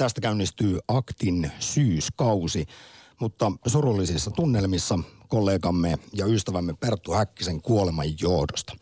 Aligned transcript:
Tästä 0.00 0.20
käynnistyy 0.20 0.78
aktin 0.88 1.52
syyskausi, 1.58 2.66
mutta 3.20 3.52
surullisissa 3.66 4.30
tunnelmissa 4.30 4.98
kollegamme 5.28 5.98
ja 6.12 6.26
ystävämme 6.26 6.74
Perttu 6.80 7.12
Häkkisen 7.12 7.62
kuoleman 7.62 8.06
johdosta. 8.20 8.76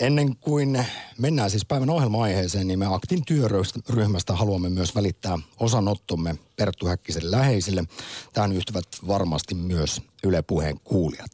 Ennen 0.00 0.36
kuin 0.36 0.86
mennään 1.18 1.50
siis 1.50 1.64
päivän 1.64 1.90
ohjelma-aiheeseen, 1.90 2.66
niin 2.66 2.78
me 2.78 2.94
Aktin 2.94 3.24
työryhmästä 3.24 4.32
haluamme 4.34 4.68
myös 4.68 4.94
välittää 4.94 5.38
osanottomme 5.60 6.34
Perttu 6.56 6.86
Häkkisen 6.86 7.30
läheisille. 7.30 7.84
Tähän 8.32 8.52
yhtyvät 8.52 8.86
varmasti 9.08 9.54
myös 9.54 10.02
Yle 10.24 10.42
Puheen 10.42 10.80
kuulijat. 10.84 11.30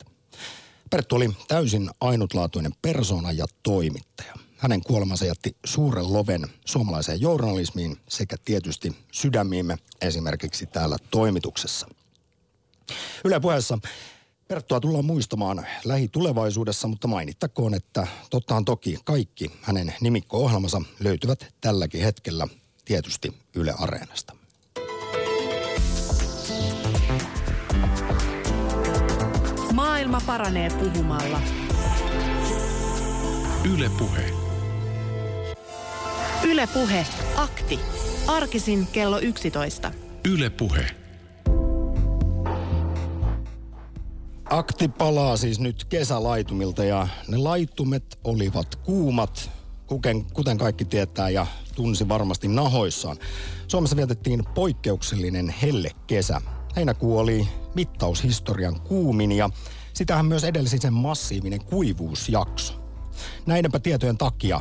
Perttu 0.91 1.17
oli 1.17 1.31
täysin 1.49 1.91
ainutlaatuinen 2.01 2.73
persona 2.83 3.33
ja 3.33 3.47
toimittaja. 3.63 4.35
Hänen 4.63 4.83
kuolemansa 4.83 5.25
jätti 5.25 5.57
suuren 5.65 6.13
loven 6.13 6.47
suomalaiseen 6.65 7.21
journalismiin 7.21 7.97
sekä 8.09 8.37
tietysti 8.45 8.97
sydämiimme 9.13 9.79
esimerkiksi 10.01 10.67
täällä 10.67 10.97
toimituksessa. 11.11 11.87
Yle 13.25 13.41
puheessa 13.41 13.79
Perttua 14.49 14.81
tullaan 14.81 15.05
muistamaan 15.05 15.67
lähitulevaisuudessa, 15.85 16.89
mutta 16.89 17.09
mainittakoon, 17.09 17.75
että 17.75 18.07
tottahan 18.31 18.65
toki 18.65 18.99
kaikki 19.05 19.51
hänen 19.63 19.95
nimikko-ohjelmansa 20.01 20.83
löytyvät 21.01 21.55
tälläkin 21.61 22.03
hetkellä 22.03 22.49
tietysti 22.85 23.35
Yle 23.55 23.75
Areenasta. 23.79 24.37
Maailma 29.73 30.21
paranee 30.27 30.71
puhumalla. 30.71 31.41
Yle 33.65 33.91
Puhe. 33.99 34.42
Yle 36.45 36.67
Puhe. 36.67 37.07
Akti. 37.37 37.81
Arkisin 38.27 38.87
kello 38.87 39.19
11. 39.19 39.93
Yle 40.29 40.51
Puhe. 40.51 40.87
Akti 44.51 44.89
palaa 44.89 45.37
siis 45.37 45.61
nyt 45.61 45.85
kesälaitumilta 45.85 46.85
ja 46.85 47.09
ne 47.29 47.37
laitumet 47.37 48.19
olivat 48.25 48.77
kuumat, 48.77 49.51
kuten, 49.87 50.25
kuten 50.25 50.59
kaikki 50.59 50.85
tietää 50.85 51.31
ja 51.31 51.47
tunsi 51.75 52.09
varmasti 52.09 52.49
nahoissaan. 52.49 53.17
Suomessa 53.69 53.97
vietettiin 53.97 54.45
poikkeuksellinen 54.55 55.55
helle 55.63 55.91
kesä. 56.07 56.41
Heinäkuu 56.77 57.19
oli 57.19 57.49
mittaushistorian 57.75 58.81
kuumin 58.81 59.33
ja 59.33 59.51
sitähän 59.93 60.27
myös 60.27 60.45
edelsi 60.45 60.79
sen 60.79 60.93
massiivinen 60.93 61.65
kuivuusjakso. 61.65 62.75
Näidenpä 63.47 63.79
tietojen 63.79 64.19
takia 64.19 64.61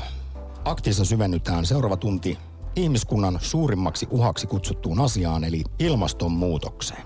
aktissa 0.65 1.05
syvennytään 1.05 1.65
seuraava 1.65 1.97
tunti 1.97 2.37
ihmiskunnan 2.75 3.39
suurimmaksi 3.41 4.07
uhaksi 4.09 4.47
kutsuttuun 4.47 5.01
asiaan 5.01 5.43
eli 5.43 5.63
ilmastonmuutokseen. 5.79 7.03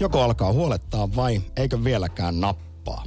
Joko 0.00 0.22
alkaa 0.22 0.52
huolettaa 0.52 1.08
vai 1.16 1.42
eikö 1.56 1.84
vieläkään 1.84 2.40
nappaa? 2.40 3.04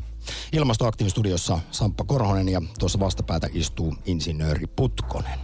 Ilmastoaktiivistudiossa 0.53 1.59
Samppa 1.71 2.03
Korhonen 2.03 2.49
ja 2.49 2.61
tuossa 2.79 2.99
vastapäätä 2.99 3.47
istuu 3.53 3.95
insinööri 4.05 4.67
Putkonen. 4.67 5.39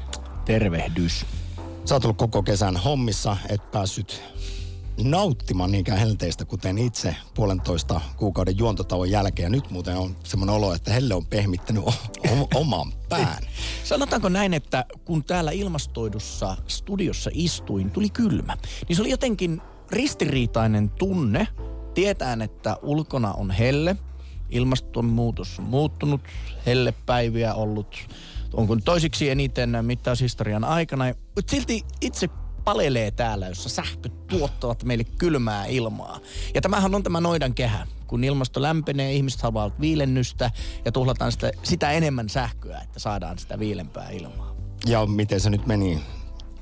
Tervehdys. 0.45 1.25
Sä 1.85 1.95
oot 1.95 2.05
ollut 2.05 2.17
koko 2.17 2.43
kesän 2.43 2.77
hommissa, 2.77 3.37
et 3.49 3.71
päässyt 3.71 4.23
nauttimaan 5.03 5.71
niinkään 5.71 5.99
helteistä, 5.99 6.45
kuten 6.45 6.77
itse 6.77 7.15
puolentoista 7.33 8.01
kuukauden 8.17 8.57
juontotauon 8.57 9.11
jälkeen. 9.11 9.45
Ja 9.45 9.49
nyt 9.49 9.71
muuten 9.71 9.97
on 9.97 10.15
semmoinen 10.23 10.55
olo, 10.55 10.73
että 10.73 10.93
helle 10.93 11.13
on 11.13 11.25
pehmittänyt 11.25 11.83
o- 11.83 12.47
oman 12.55 12.91
pään. 13.09 13.43
Sanotaanko 13.83 14.29
näin, 14.29 14.53
että 14.53 14.85
kun 15.05 15.23
täällä 15.23 15.51
ilmastoidussa 15.51 16.57
studiossa 16.67 17.29
istuin, 17.33 17.91
tuli 17.91 18.09
kylmä, 18.09 18.57
niin 18.87 18.95
se 18.95 19.01
oli 19.01 19.09
jotenkin 19.09 19.61
ristiriitainen 19.91 20.89
tunne. 20.89 21.47
Tietään, 21.93 22.41
että 22.41 22.77
ulkona 22.81 23.33
on 23.33 23.51
helle, 23.51 23.95
ilmastonmuutos 24.49 25.59
on 25.59 25.65
muuttunut, 25.65 26.21
hellepäiviä 26.65 27.53
ollut, 27.53 27.95
onko 28.53 28.75
toisiksi 28.75 29.29
eniten 29.29 29.77
mittaushistorian 29.81 30.63
aikana. 30.63 31.05
Silti 31.49 31.85
itse 32.01 32.29
palelee 32.65 33.11
täällä, 33.11 33.47
jossa 33.47 33.69
sähköt 33.69 34.27
tuottavat 34.27 34.83
meille 34.83 35.03
kylmää 35.03 35.65
ilmaa. 35.65 36.19
Ja 36.53 36.61
tämähän 36.61 36.95
on 36.95 37.03
tämä 37.03 37.21
noidan 37.21 37.53
kehä. 37.53 37.87
Kun 38.07 38.23
ilmasto 38.23 38.61
lämpenee, 38.61 39.13
ihmiset 39.13 39.41
haluavat 39.41 39.81
viilennystä 39.81 40.51
ja 40.85 40.91
tuhlataan 40.91 41.31
sitä, 41.31 41.51
sitä 41.63 41.91
enemmän 41.91 42.29
sähköä, 42.29 42.81
että 42.81 42.99
saadaan 42.99 43.39
sitä 43.39 43.59
viilempää 43.59 44.09
ilmaa. 44.09 44.55
Ja 44.85 45.05
miten 45.05 45.39
se 45.39 45.49
nyt 45.49 45.65
meni? 45.67 46.01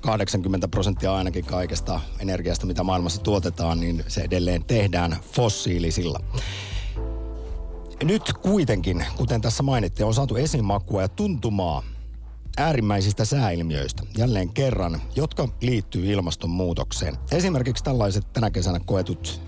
80 0.02 0.68
prosenttia 0.68 1.16
ainakin 1.16 1.46
kaikesta 1.46 2.00
energiasta, 2.20 2.66
mitä 2.66 2.84
maailmassa 2.84 3.22
tuotetaan, 3.22 3.80
niin 3.80 4.04
se 4.08 4.22
edelleen 4.22 4.66
tehdään 4.66 5.18
fossiilisilla. 5.32 6.20
Nyt 8.04 8.34
kuitenkin, 8.42 9.06
kuten 9.18 9.42
tässä 9.42 9.64
mainittiin, 9.64 10.06
on 10.06 10.14
saatu 10.14 10.36
esimakua 10.36 11.02
ja 11.02 11.08
tuntumaa 11.08 11.84
äärimmäisistä 12.58 13.26
sääilmiöistä 13.26 14.04
jälleen 14.18 14.50
kerran, 14.50 15.02
jotka 15.16 15.50
liittyy 15.62 16.12
ilmastonmuutokseen. 16.12 17.18
Esimerkiksi 17.32 17.84
tällaiset 17.84 18.34
tänä 18.34 18.52
kesänä 18.52 18.80
koetut 18.86 19.42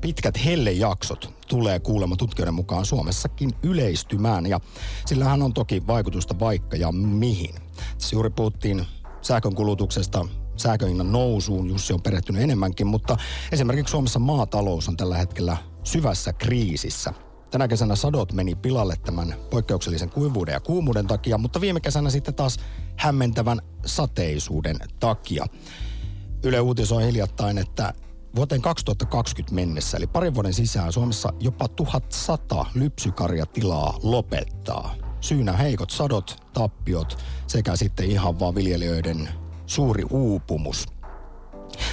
pitkät 0.00 0.44
hellejaksot 0.44 1.34
tulee 1.48 1.80
kuulemma 1.80 2.16
tutkijoiden 2.16 2.54
mukaan 2.54 2.86
Suomessakin 2.86 3.50
yleistymään 3.62 4.46
ja 4.46 4.60
sillähän 5.06 5.42
on 5.42 5.54
toki 5.54 5.86
vaikutusta 5.86 6.38
vaikka 6.40 6.76
ja 6.76 6.92
mihin. 6.92 7.54
Tässä 7.98 8.16
juuri 8.16 8.30
puhuttiin 8.30 8.86
sähkön 9.22 9.54
kulutuksesta, 9.54 10.26
sähköhinnan 10.56 11.12
nousuun, 11.12 11.68
Jussi 11.68 11.92
on 11.92 12.02
perehtynyt 12.02 12.42
enemmänkin, 12.42 12.86
mutta 12.86 13.16
esimerkiksi 13.52 13.90
Suomessa 13.90 14.18
maatalous 14.18 14.88
on 14.88 14.96
tällä 14.96 15.16
hetkellä 15.16 15.56
syvässä 15.84 16.32
kriisissä. 16.32 17.12
Tänä 17.52 17.68
kesänä 17.68 17.96
sadot 17.96 18.32
meni 18.32 18.54
pilalle 18.54 18.96
tämän 18.96 19.34
poikkeuksellisen 19.50 20.10
kuivuuden 20.10 20.52
ja 20.52 20.60
kuumuuden 20.60 21.06
takia, 21.06 21.38
mutta 21.38 21.60
viime 21.60 21.80
kesänä 21.80 22.10
sitten 22.10 22.34
taas 22.34 22.58
hämmentävän 22.96 23.62
sateisuuden 23.86 24.76
takia. 25.00 25.46
Yle 26.42 26.60
uutisoi 26.60 27.06
hiljattain, 27.06 27.58
että 27.58 27.94
vuoteen 28.36 28.62
2020 28.62 29.54
mennessä, 29.54 29.96
eli 29.96 30.06
parin 30.06 30.34
vuoden 30.34 30.54
sisään 30.54 30.92
Suomessa 30.92 31.32
jopa 31.40 31.68
1100 31.68 32.66
lypsykarjatilaa 32.74 33.98
lopettaa. 34.02 34.94
Syynä 35.20 35.52
heikot 35.52 35.90
sadot, 35.90 36.36
tappiot 36.52 37.18
sekä 37.46 37.76
sitten 37.76 38.10
ihan 38.10 38.40
vaan 38.40 38.54
viljelijöiden 38.54 39.28
suuri 39.66 40.04
uupumus. 40.10 40.86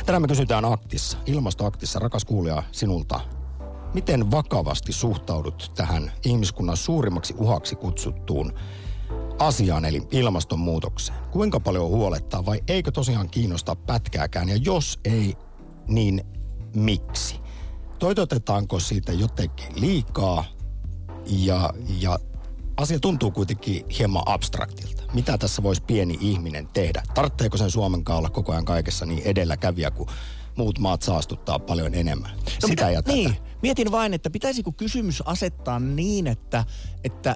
Tänään 0.05 0.21
me 0.21 0.27
kysytään 0.27 0.65
aktissa, 0.65 1.17
ilmastoaktissa, 1.25 1.99
rakas 1.99 2.25
kuulija 2.25 2.63
sinulta, 2.71 3.19
miten 3.93 4.31
vakavasti 4.31 4.93
suhtaudut 4.93 5.71
tähän 5.75 6.11
ihmiskunnan 6.25 6.77
suurimmaksi 6.77 7.33
uhaksi 7.37 7.75
kutsuttuun 7.75 8.53
asiaan, 9.39 9.85
eli 9.85 10.07
ilmastonmuutokseen? 10.11 11.19
Kuinka 11.31 11.59
paljon 11.59 11.89
huolettaa 11.89 12.45
vai 12.45 12.59
eikö 12.67 12.91
tosiaan 12.91 13.29
kiinnosta 13.29 13.75
pätkääkään? 13.75 14.49
Ja 14.49 14.55
jos 14.55 14.99
ei, 15.05 15.37
niin 15.87 16.21
miksi? 16.75 17.39
Toitotetaanko 17.99 18.79
siitä 18.79 19.11
jotenkin 19.11 19.81
liikaa 19.81 20.45
ja, 21.25 21.73
ja 21.99 22.19
asia 22.77 22.99
tuntuu 22.99 23.31
kuitenkin 23.31 23.85
hieman 23.99 24.23
abstraktilta. 24.25 25.03
Mitä 25.13 25.37
tässä 25.37 25.63
voisi 25.63 25.81
pieni 25.81 26.17
ihminen 26.21 26.67
tehdä? 26.73 27.03
Tartteeko 27.13 27.57
sen 27.57 27.71
Suomen 27.71 28.03
olla 28.09 28.29
koko 28.29 28.51
ajan 28.51 28.65
kaikessa 28.65 29.05
niin 29.05 29.23
edelläkävijä, 29.23 29.91
kun 29.91 30.07
muut 30.59 30.79
maat 30.79 31.01
saastuttaa 31.01 31.59
paljon 31.59 31.95
enemmän? 31.95 32.31
No 32.31 32.43
Sitä 32.47 32.67
mitä, 32.67 32.91
ja 32.91 33.01
tätä. 33.01 33.15
Niin, 33.15 33.35
mietin 33.61 33.91
vain, 33.91 34.13
että 34.13 34.29
pitäisikö 34.29 34.71
kysymys 34.71 35.23
asettaa 35.25 35.79
niin, 35.79 36.27
että, 36.27 36.65
että 37.03 37.35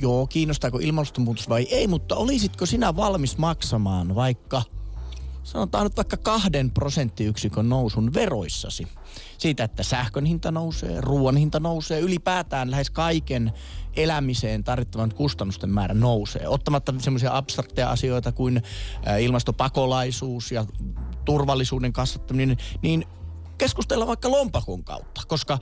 joo, 0.00 0.26
kiinnostaako 0.26 0.78
ilmastonmuutos 0.78 1.48
vai 1.48 1.62
ei, 1.70 1.86
mutta 1.86 2.16
olisitko 2.16 2.66
sinä 2.66 2.96
valmis 2.96 3.38
maksamaan 3.38 4.14
vaikka– 4.14 4.62
sanotaan 5.46 5.84
nyt 5.84 5.96
vaikka 5.96 6.16
kahden 6.16 6.70
prosenttiyksikön 6.70 7.68
nousun 7.68 8.14
veroissasi. 8.14 8.86
Siitä, 9.38 9.64
että 9.64 9.82
sähkön 9.82 10.24
hinta 10.24 10.50
nousee, 10.50 11.00
ruoan 11.00 11.36
hinta 11.36 11.60
nousee, 11.60 12.00
ylipäätään 12.00 12.70
lähes 12.70 12.90
kaiken 12.90 13.52
elämiseen 13.96 14.64
tarvittavan 14.64 15.14
kustannusten 15.14 15.70
määrä 15.70 15.94
nousee. 15.94 16.48
Ottamatta 16.48 16.94
semmoisia 16.98 17.36
abstrakteja 17.36 17.90
asioita 17.90 18.32
kuin 18.32 18.62
ilmastopakolaisuus 19.20 20.52
ja 20.52 20.66
turvallisuuden 21.26 21.92
kasvattaminen, 21.92 22.56
niin 22.82 23.04
keskustella 23.58 24.06
vaikka 24.06 24.30
lompakon 24.30 24.84
kautta, 24.84 25.20
koska 25.28 25.58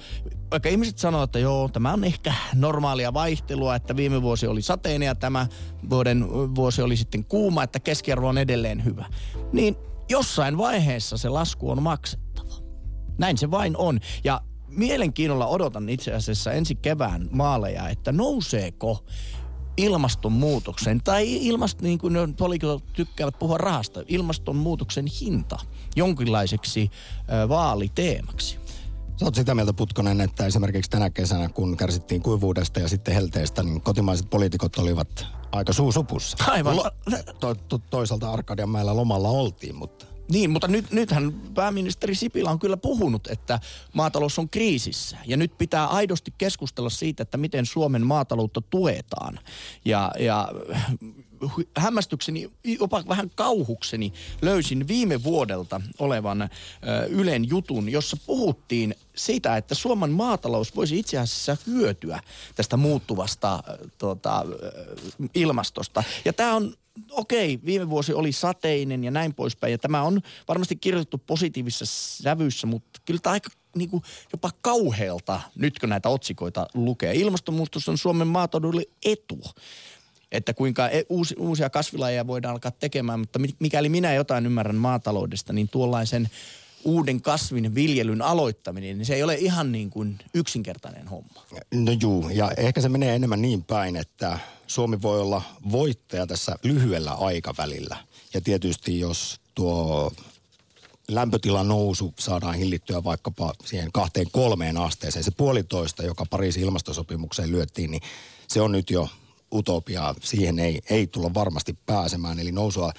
vaikka 0.50 0.68
ihmiset 0.68 0.98
sanoo, 0.98 1.22
että 1.22 1.38
joo, 1.38 1.68
tämä 1.68 1.92
on 1.92 2.04
ehkä 2.04 2.34
normaalia 2.54 3.14
vaihtelua, 3.14 3.74
että 3.74 3.96
viime 3.96 4.22
vuosi 4.22 4.46
oli 4.46 4.62
sateinen 4.62 5.06
ja 5.06 5.14
tämä 5.14 5.46
vuoden 5.90 6.28
vuosi 6.54 6.82
oli 6.82 6.96
sitten 6.96 7.24
kuuma, 7.24 7.62
että 7.62 7.80
keskiarvo 7.80 8.28
on 8.28 8.38
edelleen 8.38 8.84
hyvä, 8.84 9.06
niin 9.52 9.76
jossain 10.08 10.58
vaiheessa 10.58 11.16
se 11.16 11.28
lasku 11.28 11.70
on 11.70 11.82
maksettava. 11.82 12.54
Näin 13.18 13.38
se 13.38 13.50
vain 13.50 13.76
on. 13.76 14.00
Ja 14.24 14.40
mielenkiinnolla 14.68 15.46
odotan 15.46 15.88
itse 15.88 16.12
asiassa 16.12 16.52
ensi 16.52 16.74
kevään 16.74 17.28
maaleja, 17.32 17.88
että 17.88 18.12
nouseeko 18.12 19.04
ilmastonmuutoksen, 19.76 21.00
tai 21.04 21.46
ilmast, 21.46 21.80
niin 21.80 21.98
kuin 21.98 22.34
poliitikot 22.38 22.92
tykkäävät 22.92 23.38
puhua 23.38 23.58
rahasta, 23.58 24.02
ilmastonmuutoksen 24.08 25.06
hinta 25.20 25.58
jonkinlaiseksi 25.96 26.90
vaaliteemaksi? 27.48 28.58
Sä 29.16 29.24
oot 29.24 29.34
sitä 29.34 29.54
mieltä, 29.54 29.72
Putkonen, 29.72 30.20
että 30.20 30.46
esimerkiksi 30.46 30.90
tänä 30.90 31.10
kesänä, 31.10 31.48
kun 31.48 31.76
kärsittiin 31.76 32.22
kuivuudesta 32.22 32.80
ja 32.80 32.88
sitten 32.88 33.14
helteestä, 33.14 33.62
niin 33.62 33.80
kotimaiset 33.80 34.30
poliitikot 34.30 34.78
olivat 34.78 35.26
aika 35.52 35.72
suusupussa. 35.72 36.36
Aivan. 36.46 36.76
To, 37.40 37.54
to, 37.54 37.78
toisaalta 37.78 38.32
Arkadianmäellä 38.32 38.96
lomalla 38.96 39.28
oltiin, 39.28 39.74
mutta... 39.74 40.13
Niin, 40.28 40.50
mutta 40.50 40.68
nyt, 40.68 40.90
nythän 40.90 41.32
pääministeri 41.54 42.14
Sipilä 42.14 42.50
on 42.50 42.58
kyllä 42.58 42.76
puhunut, 42.76 43.26
että 43.26 43.60
maatalous 43.92 44.38
on 44.38 44.48
kriisissä. 44.48 45.18
Ja 45.26 45.36
nyt 45.36 45.58
pitää 45.58 45.86
aidosti 45.86 46.34
keskustella 46.38 46.90
siitä, 46.90 47.22
että 47.22 47.36
miten 47.36 47.66
Suomen 47.66 48.06
maataloutta 48.06 48.60
tuetaan. 48.60 49.38
Ja, 49.84 50.12
ja 50.18 50.48
hämmästykseni, 51.76 52.50
jopa 52.64 53.04
vähän 53.08 53.30
kauhukseni 53.34 54.12
löysin 54.42 54.88
viime 54.88 55.22
vuodelta 55.22 55.80
olevan 55.98 56.42
ö, 56.42 56.48
Ylen 57.08 57.48
jutun, 57.48 57.88
jossa 57.88 58.16
puhuttiin 58.26 58.94
siitä, 59.16 59.56
että 59.56 59.74
Suomen 59.74 60.10
maatalous 60.10 60.76
voisi 60.76 60.98
itse 60.98 61.18
asiassa 61.18 61.56
hyötyä 61.66 62.20
tästä 62.54 62.76
muuttuvasta 62.76 63.62
tota, 63.98 64.44
ilmastosta. 65.34 66.02
Ja 66.24 66.32
tämä 66.32 66.54
on 66.54 66.74
okei, 67.10 67.60
viime 67.64 67.90
vuosi 67.90 68.12
oli 68.12 68.32
sateinen 68.32 69.04
ja 69.04 69.10
näin 69.10 69.34
poispäin. 69.34 69.70
Ja 69.70 69.78
tämä 69.78 70.02
on 70.02 70.20
varmasti 70.48 70.76
kirjoitettu 70.76 71.18
positiivisessa 71.18 72.22
sävyssä, 72.22 72.66
mutta 72.66 73.00
kyllä 73.04 73.20
tämä 73.22 73.32
aika 73.32 73.50
niin 73.76 73.90
kuin 73.90 74.02
jopa 74.32 74.50
kauhealta 74.62 75.40
nyt 75.54 75.78
kun 75.78 75.88
näitä 75.88 76.08
otsikoita 76.08 76.66
lukee. 76.74 77.14
Ilmastonmuutos 77.14 77.88
on 77.88 77.98
Suomen 77.98 78.28
maataloudelle 78.28 78.84
etu 79.04 79.40
että 80.34 80.54
kuinka 80.54 80.88
e- 80.88 81.04
uusi, 81.08 81.34
uusia 81.38 81.70
kasvilajeja 81.70 82.26
voidaan 82.26 82.52
alkaa 82.52 82.70
tekemään, 82.70 83.18
mutta 83.18 83.38
mikäli 83.58 83.88
minä 83.88 84.14
jotain 84.14 84.46
ymmärrän 84.46 84.76
maataloudesta, 84.76 85.52
niin 85.52 85.68
tuollaisen 85.68 86.28
uuden 86.84 87.22
kasvin 87.22 87.74
viljelyn 87.74 88.22
aloittaminen, 88.22 88.98
niin 88.98 89.06
se 89.06 89.14
ei 89.14 89.22
ole 89.22 89.34
ihan 89.34 89.72
niin 89.72 89.90
kuin 89.90 90.18
yksinkertainen 90.34 91.08
homma. 91.08 91.44
No 91.74 91.92
juu, 92.00 92.28
ja 92.28 92.50
ehkä 92.56 92.80
se 92.80 92.88
menee 92.88 93.14
enemmän 93.14 93.42
niin 93.42 93.64
päin, 93.64 93.96
että 93.96 94.38
Suomi 94.66 95.02
voi 95.02 95.20
olla 95.20 95.42
voittaja 95.72 96.26
tässä 96.26 96.56
lyhyellä 96.62 97.12
aikavälillä. 97.12 97.96
Ja 98.34 98.40
tietysti 98.40 99.00
jos 99.00 99.40
tuo 99.54 100.12
lämpötilan 101.08 101.68
nousu 101.68 102.14
saadaan 102.18 102.54
hillittyä 102.54 103.04
vaikkapa 103.04 103.52
siihen 103.64 103.92
kahteen 103.92 104.26
kolmeen 104.32 104.76
asteeseen, 104.76 105.24
se 105.24 105.30
puolitoista, 105.30 106.02
joka 106.02 106.26
Pariisin 106.30 106.62
ilmastosopimukseen 106.62 107.52
lyöttiin, 107.52 107.90
niin 107.90 108.02
se 108.48 108.60
on 108.60 108.72
nyt 108.72 108.90
jo 108.90 109.08
utopiaa. 109.52 110.14
Siihen 110.22 110.58
ei, 110.58 110.80
ei 110.90 111.06
tulla 111.06 111.34
varmasti 111.34 111.78
pääsemään. 111.86 112.38
Eli 112.38 112.52
nousua 112.52 112.92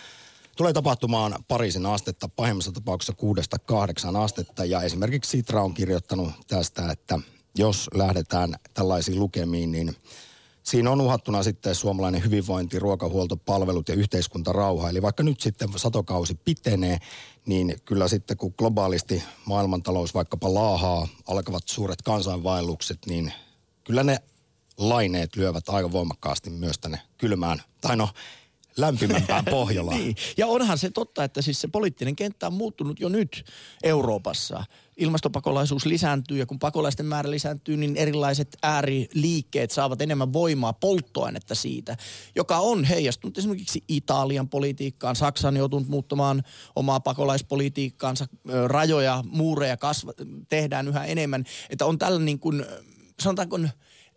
tulee 0.55 0.73
tapahtumaan 0.73 1.35
Pariisin 1.47 1.85
astetta, 1.85 2.29
pahimmassa 2.29 2.71
tapauksessa 2.71 3.13
kuudesta 3.13 3.59
kahdeksan 3.59 4.15
astetta. 4.15 4.65
Ja 4.65 4.81
esimerkiksi 4.81 5.31
Sitra 5.31 5.63
on 5.63 5.73
kirjoittanut 5.73 6.31
tästä, 6.47 6.91
että 6.91 7.19
jos 7.57 7.89
lähdetään 7.93 8.55
tällaisiin 8.73 9.19
lukemiin, 9.19 9.71
niin 9.71 9.95
siinä 10.63 10.91
on 10.91 11.01
uhattuna 11.01 11.43
sitten 11.43 11.75
suomalainen 11.75 12.23
hyvinvointi, 12.23 12.79
ruokahuolto, 12.79 13.37
palvelut 13.37 13.89
ja 13.89 13.95
yhteiskuntarauha. 13.95 14.89
Eli 14.89 15.01
vaikka 15.01 15.23
nyt 15.23 15.39
sitten 15.39 15.69
satokausi 15.75 16.35
pitenee, 16.35 16.97
niin 17.45 17.75
kyllä 17.85 18.07
sitten 18.07 18.37
kun 18.37 18.53
globaalisti 18.57 19.23
maailmantalous 19.45 20.13
vaikkapa 20.13 20.53
laahaa, 20.53 21.07
alkavat 21.27 21.63
suuret 21.67 22.01
kansainvaellukset, 22.01 22.99
niin 23.05 23.33
kyllä 23.83 24.03
ne 24.03 24.17
laineet 24.77 25.35
lyövät 25.35 25.69
aika 25.69 25.91
voimakkaasti 25.91 26.49
myös 26.49 26.79
tänne 26.79 27.01
kylmään, 27.17 27.61
tai 27.81 27.97
no 27.97 28.09
lämpimämpään 28.77 29.45
Pohjolaan. 29.51 29.97
niin. 29.97 30.15
Ja 30.37 30.47
onhan 30.47 30.77
se 30.77 30.89
totta, 30.89 31.23
että 31.23 31.41
siis 31.41 31.61
se 31.61 31.67
poliittinen 31.67 32.15
kenttä 32.15 32.47
on 32.47 32.53
muuttunut 32.53 32.99
jo 32.99 33.09
nyt 33.09 33.45
Euroopassa. 33.83 34.63
Ilmastopakolaisuus 34.97 35.85
lisääntyy 35.85 36.37
ja 36.37 36.45
kun 36.45 36.59
pakolaisten 36.59 37.05
määrä 37.05 37.31
lisääntyy, 37.31 37.77
niin 37.77 37.97
erilaiset 37.97 38.57
ääriliikkeet 38.63 39.71
saavat 39.71 40.01
enemmän 40.01 40.33
voimaa, 40.33 40.73
polttoainetta 40.73 41.55
siitä, 41.55 41.97
joka 42.35 42.57
on 42.57 42.83
heijastunut 42.83 43.37
esimerkiksi 43.37 43.83
Italian 43.87 44.49
politiikkaan. 44.49 45.15
Saksa 45.15 45.47
on 45.47 45.57
joutunut 45.57 45.87
muuttamaan 45.87 46.43
omaa 46.75 46.99
pakolaispolitiikkaansa, 46.99 48.25
rajoja, 48.67 49.23
muureja 49.27 49.77
kasva, 49.77 50.11
tehdään 50.49 50.87
yhä 50.87 51.05
enemmän. 51.05 51.43
Että 51.69 51.85
on 51.85 51.99
tällä 51.99 52.19
niin 52.19 52.39
kuin, 52.39 52.65
sanotaanko 53.19 53.59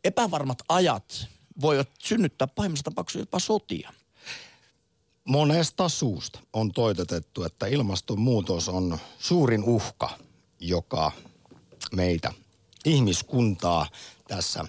epävarmat 0.05 0.58
ajat 0.69 1.28
voivat 1.60 1.88
synnyttää 1.99 2.49
pahimmassa 2.49 2.84
tapauksessa 2.84 3.19
jopa 3.19 3.38
sotia. 3.38 3.93
Monesta 5.28 5.88
suusta 5.88 6.40
on 6.52 6.72
toitotettu, 6.72 7.44
että 7.44 7.66
ilmastonmuutos 7.66 8.69
on 8.69 8.98
suurin 9.19 9.64
uhka, 9.64 10.10
joka 10.60 11.12
meitä 11.92 12.32
ihmiskuntaa 12.84 13.86
tässä 14.28 14.64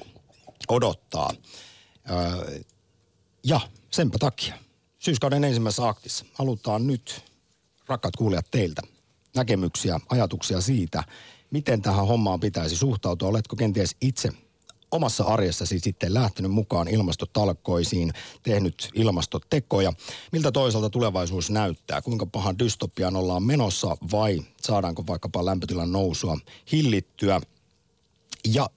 odottaa. 0.69 1.29
ja 3.43 3.59
senpä 3.91 4.17
takia 4.19 4.55
syyskauden 4.99 5.43
ensimmäisessä 5.43 5.87
aktissa 5.87 6.25
halutaan 6.33 6.87
nyt, 6.87 7.23
rakkaat 7.87 8.15
kuulijat, 8.15 8.51
teiltä 8.51 8.81
näkemyksiä, 9.35 9.99
ajatuksia 10.09 10.61
siitä, 10.61 11.03
miten 11.51 11.81
tähän 11.81 12.07
hommaan 12.07 12.39
pitäisi 12.39 12.75
suhtautua. 12.75 13.29
Oletko 13.29 13.55
kenties 13.55 13.95
itse 14.01 14.29
omassa 14.91 15.23
arjessasi 15.23 15.79
sitten 15.79 16.13
lähtenyt 16.13 16.51
mukaan 16.51 16.87
ilmastotalkoisiin, 16.87 18.13
tehnyt 18.43 18.89
ilmastotekoja. 18.93 19.93
Miltä 20.31 20.51
toisaalta 20.51 20.89
tulevaisuus 20.89 21.49
näyttää? 21.49 22.01
Kuinka 22.01 22.25
pahan 22.25 22.59
dystopiaan 22.59 23.15
ollaan 23.15 23.43
menossa 23.43 23.97
vai 24.11 24.41
saadaanko 24.61 25.03
vaikkapa 25.07 25.45
lämpötilan 25.45 25.91
nousua 25.91 26.37
hillittyä? 26.71 27.41
Ja 28.53 28.69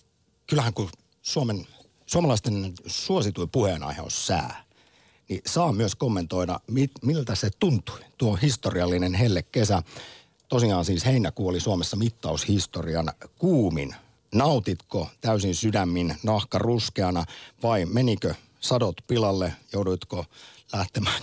kyllähän 0.47 0.75
kun 0.75 0.89
Suomen, 1.23 1.67
suomalaisten 2.07 2.73
suosituin 2.87 3.51
puheenaihe 3.51 4.03
on 4.03 4.11
sää, 4.11 4.65
niin 5.29 5.43
saa 5.47 5.73
myös 5.73 5.95
kommentoida, 5.95 6.61
mit, 6.67 6.91
miltä 7.03 7.35
se 7.35 7.51
tuntui, 7.59 8.01
tuo 8.19 8.37
historiallinen 8.37 9.15
helle 9.15 9.43
kesä. 9.43 9.83
Tosiaan 10.49 10.85
siis 10.85 11.07
heinäkuu 11.07 11.49
oli 11.49 11.61
Suomessa 11.61 11.97
mittaushistorian 11.97 13.13
kuumin 13.39 13.95
Nautitko 14.35 15.09
täysin 15.21 15.55
sydämin 15.55 16.17
nahka 16.23 16.59
ruskeana 16.59 17.25
vai 17.63 17.87
menikö 17.87 18.35
sadot 18.61 18.97
pilalle? 19.07 19.53
Jouduitko 19.73 20.25
lähtemään 20.73 21.23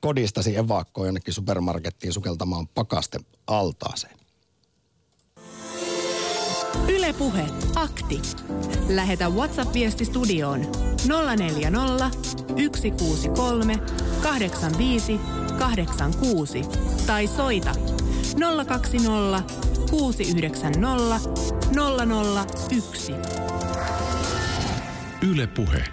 kodistasi 0.00 0.56
evakkoon 0.56 1.06
jonnekin 1.06 1.34
supermarkettiin 1.34 2.12
sukeltamaan 2.12 2.68
pakaste 2.68 3.20
altaaseen? 3.46 4.16
Ylepuhe 6.88 7.46
akti. 7.74 8.20
Lähetä 8.88 9.28
WhatsApp-viesti 9.28 10.04
studioon 10.04 10.60
040 11.36 12.10
163 12.72 13.78
85 14.22 15.20
86 15.58 16.62
tai 17.06 17.26
soita 17.26 17.74
020 18.66 19.73
690 19.98 21.20
001. 22.80 23.12
Yle 25.22 25.46
Puhe. 25.46 25.84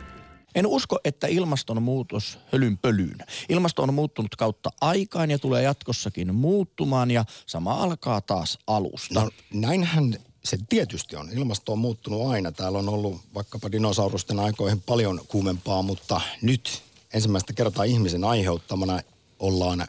En 0.56 0.68
usko, 0.68 1.00
että 1.04 1.28
ilmastonmuutos 1.28 2.40
hölynpölyyn. 2.54 3.18
Ilmasto 3.50 3.84
on 3.84 3.94
muuttunut 3.94 4.36
kautta 4.36 4.70
aikaan 4.82 5.32
ja 5.32 5.40
tulee 5.40 5.64
jatkossakin 5.64 6.36
muuttumaan 6.36 7.12
ja 7.12 7.26
sama 7.46 7.74
alkaa 7.74 8.22
taas 8.22 8.60
alusta. 8.68 9.22
No 9.22 9.30
näinhän 9.54 10.16
se 10.44 10.58
tietysti 10.70 11.16
on. 11.16 11.30
Ilmasto 11.34 11.72
on 11.72 11.80
muuttunut 11.80 12.32
aina. 12.32 12.52
Täällä 12.52 12.78
on 12.78 12.90
ollut 12.90 13.22
vaikkapa 13.34 13.72
dinosaurusten 13.72 14.40
aikoihin 14.40 14.82
paljon 14.82 15.22
kuumempaa, 15.28 15.82
mutta 15.82 16.22
nyt 16.42 16.84
ensimmäistä 17.14 17.54
kertaa 17.54 17.84
ihmisen 17.84 18.24
aiheuttamana 18.24 19.00
ollaan 19.40 19.88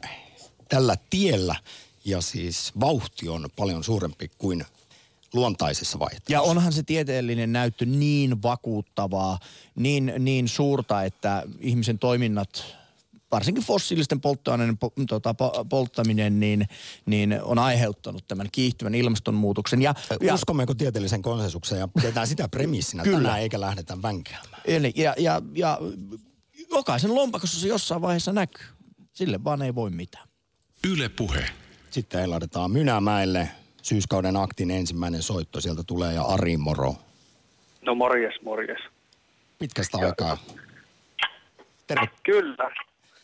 tällä 0.69 0.97
tiellä 1.11 1.57
ja 2.05 2.21
siis 2.21 2.73
vauhti 2.81 3.29
on 3.29 3.49
paljon 3.57 3.85
suurempi 3.85 4.31
kuin 4.39 4.65
luontaisessa 5.35 5.99
vaihteessa. 5.99 6.33
Ja 6.33 6.43
onhan 6.43 6.73
se 6.73 6.83
tieteellinen 6.83 7.53
näyttö 7.53 7.85
niin 7.85 8.43
vakuuttavaa, 8.43 9.39
niin, 9.75 10.13
niin 10.19 10.49
suurta, 10.49 11.03
että 11.03 11.43
ihmisen 11.61 11.99
toiminnat 11.99 12.65
varsinkin 13.33 13.65
fossiilisten 13.65 14.21
polttoaineiden 14.21 14.79
po, 14.79 14.93
tota, 15.09 15.35
po, 15.35 15.65
polttaminen 15.69 16.41
niin, 16.41 16.69
niin 17.07 17.39
on 17.43 17.59
aiheuttanut 17.59 18.25
tämän 18.29 18.49
kiihtyvän 18.53 18.95
ilmastonmuutoksen. 18.95 19.83
Ja, 19.83 19.95
ja, 20.21 20.35
Uskommeko 20.35 20.75
tieteellisen 20.75 21.23
konsensukseen 21.23 21.79
ja 21.79 21.89
pidetään 21.89 22.27
sitä 22.27 22.49
premissinä 22.49 23.03
Kyllä. 23.03 23.19
tänään 23.19 23.41
eikä 23.41 23.61
lähdetä 23.61 24.03
vänkäämään. 24.03 24.63
Eli, 24.65 24.93
ja, 24.97 25.15
ja, 25.19 25.43
ja 25.55 25.79
jokaisen 26.71 27.15
lompakossa 27.15 27.61
se 27.61 27.69
jossain 27.69 28.03
vaiheessa 28.03 28.33
näkyy. 28.33 28.67
Sille 29.13 29.45
vaan 29.45 29.63
ei 29.63 29.75
voi 29.75 29.91
mitään. 29.91 30.29
Yle 30.85 31.09
Puhe. 31.09 31.62
Sitten 31.93 32.21
heiladetaan 32.21 32.71
Mynämäelle. 32.71 33.49
Syyskauden 33.83 34.37
aktin 34.37 34.71
ensimmäinen 34.71 35.23
soitto 35.23 35.61
sieltä 35.61 35.83
tulee 35.87 36.15
ja 36.15 36.23
Ari 36.23 36.57
moro. 36.57 36.95
No 37.83 37.95
morjes, 37.95 38.43
morjes. 38.43 38.79
Pitkästä 39.59 39.99
ja, 40.01 40.07
aikaa. 40.07 40.39
Terve. 41.87 42.09
Kyllä, 42.23 42.71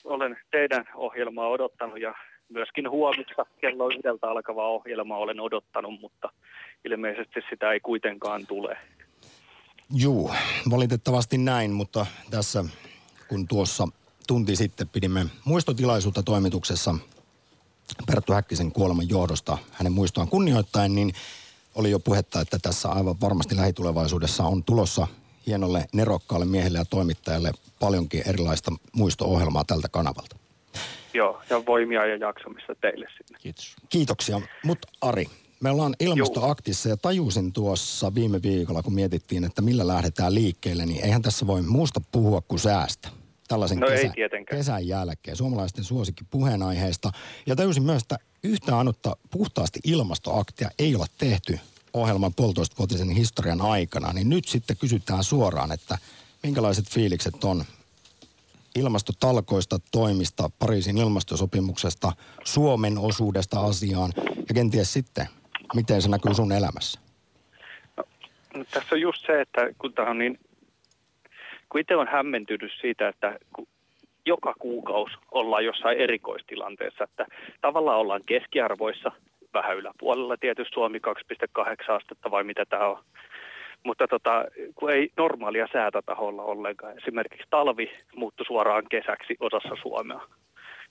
olen 0.05 0.37
teidän 0.51 0.85
ohjelmaa 0.95 1.49
odottanut 1.49 2.01
ja 2.01 2.15
myöskin 2.49 2.91
huomista 2.91 3.47
kello 3.61 3.89
yhdeltä 3.89 4.31
alkavaa 4.31 4.69
ohjelmaa 4.69 5.19
olen 5.19 5.41
odottanut, 5.41 6.01
mutta 6.01 6.33
ilmeisesti 6.85 7.41
sitä 7.51 7.73
ei 7.73 7.81
kuitenkaan 7.81 8.47
tule. 8.47 8.77
Juu, 9.95 10.31
valitettavasti 10.71 11.39
näin, 11.39 11.71
mutta 11.71 12.07
tässä 12.31 12.65
kun 13.29 13.49
tuossa 13.49 13.89
tunti 14.27 14.57
sitten 14.57 14.89
pidimme 14.89 15.27
muistotilaisuutta 15.45 16.23
toimituksessa 16.23 16.95
Perttu 18.07 18.33
Häkkisen 18.33 18.73
kuoleman 18.73 19.09
johdosta 19.09 19.59
hänen 19.73 19.93
muistoaan 19.93 20.29
kunnioittain, 20.29 20.95
niin 20.95 21.13
oli 21.75 21.91
jo 21.91 21.99
puhetta, 21.99 22.41
että 22.41 22.59
tässä 22.63 22.89
aivan 22.89 23.21
varmasti 23.21 23.57
lähitulevaisuudessa 23.57 24.45
on 24.45 24.65
tulossa 24.65 25.07
hienolle 25.47 25.85
nerokkaalle 25.93 26.47
miehelle 26.47 26.79
ja 26.79 26.85
toimittajalle 26.85 27.53
paljonkin 27.81 28.23
erilaista 28.27 28.73
muisto-ohjelmaa 28.93 29.65
tältä 29.65 29.89
kanavalta. 29.89 30.37
Joo, 31.15 31.43
ja 31.51 31.67
voimia 31.67 32.07
ja 32.07 32.17
jaksamista 32.17 32.75
teille 32.81 33.07
sinne. 33.17 33.39
Kiitos. 33.39 33.77
Kiitoksia. 33.89 34.41
Mutta 34.65 34.89
Ari, 35.01 35.27
me 35.61 35.71
ollaan 35.71 35.95
ilmastoaktissa 36.01 36.89
ja 36.89 36.97
tajusin 36.97 37.53
tuossa 37.53 38.15
viime 38.15 38.43
viikolla, 38.43 38.83
kun 38.83 38.95
mietittiin, 38.95 39.45
että 39.45 39.63
millä 39.63 39.87
lähdetään 39.87 40.35
liikkeelle, 40.35 40.87
niin 40.87 41.05
eihän 41.05 41.23
tässä 41.23 41.47
voi 41.47 41.63
muusta 41.63 42.01
puhua 42.13 42.41
kuin 42.41 42.59
säästä. 42.59 43.09
Tällaisen 43.49 43.79
No 43.79 43.87
ei 43.87 43.97
kesä, 43.97 44.13
tietenkään. 44.15 44.59
kesän 44.59 44.87
jälkeen 44.87 45.37
suomalaisten 45.37 45.85
suosikki 45.85 46.25
puheenaiheesta. 46.31 47.13
Ja 47.47 47.57
tajusin 47.57 47.83
myös, 47.83 48.03
että 48.03 48.19
yhtä 48.45 48.79
ainutta 48.79 49.17
puhtaasti 49.31 49.81
ilmastoaktia 49.85 50.71
ei 50.79 50.97
ole 50.97 51.07
tehty 51.19 51.59
ohjelman 51.93 52.35
puolitoistavuotisen 52.35 53.11
historian 53.11 53.61
aikana. 53.61 54.13
Niin 54.13 54.29
nyt 54.29 54.45
sitten 54.45 54.77
kysytään 54.77 55.25
suoraan, 55.25 55.73
että 55.73 55.99
minkälaiset 56.43 56.89
fiilikset 56.89 57.45
on 57.45 57.65
ilmastotalkoista, 58.75 59.79
toimista, 59.93 60.51
Pariisin 60.59 60.99
ilmastosopimuksesta, 60.99 62.13
Suomen 62.45 62.99
osuudesta 62.99 63.61
asiaan 63.61 64.13
ja 64.49 64.55
kenties 64.55 64.93
sitten, 64.93 65.27
miten 65.75 66.03
se 66.03 66.09
näkyy 66.09 66.35
sun 66.35 66.53
elämässä? 66.53 67.01
No, 68.55 68.65
tässä 68.71 68.95
on 68.95 69.01
just 69.01 69.27
se, 69.27 69.41
että 69.41 69.61
kun 69.79 69.93
tämä 69.93 70.11
on 70.11 70.19
niin, 70.19 70.39
kun 71.69 71.81
itse 71.81 71.97
on 71.97 72.09
hämmentynyt 72.09 72.73
siitä, 72.81 73.09
että 73.09 73.39
joka 74.27 74.55
kuukausi 74.59 75.15
ollaan 75.31 75.65
jossain 75.65 75.99
erikoistilanteessa, 75.99 77.05
että 77.05 77.27
tavallaan 77.61 77.99
ollaan 77.99 78.25
keskiarvoissa, 78.27 79.13
vähän 79.55 79.77
yläpuolella 79.77 80.37
tietysti 80.37 80.75
Suomi 80.75 80.99
2,8 80.99 81.93
astetta 81.93 82.31
vai 82.31 82.45
mitä 82.45 82.65
tämä 82.67 82.87
on. 82.87 83.05
Mutta 83.85 84.09
tota, 84.09 84.45
kun 84.75 84.91
ei 84.91 85.11
normaalia 85.17 85.69
säätätaholla 85.73 86.43
ollenkaan. 86.43 86.99
Esimerkiksi 86.99 87.47
talvi 87.51 87.91
muuttui 88.17 88.47
suoraan 88.47 88.85
kesäksi 88.91 89.37
osassa 89.41 89.77
Suomea. 89.83 90.21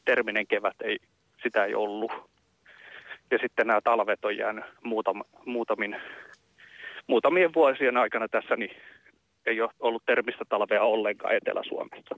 Terminen 0.06 0.48
kevät 0.48 0.76
ei, 0.84 0.98
sitä 1.44 1.66
ei 1.66 1.76
ollut. 1.76 2.12
Ja 3.32 3.38
sitten 3.42 3.68
nämä 3.68 3.82
talvet 3.84 4.26
on 4.26 4.38
jäänyt 4.38 4.66
muutama, 4.84 5.24
muutamin, 5.46 5.96
muutamien 7.08 7.54
vuosien 7.54 7.98
aikana 7.98 8.28
tässä, 8.28 8.56
niin 8.56 8.72
ei 9.48 9.62
ole 9.62 9.70
ollut 9.80 10.06
termistä 10.06 10.46
talvea 10.50 10.84
ollenkaan 10.84 11.36
Etelä-Suomessa. 11.36 12.16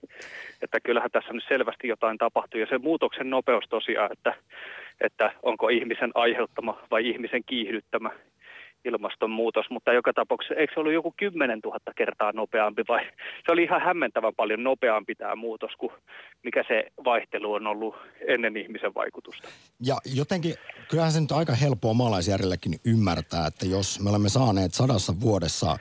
Että 0.62 0.80
kyllähän 0.80 1.12
tässä 1.12 1.34
nyt 1.34 1.44
selvästi 1.48 1.88
jotain 1.88 2.18
tapahtuu. 2.18 2.60
Ja 2.60 2.68
se 2.70 2.78
muutoksen 2.78 3.30
nopeus 3.30 3.64
tosiaan, 3.70 4.12
että, 4.12 4.34
että 5.02 5.32
onko 5.44 5.70
ihmisen 5.70 6.12
aiheuttama 6.16 6.82
vai 6.92 7.10
ihmisen 7.10 7.44
kiihdyttämä 7.46 8.10
ilmastonmuutos, 8.86 9.66
mutta 9.70 9.94
joka 9.94 10.14
tapauksessa 10.14 10.56
eikö 10.56 10.74
se 10.74 10.80
ollut 10.80 10.94
joku 10.94 11.14
10 11.18 11.60
000 11.64 11.80
kertaa 11.96 12.32
nopeampi 12.32 12.84
vai 12.88 13.06
se 13.46 13.52
oli 13.52 13.64
ihan 13.64 13.82
hämmentävän 13.82 14.36
paljon 14.36 14.64
nopeampi 14.64 15.16
tämä 15.16 15.36
muutos 15.36 15.72
kuin 15.78 15.92
mikä 16.44 16.64
se 16.68 16.86
vaihtelu 17.06 17.54
on 17.54 17.68
ollut 17.68 17.96
ennen 18.28 18.58
ihmisen 18.58 18.94
vaikutusta. 18.96 19.48
Ja 19.86 19.96
jotenkin, 20.16 20.56
kyllähän 20.90 21.12
se 21.12 21.22
nyt 21.22 21.32
aika 21.32 21.54
helppoa 21.56 21.94
maalaisjärjelläkin 21.94 22.74
ymmärtää, 22.86 23.48
että 23.48 23.66
jos 23.66 24.00
me 24.04 24.10
olemme 24.10 24.30
saaneet 24.30 24.74
sadassa 24.74 25.14
vuodessa 25.22 25.78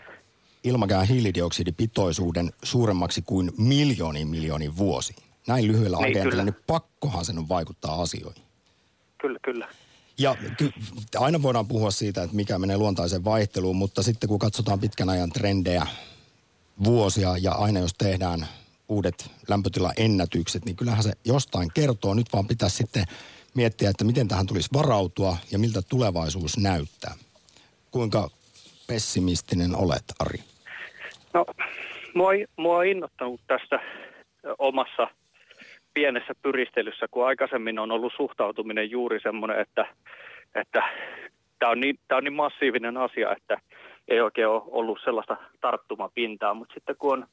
ilmakään 0.64 1.06
hiilidioksidipitoisuuden 1.06 2.52
suuremmaksi 2.62 3.22
kuin 3.22 3.52
miljooniin 3.58 4.28
miljoonin 4.28 4.76
vuosiin. 4.76 5.18
Näin 5.46 5.68
lyhyellä 5.68 5.96
Niin, 5.96 6.22
kyllä. 6.22 6.44
niin 6.44 6.56
pakkohan 6.66 7.24
sen 7.24 7.38
on 7.38 7.48
vaikuttaa 7.48 8.02
asioihin. 8.02 8.42
Kyllä, 9.20 9.38
kyllä. 9.42 9.68
Ja 10.18 10.36
ky- 10.56 10.72
aina 11.16 11.42
voidaan 11.42 11.68
puhua 11.68 11.90
siitä, 11.90 12.22
että 12.22 12.36
mikä 12.36 12.58
menee 12.58 12.76
luontaiseen 12.78 13.24
vaihteluun, 13.24 13.76
mutta 13.76 14.02
sitten 14.02 14.28
kun 14.28 14.38
katsotaan 14.38 14.80
pitkän 14.80 15.08
ajan 15.08 15.30
trendejä, 15.30 15.86
vuosia 16.84 17.36
ja 17.36 17.52
aina 17.52 17.80
jos 17.80 17.94
tehdään 17.98 18.46
uudet 18.88 19.30
lämpötilaennätykset, 19.48 20.64
niin 20.64 20.76
kyllähän 20.76 21.02
se 21.02 21.12
jostain 21.24 21.70
kertoo. 21.74 22.14
Nyt 22.14 22.32
vaan 22.32 22.46
pitäisi 22.46 22.76
sitten 22.76 23.04
miettiä, 23.54 23.90
että 23.90 24.04
miten 24.04 24.28
tähän 24.28 24.46
tulisi 24.46 24.68
varautua 24.72 25.36
ja 25.50 25.58
miltä 25.58 25.82
tulevaisuus 25.82 26.58
näyttää. 26.58 27.14
Kuinka 27.90 28.30
pessimistinen 28.88 29.76
olet, 29.76 30.04
Ari? 30.20 30.38
No, 31.34 31.44
mua, 32.14 32.30
mua 32.56 32.78
on 32.78 32.86
innoittanut 32.86 33.40
tässä 33.46 33.78
omassa 34.58 35.08
pienessä 35.94 36.34
pyristelyssä, 36.42 37.06
kun 37.10 37.26
aikaisemmin 37.26 37.78
on 37.78 37.92
ollut 37.92 38.12
suhtautuminen 38.16 38.90
juuri 38.90 39.20
semmoinen, 39.20 39.60
että 39.60 39.86
että 40.54 40.82
tämä 41.58 41.72
on, 41.72 41.80
niin, 41.80 41.98
tää 42.08 42.18
on 42.18 42.24
niin 42.24 42.32
massiivinen 42.32 42.96
asia, 42.96 43.32
että 43.32 43.60
ei 44.08 44.20
oikein 44.20 44.48
ole 44.48 44.62
ollut 44.66 44.98
sellaista 45.04 45.36
tarttumapintaa, 45.60 46.54
mutta 46.54 46.74
sitten 46.74 46.96
kun 46.98 47.12
on 47.12 47.26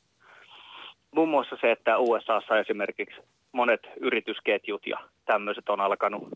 muun 1.15 1.29
muassa 1.29 1.57
se, 1.61 1.71
että 1.71 1.97
USAssa 1.97 2.59
esimerkiksi 2.59 3.21
monet 3.51 3.81
yritysketjut 3.99 4.87
ja 4.87 4.97
tämmöiset 5.25 5.69
on 5.69 5.81
alkanut, 5.81 6.27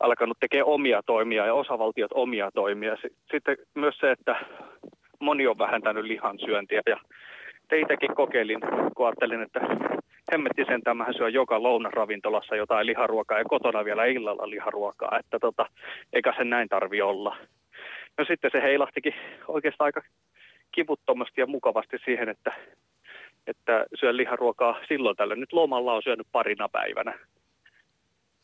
alkanut 0.00 0.36
tekemään 0.40 0.66
omia 0.66 1.02
toimia 1.06 1.46
ja 1.46 1.54
osavaltiot 1.54 2.10
omia 2.14 2.50
toimia. 2.54 2.96
Sitten 3.30 3.56
myös 3.74 3.98
se, 3.98 4.10
että 4.10 4.36
moni 5.20 5.46
on 5.46 5.58
vähentänyt 5.58 6.04
lihan 6.04 6.38
syöntiä 6.38 6.80
ja 6.86 6.96
te 7.68 7.78
itsekin 7.78 8.14
kokeilin, 8.14 8.60
kun 8.96 9.06
ajattelin, 9.06 9.42
että 9.42 9.60
hemmetti 10.32 10.64
sen 10.64 10.82
tämähän 10.82 11.14
syö 11.14 11.28
joka 11.28 11.62
lounasravintolassa 11.62 12.56
jotain 12.56 12.86
liharuokaa 12.86 13.38
ja 13.38 13.44
kotona 13.44 13.84
vielä 13.84 14.04
illalla 14.04 14.50
liharuokaa, 14.50 15.18
että 15.18 15.38
tota, 15.38 15.66
eikä 16.12 16.34
sen 16.36 16.50
näin 16.50 16.68
tarvi 16.68 17.02
olla. 17.02 17.36
No 18.18 18.24
sitten 18.24 18.50
se 18.50 18.62
heilahtikin 18.62 19.14
oikeastaan 19.48 19.86
aika 19.86 20.02
kivuttomasti 20.72 21.40
ja 21.40 21.46
mukavasti 21.46 21.96
siihen, 22.04 22.28
että, 22.28 22.52
että 23.46 23.86
syön 23.94 24.16
liharuokaa 24.16 24.80
silloin 24.88 25.16
tällöin. 25.16 25.40
Nyt 25.40 25.52
lomalla 25.52 25.94
on 25.94 26.02
syönyt 26.02 26.26
parina 26.32 26.68
päivänä, 26.68 27.18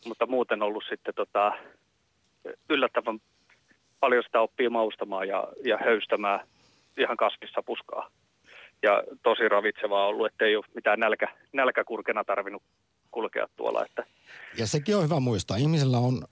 mutta 0.05 0.27
muuten 0.27 0.63
ollut 0.63 0.85
sitten 0.89 1.15
tota, 1.15 1.53
yllättävän 2.71 3.21
paljon 4.01 4.23
sitä 4.27 4.41
oppii 4.41 4.69
maustamaan 4.69 5.29
ja, 5.29 5.49
ja 5.65 5.79
höystämään 5.79 6.47
ihan 6.99 7.17
kasvissa 7.17 7.63
puskaa. 7.63 8.11
Ja 8.83 9.03
tosi 9.23 9.49
ravitsevaa 9.49 10.07
ollut, 10.07 10.27
ettei 10.27 10.57
ole 10.57 10.65
mitään 10.75 11.01
nälkä, 11.01 11.29
nälkäkurkena 11.53 12.25
tarvinnut 12.25 12.63
kulkea 13.11 13.49
tuolla. 13.57 13.85
Että 13.85 14.05
Ja 14.59 14.67
sekin 14.67 14.97
on 14.97 15.05
hyvä 15.05 15.21
muistaa. 15.21 15.57
Ihmisellä 15.57 15.99
on 15.99 16.25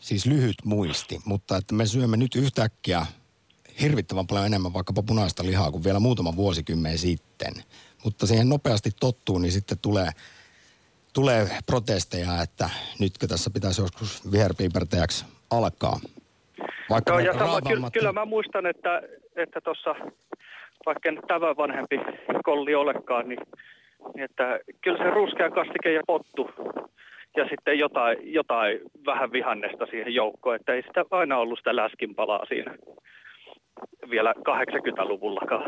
siis 0.00 0.26
lyhyt 0.26 0.56
muisti, 0.64 1.20
mutta 1.24 1.56
että 1.56 1.74
me 1.74 1.86
syömme 1.86 2.16
nyt 2.16 2.34
yhtäkkiä 2.34 3.06
hirvittävän 3.80 4.26
paljon 4.26 4.46
enemmän 4.46 4.72
vaikkapa 4.72 5.02
punaista 5.02 5.46
lihaa 5.46 5.70
kuin 5.70 5.84
vielä 5.84 6.00
muutama 6.00 6.36
vuosikymmen 6.36 6.98
sitten. 6.98 7.54
Mutta 8.04 8.26
siihen 8.26 8.48
nopeasti 8.48 8.90
tottuu, 9.00 9.38
niin 9.38 9.52
sitten 9.52 9.78
tulee, 9.78 10.08
tulee 11.14 11.46
protesteja, 11.66 12.42
että 12.42 12.70
nytkö 13.00 13.26
tässä 13.26 13.50
pitäisi 13.54 13.82
joskus 13.82 14.32
viherpiipertäjäksi 14.32 15.24
alkaa. 15.50 15.96
Vaikka 16.90 17.12
Joo, 17.12 17.18
ne 17.18 17.24
ja 17.24 17.38
sama, 17.38 17.60
kyllä, 17.60 17.90
kyllä 17.92 18.12
mä 18.12 18.24
muistan, 18.24 18.66
että, 18.66 19.02
että 19.36 19.60
tuossa, 19.60 19.94
vaikka 20.86 21.08
en 21.08 21.20
tämän 21.28 21.56
vanhempi 21.56 22.00
kolli 22.44 22.74
olekaan, 22.74 23.28
niin, 23.28 23.40
niin 24.14 24.24
että 24.24 24.60
kyllä 24.80 24.98
se 24.98 25.10
ruskea 25.10 25.50
kastike 25.50 25.92
ja 25.92 26.02
pottu 26.06 26.50
ja 27.36 27.48
sitten 27.48 27.78
jotain, 27.78 28.18
jotain 28.32 28.80
vähän 29.06 29.32
vihannesta 29.32 29.86
siihen 29.86 30.14
joukkoon, 30.14 30.56
että 30.56 30.72
ei 30.72 30.82
sitä 30.82 31.04
aina 31.10 31.38
ollut 31.38 31.58
sitä 31.58 31.76
läskinpalaa 31.76 32.46
siinä 32.46 32.74
vielä 34.10 34.34
80-luvullakaan. 34.38 35.64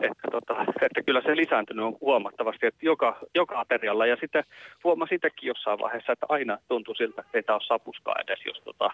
Että, 0.00 0.28
tota, 0.30 0.54
että 0.82 1.02
kyllä 1.06 1.22
se 1.22 1.36
lisääntynyt 1.36 1.84
on 1.84 1.96
huomattavasti, 2.00 2.66
että 2.66 2.80
joka, 2.82 3.18
joka 3.34 3.60
aterialla. 3.60 4.06
Ja 4.06 4.16
sitten 4.20 4.44
huomasi 4.84 5.14
itsekin 5.14 5.46
jossain 5.46 5.78
vaiheessa, 5.78 6.12
että 6.12 6.26
aina 6.28 6.58
tuntui 6.68 6.96
siltä, 6.96 7.20
että 7.20 7.38
ei 7.38 7.42
tämä 7.42 7.56
ole 7.56 7.66
sapuskaa 7.66 8.14
edes, 8.24 8.40
jos, 8.46 8.60
tota, 8.64 8.90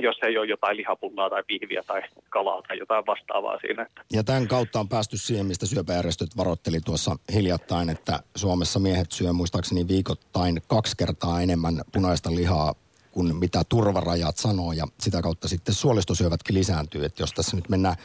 jos 0.00 0.16
ei 0.22 0.38
ole 0.38 0.46
jotain 0.46 0.76
lihapullaa 0.76 1.30
tai 1.30 1.42
pihviä 1.46 1.82
tai 1.86 2.02
kalaa 2.30 2.62
tai 2.68 2.78
jotain 2.78 3.06
vastaavaa 3.06 3.58
siinä. 3.60 3.82
Että 3.82 4.02
Ja 4.12 4.24
tämän 4.24 4.48
kautta 4.48 4.80
on 4.80 4.88
päästy 4.88 5.16
siihen, 5.16 5.46
mistä 5.46 5.66
syöpäjärjestöt 5.66 6.36
varoitteli 6.36 6.80
tuossa 6.80 7.16
hiljattain, 7.32 7.90
että 7.90 8.20
Suomessa 8.36 8.78
miehet 8.78 9.12
syö 9.12 9.32
muistaakseni 9.32 9.88
viikoittain 9.88 10.62
kaksi 10.68 10.96
kertaa 10.96 11.40
enemmän 11.40 11.74
punaista 11.92 12.34
lihaa 12.34 12.74
kuin 13.12 13.36
mitä 13.36 13.62
turvarajat 13.68 14.36
sanoo 14.36 14.72
ja 14.72 14.84
sitä 15.00 15.22
kautta 15.22 15.48
sitten 15.48 15.74
suolistosyövätkin 15.74 16.54
lisääntyy, 16.54 17.04
että 17.04 17.22
jos 17.22 17.32
tässä 17.32 17.56
nyt 17.56 17.68
mennään 17.68 17.96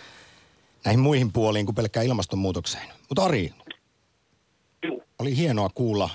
näihin 0.86 1.00
muihin 1.00 1.34
puoliin 1.34 1.66
kuin 1.66 1.76
pelkkään 1.76 2.06
ilmastonmuutokseen. 2.06 2.88
Mutta 3.10 3.24
Ari, 3.26 3.50
juu, 4.88 5.04
Oli 5.20 5.38
hienoa 5.38 5.70
kuulla 5.76 6.10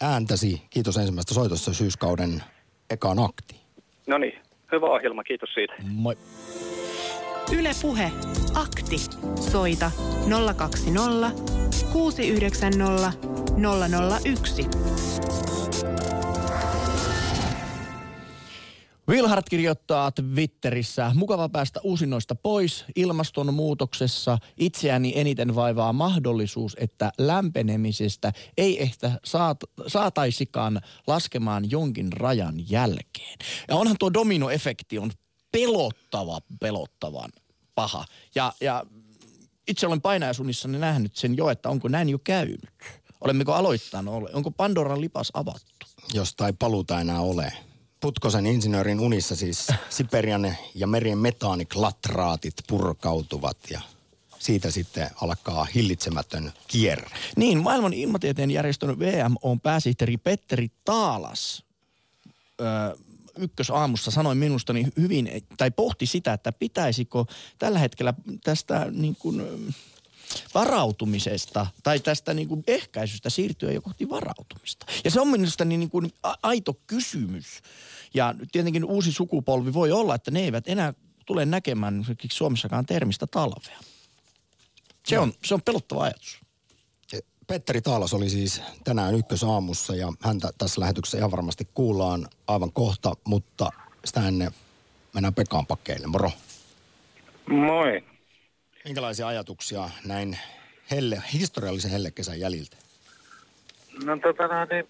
ääntäsi, 0.00 0.62
kiitos 0.70 0.96
ensimmäistä 0.96 1.34
soitosta 1.34 1.74
syyskauden 1.74 2.42
ekaan 2.90 3.18
akti. 3.18 3.54
No 4.06 4.18
niin, 4.18 4.38
hyvä 4.72 4.86
ohjelma, 4.86 5.24
kiitos 5.24 5.54
siitä. 5.54 5.74
Moi. 5.82 6.16
Yle 7.52 7.70
Puhe. 7.82 8.12
Akti. 8.54 8.98
Soita 9.52 9.90
020 10.56 11.30
690 11.92 13.12
001. 14.24 14.68
Wilhart 19.08 19.48
kirjoittaa 19.48 20.12
Twitterissä, 20.12 21.12
mukava 21.14 21.48
päästä 21.48 21.80
uusinnoista 21.82 22.34
pois. 22.34 22.84
Ilmastonmuutoksessa 22.96 24.38
itseäni 24.56 25.12
eniten 25.16 25.54
vaivaa 25.54 25.92
mahdollisuus, 25.92 26.76
että 26.80 27.12
lämpenemisestä 27.18 28.32
ei 28.56 28.82
ehkä 28.82 29.10
saat, 29.24 29.60
saataisikaan 29.86 30.80
laskemaan 31.06 31.70
jonkin 31.70 32.12
rajan 32.12 32.70
jälkeen. 32.70 33.38
Ja 33.68 33.76
onhan 33.76 33.96
tuo 33.98 34.12
dominoefekti 34.12 34.98
on 34.98 35.10
pelottava, 35.52 36.40
pelottavan 36.60 37.30
paha. 37.74 38.04
Ja, 38.34 38.52
ja 38.60 38.84
itse 39.68 39.86
olen 39.86 40.00
painajaisunnissani 40.00 40.78
nähnyt 40.78 41.16
sen 41.16 41.36
jo, 41.36 41.50
että 41.50 41.68
onko 41.68 41.88
näin 41.88 42.08
jo 42.08 42.18
käynyt. 42.18 42.70
Olemmeko 43.20 43.52
aloittanut? 43.52 44.30
Onko 44.32 44.50
Pandoran 44.50 45.00
lipas 45.00 45.30
avattu? 45.34 45.86
Jostain 46.14 46.56
paluuta 46.56 47.00
enää 47.00 47.20
ole. 47.20 47.52
Putkosen 48.00 48.46
insinöörin 48.46 49.00
unissa 49.00 49.36
siis 49.36 49.66
Siperian 49.90 50.56
ja 50.74 50.86
merien 50.86 51.18
metaaniklatraatit 51.18 52.54
purkautuvat 52.66 53.56
ja 53.70 53.80
siitä 54.38 54.70
sitten 54.70 55.10
alkaa 55.20 55.66
hillitsemätön 55.74 56.52
kierre. 56.68 57.10
Niin, 57.36 57.62
maailman 57.62 57.92
ilmatieteen 57.92 58.50
järjestön 58.50 58.98
VMOn 58.98 59.60
pääsihteeri 59.60 60.16
Petteri 60.16 60.70
Taalas 60.84 61.64
ö, 62.60 62.96
ykkösaamussa 63.38 64.10
sanoi 64.10 64.34
minusta 64.34 64.72
niin 64.72 64.92
hyvin, 64.96 65.30
tai 65.56 65.70
pohti 65.70 66.06
sitä, 66.06 66.32
että 66.32 66.52
pitäisikö 66.52 67.24
tällä 67.58 67.78
hetkellä 67.78 68.14
tästä 68.44 68.86
niin 68.90 69.16
kuin, 69.18 69.42
varautumisesta 70.54 71.66
tai 71.82 72.00
tästä 72.00 72.34
niin 72.34 72.48
kuin 72.48 72.64
ehkäisystä 72.66 73.30
siirtyä 73.30 73.72
jo 73.72 73.82
kohti 73.82 74.08
varautumista. 74.08 74.86
Ja 75.04 75.10
se 75.10 75.20
on 75.20 75.28
minusta 75.28 75.64
niin, 75.64 75.80
niin 75.80 75.90
kuin 75.90 76.12
aito 76.42 76.74
kysymys. 76.86 77.62
Ja 78.14 78.34
tietenkin 78.52 78.84
uusi 78.84 79.12
sukupolvi 79.12 79.72
voi 79.72 79.92
olla, 79.92 80.14
että 80.14 80.30
ne 80.30 80.40
eivät 80.40 80.68
enää 80.68 80.94
tule 81.26 81.46
näkemään 81.46 82.00
esimerkiksi 82.00 82.36
Suomessakaan 82.36 82.86
termistä 82.86 83.26
talvea. 83.26 83.78
Se 85.06 85.18
on, 85.18 85.32
se 85.44 85.54
on 85.54 85.62
pelottava 85.62 86.02
ajatus. 86.02 86.40
Petteri 87.46 87.80
Taalas 87.80 88.14
oli 88.14 88.30
siis 88.30 88.62
tänään 88.84 89.14
ykkösaamussa 89.14 89.94
ja 89.94 90.12
häntä 90.20 90.50
tässä 90.58 90.80
lähetyksessä 90.80 91.18
ihan 91.18 91.30
varmasti 91.30 91.68
kuullaan 91.74 92.28
aivan 92.46 92.72
kohta, 92.72 93.12
mutta 93.24 93.70
sitä 94.04 94.28
ennen 94.28 94.50
mennään 95.14 95.34
Pekaan 95.34 95.66
pakkeille. 95.66 96.06
Moro. 96.06 96.30
Moi. 97.50 98.04
Minkälaisia 98.88 99.26
ajatuksia 99.26 99.80
näin 100.06 100.38
helle, 100.90 101.16
historiallisen 101.32 101.90
hellekesän 101.90 102.40
jäljiltä? 102.40 102.76
No 104.04 104.16
tota 104.16 104.46
no, 104.46 104.66
niin, 104.70 104.88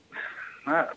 mä 0.67 0.89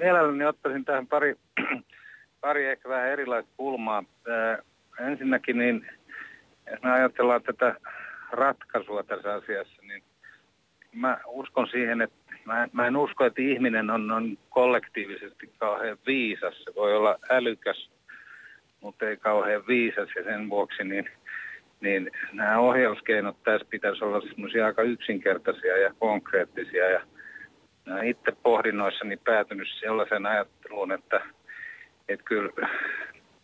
mielelläni 0.00 0.44
ottaisin 0.44 0.84
tähän 0.84 1.06
pari, 1.06 1.34
pari 2.40 2.66
ehkä 2.66 2.88
vähän 2.88 3.08
erilaista 3.08 3.50
kulmaa. 3.56 4.04
Ää, 4.28 4.58
ensinnäkin 5.10 5.58
niin, 5.58 5.86
jos 6.70 6.82
me 6.82 6.90
ajatellaan 6.92 7.42
tätä 7.42 7.74
ratkaisua 8.32 9.02
tässä 9.02 9.34
asiassa, 9.34 9.82
niin 9.82 10.02
mä 10.92 11.18
uskon 11.26 11.68
siihen, 11.70 12.00
että 12.00 12.34
mä, 12.44 12.68
mä 12.72 12.86
en 12.86 12.96
usko, 12.96 13.24
että 13.24 13.42
ihminen 13.42 13.90
on, 13.90 14.10
on 14.10 14.38
kollektiivisesti 14.50 15.52
kauhean 15.58 15.98
viisas. 16.06 16.64
Se 16.64 16.74
voi 16.74 16.96
olla 16.96 17.18
älykäs, 17.30 17.90
mutta 18.80 19.08
ei 19.08 19.16
kauhean 19.16 19.66
viisas 19.66 20.08
ja 20.16 20.24
sen 20.24 20.50
vuoksi 20.50 20.84
niin, 20.84 21.10
niin 21.80 22.10
nämä 22.32 22.58
ohjauskeinot 22.58 23.42
tässä 23.42 23.66
pitäisi 23.70 24.04
olla 24.04 24.20
semmoisia 24.20 24.66
aika 24.66 24.82
yksinkertaisia 24.82 25.76
ja 25.78 25.94
konkreettisia. 25.98 26.90
Ja 26.90 27.00
itse 28.02 28.32
pohdinnoissani 28.42 29.16
päätynyt 29.16 29.68
sellaisen 29.80 30.26
ajatteluun, 30.26 30.92
että, 30.92 31.20
että 32.08 32.24
kyllä 32.24 32.68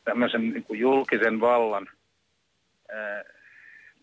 tämmöisen 0.05 0.51
niin 0.51 0.65
kuin 0.65 0.81
julkisen 0.81 1.41
vallan 1.41 1.87
ää, 2.89 3.25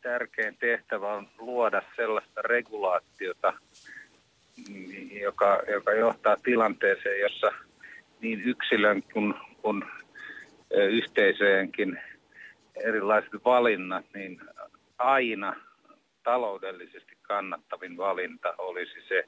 tärkein 0.01 0.57
tehtävä 0.59 1.13
on 1.13 1.27
luoda 1.37 1.81
sellaista 1.95 2.41
regulaatiota, 2.41 3.53
joka, 5.21 5.59
joka 5.71 5.91
johtaa 5.91 6.35
tilanteeseen, 6.43 7.19
jossa 7.19 7.51
niin 8.21 8.41
yksilön 8.41 9.03
kuin, 9.13 9.33
kuin 9.61 9.83
yhteisöjenkin 10.71 11.99
erilaiset 12.75 13.31
valinnat, 13.45 14.05
niin 14.13 14.41
aina 14.97 15.55
taloudellisesti 16.23 17.17
kannattavin 17.21 17.97
valinta 17.97 18.53
olisi 18.57 19.01
se, 19.07 19.23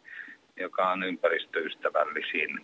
joka 0.56 0.92
on 0.92 1.04
ympäristöystävällisin. 1.04 2.60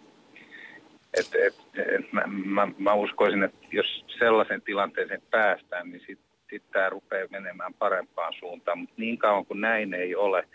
Et, 1.20 1.36
et, 1.46 1.56
et 1.96 2.14
mä, 2.14 2.24
mä, 2.28 2.68
mä 2.78 2.94
uskoisin, 2.94 3.44
että 3.44 3.68
jos 3.72 4.06
sellaisen 4.20 4.62
tilanteeseen 4.62 5.22
päästään, 5.32 5.90
niin 5.92 6.04
sitten 6.08 6.30
sit 6.50 6.64
tämä 6.72 6.90
rupeaa 6.90 7.28
menemään 7.32 7.74
parempaan 7.74 8.34
suuntaan. 8.40 8.80
Mutta 8.80 8.96
niin 8.98 9.18
kauan 9.18 9.46
kuin 9.46 9.62
näin 9.62 9.94
ei 9.94 10.16
ole, 10.16 10.48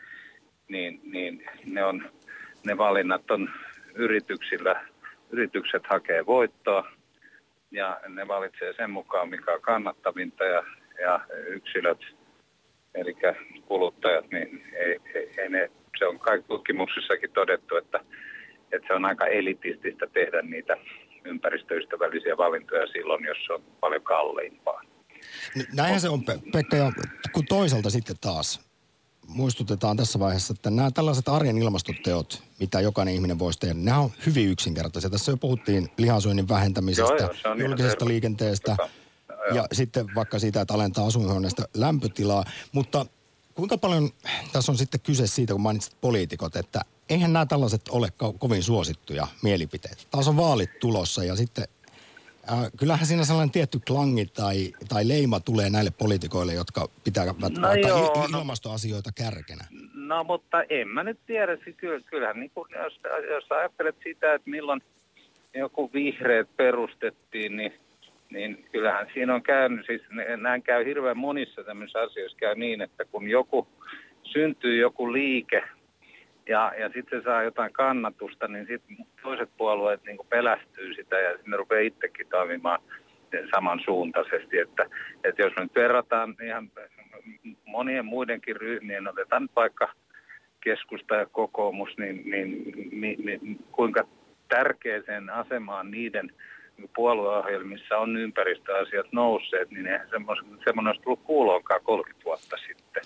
niin, 0.69 1.01
niin 1.05 1.47
ne, 1.65 1.85
on, 1.85 2.11
ne 2.67 2.79
valinnat 2.79 3.31
on 3.31 3.51
yrityksillä. 3.95 4.87
Yritykset 5.31 5.83
hakee 5.87 6.27
voittoa 6.27 6.91
ja 7.75 8.01
ne 8.09 8.29
valitsee 8.29 8.75
sen 8.77 8.91
mukaan, 8.91 9.29
mikä 9.29 9.53
on 9.53 9.61
kannattavinta 9.61 10.45
ja, 10.45 10.63
ja 11.01 11.21
yksilöt, 11.47 11.99
eli 12.95 13.17
kuluttajat, 13.67 14.31
niin 14.31 14.65
ei, 14.77 15.01
ei, 15.15 15.31
ei 15.39 15.49
ne, 15.49 15.71
se 15.99 16.07
on 16.07 16.19
kaikki 16.19 16.49
tutkimuksissakin 16.49 17.31
todettu, 17.33 17.77
että, 17.77 18.01
että 18.73 18.87
se 18.87 18.95
on 18.95 19.05
aika 19.05 19.27
elitististä 19.27 20.07
tehdä 20.07 20.43
niitä 20.43 20.77
ympäristöystävällisiä 21.25 22.37
valintoja 22.37 22.87
silloin, 22.87 23.25
jos 23.25 23.39
se 23.47 23.53
on 23.53 23.63
paljon 23.81 24.03
kalliimpaa. 24.03 24.83
Näinhän 25.77 26.01
se 26.01 26.09
on, 26.09 26.25
Pe- 26.25 26.39
Pekka, 26.53 26.77
ja 26.77 26.93
kun 27.33 27.45
toisaalta 27.49 27.91
sitten 27.91 28.17
taas 28.21 28.74
muistutetaan 29.29 29.97
tässä 29.97 30.19
vaiheessa, 30.19 30.55
että 30.57 30.71
nämä 30.71 30.91
tällaiset 30.91 31.29
arjen 31.29 31.59
ilmastoteot, 31.59 32.43
mitä 32.61 32.81
jokainen 32.81 33.15
ihminen 33.15 33.39
voisi 33.39 33.59
tehdä, 33.59 33.75
nämä 33.75 33.99
on 33.99 34.11
hyvin 34.27 34.49
yksinkertaisia. 34.49 35.11
Tässä 35.11 35.33
jo 35.33 35.37
puhuttiin 35.37 35.91
lihansyönnin 35.99 36.49
vähentämisestä, 36.49 37.15
Joo, 37.15 37.35
joo, 37.45 37.55
julkisesta 37.55 38.09
liikenteestä 38.09 38.77
Tota, 38.77 38.91
joo. 39.49 39.57
ja 39.57 39.67
sitten 39.73 40.15
vaikka 40.15 40.39
siitä, 40.39 40.61
että 40.61 40.75
alentaa 40.75 41.07
asuinhuoneesta 41.07 41.69
lämpötilaa. 41.75 42.45
Mutta 42.73 43.07
kuinka 43.55 43.79
paljon 43.79 44.11
tässä 44.53 44.73
on 44.73 44.79
sitten 44.79 45.01
kyse 45.01 45.27
siitä, 45.27 45.53
kun 45.53 45.61
mainitsit 45.61 46.01
poliitikot, 46.01 46.57
että 46.57 46.81
eihän 47.09 47.33
nämä 47.33 47.47
tällaiset 47.47 47.89
ole 47.89 48.09
ko- 48.25 48.39
kovin 48.39 48.63
suosittuja 48.63 49.27
mielipiteitä. 49.43 50.03
Taas 50.11 50.29
on 50.29 50.37
vaalit 50.37 50.79
tulossa 50.81 51.25
ja 51.25 51.37
sitten 51.37 51.69
Äh, 52.53 52.71
kyllähän 52.79 53.07
siinä 53.07 53.25
sellainen 53.25 53.53
tietty 53.53 53.79
klangi 53.87 54.27
tai, 54.27 54.73
tai 54.89 55.09
leima 55.09 55.41
tulee 55.41 55.71
näille 55.71 55.91
poliitikoille, 55.99 56.55
jotka 56.55 56.89
pitävät 57.05 57.37
No 57.59 57.75
joo, 57.75 58.13
il- 58.13 58.33
no- 58.33 58.39
ilmastoasioita 58.39 59.11
kärkenä. 59.17 59.65
No 59.95 60.25
mutta 60.25 60.63
en 60.69 60.89
mä 60.89 61.05
nyt 61.05 61.19
tiedä, 61.27 61.57
kyllä, 61.77 62.01
kyllähän 62.11 62.41
niin 62.41 62.51
kuin, 62.55 62.69
jos, 62.85 63.01
jos 63.31 63.53
ajattelet 63.53 63.97
sitä, 64.03 64.35
että 64.35 64.51
milloin 64.51 64.83
joku 65.55 65.91
vihreät 65.93 66.49
perustettiin, 66.57 67.57
niin, 67.57 67.73
niin 68.31 68.67
kyllähän 68.73 69.07
siinä 69.15 69.35
on 69.35 69.43
käynyt, 69.43 69.87
siis 69.87 70.03
näin 70.37 70.63
käy 70.63 70.85
hirveän 70.85 71.19
monissa 71.19 71.65
tämmöisissä 71.65 72.01
asioissa 72.01 72.39
käy 72.39 72.55
niin, 72.55 72.83
että 72.83 73.05
kun 73.05 73.29
joku 73.29 73.69
syntyy 74.23 74.81
joku 74.81 75.13
liike 75.13 75.63
ja, 76.49 76.73
ja 76.79 76.89
sitten 76.89 77.21
se 77.21 77.25
saa 77.25 77.43
jotain 77.43 77.73
kannatusta, 77.73 78.49
niin 78.49 78.67
sitten 78.67 78.97
toiset 79.23 79.51
puolueet 79.57 80.05
niin 80.05 80.19
pelästyy 80.29 80.95
sitä 80.95 81.19
ja 81.19 81.39
ne 81.47 81.57
rupeaa 81.57 81.81
itsekin 81.81 82.27
toimimaan 82.29 82.81
samansuuntaisesti. 83.55 84.59
Että, 84.59 84.87
että 85.25 85.43
jos 85.43 85.53
me 85.57 85.63
nyt 85.63 85.75
verrataan 85.75 86.37
ihan 86.47 86.71
monien 87.67 88.05
muidenkin 88.07 88.57
ryhmien, 88.57 89.09
otetaan 89.09 89.43
nyt 89.43 89.57
vaikka 89.57 89.93
keskusta 90.61 91.15
ja 91.15 91.27
kokoomus, 91.27 91.99
niin, 91.99 92.23
niin, 92.31 92.65
niin, 93.01 93.25
niin 93.25 93.59
kuinka 93.73 94.05
tärkeäseen 94.49 95.31
asemaan 95.31 95.91
niiden 95.91 96.33
puolueohjelmissa 96.97 97.99
on 97.99 98.17
ympäristöasiat 98.17 99.07
nousseet, 99.13 99.71
niin 99.71 99.87
eihän 99.87 100.09
semmoinen 100.65 100.87
olisi 100.87 101.03
tullut 101.03 101.25
kuuloonkaan 101.25 101.81
30 101.85 102.25
vuotta 102.25 102.57
sitten. 102.57 103.03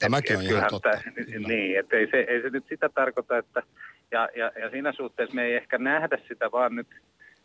Tämäkin 0.00 0.36
on 0.36 0.44
Et 0.44 0.50
ihan 0.50 0.70
totta. 0.70 1.00
niin, 1.48 1.78
että 1.78 1.96
ei 1.96 2.08
se, 2.10 2.16
ei 2.28 2.42
se 2.42 2.50
nyt 2.50 2.64
sitä 2.68 2.88
tarkoita, 2.88 3.38
että 3.38 3.62
ja, 4.10 4.28
ja, 4.36 4.52
ja 4.60 4.70
siinä 4.70 4.92
suhteessa 4.92 5.34
me 5.34 5.44
ei 5.44 5.54
ehkä 5.54 5.78
nähdä 5.78 6.18
sitä 6.28 6.52
vaan 6.52 6.76
nyt, 6.76 6.86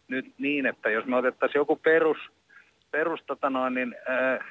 nyt 0.08 0.26
niin, 0.38 0.66
että 0.66 0.90
jos 0.90 1.06
me 1.06 1.16
otettaisiin 1.16 1.60
joku 1.60 1.76
perus, 1.76 2.18
perus 2.92 3.20
tota 3.28 3.50
noin, 3.50 3.74
niin, 3.74 3.96
äh, 4.10 4.46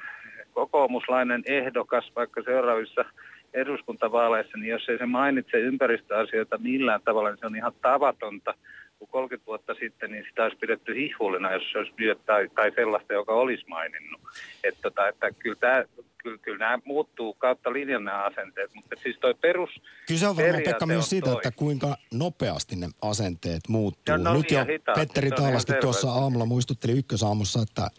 kokoomuslainen 0.53 1.43
ehdokas 1.45 2.11
vaikka 2.15 2.41
seuraavissa 2.43 3.05
eduskuntavaaleissa, 3.53 4.57
niin 4.57 4.69
jos 4.69 4.89
ei 4.89 4.97
se 4.97 5.05
mainitse 5.05 5.57
ympäristöasioita 5.57 6.57
millään 6.57 7.01
tavalla, 7.05 7.29
niin 7.29 7.39
se 7.39 7.45
on 7.45 7.55
ihan 7.55 7.73
tavatonta. 7.81 8.53
Kun 8.99 9.07
30 9.07 9.45
vuotta 9.45 9.73
sitten, 9.79 10.11
niin 10.11 10.25
sitä 10.29 10.43
olisi 10.43 10.57
pidetty 10.57 10.95
hihulina, 10.95 11.53
jos 11.53 11.63
se 11.71 11.77
olisi 11.77 11.93
lyöt 11.97 12.25
tai, 12.25 12.49
tai 12.55 12.71
sellaista, 12.75 13.13
joka 13.13 13.33
olisi 13.33 13.63
maininnut. 13.67 14.21
Että, 14.63 14.81
tota, 14.81 15.07
että 15.07 15.31
kyllä, 15.31 15.55
tämä, 15.55 15.83
kyllä, 16.17 16.37
kyllä 16.37 16.57
nämä 16.57 16.79
muuttuu 16.85 17.33
kautta 17.33 17.73
linjan 17.73 18.03
nämä 18.03 18.23
asenteet, 18.25 18.71
mutta 18.75 18.95
siis 19.03 19.17
toi 19.19 19.33
perus 19.33 19.69
Kyse 20.07 20.27
on 20.27 20.37
varmaan 20.37 20.63
Pekka 20.63 20.85
myös 20.85 21.09
siitä, 21.09 21.25
toi. 21.29 21.35
että 21.35 21.51
kuinka 21.51 21.97
nopeasti 22.13 22.75
ne 22.75 22.87
asenteet 23.01 23.61
muuttuu. 23.67 24.13
Ja 24.13 24.17
no 24.17 24.33
Nyt 24.33 24.49
niin, 24.49 24.59
jo 24.59 24.65
hitaasti, 24.65 25.05
Petteri 25.05 25.29
se 25.29 25.65
selvä. 25.67 25.81
tuossa 25.81 26.11
aamulla 26.11 26.45
muistutteli 26.45 26.91
ykkösaamussa, 26.91 27.61
että 27.61 27.89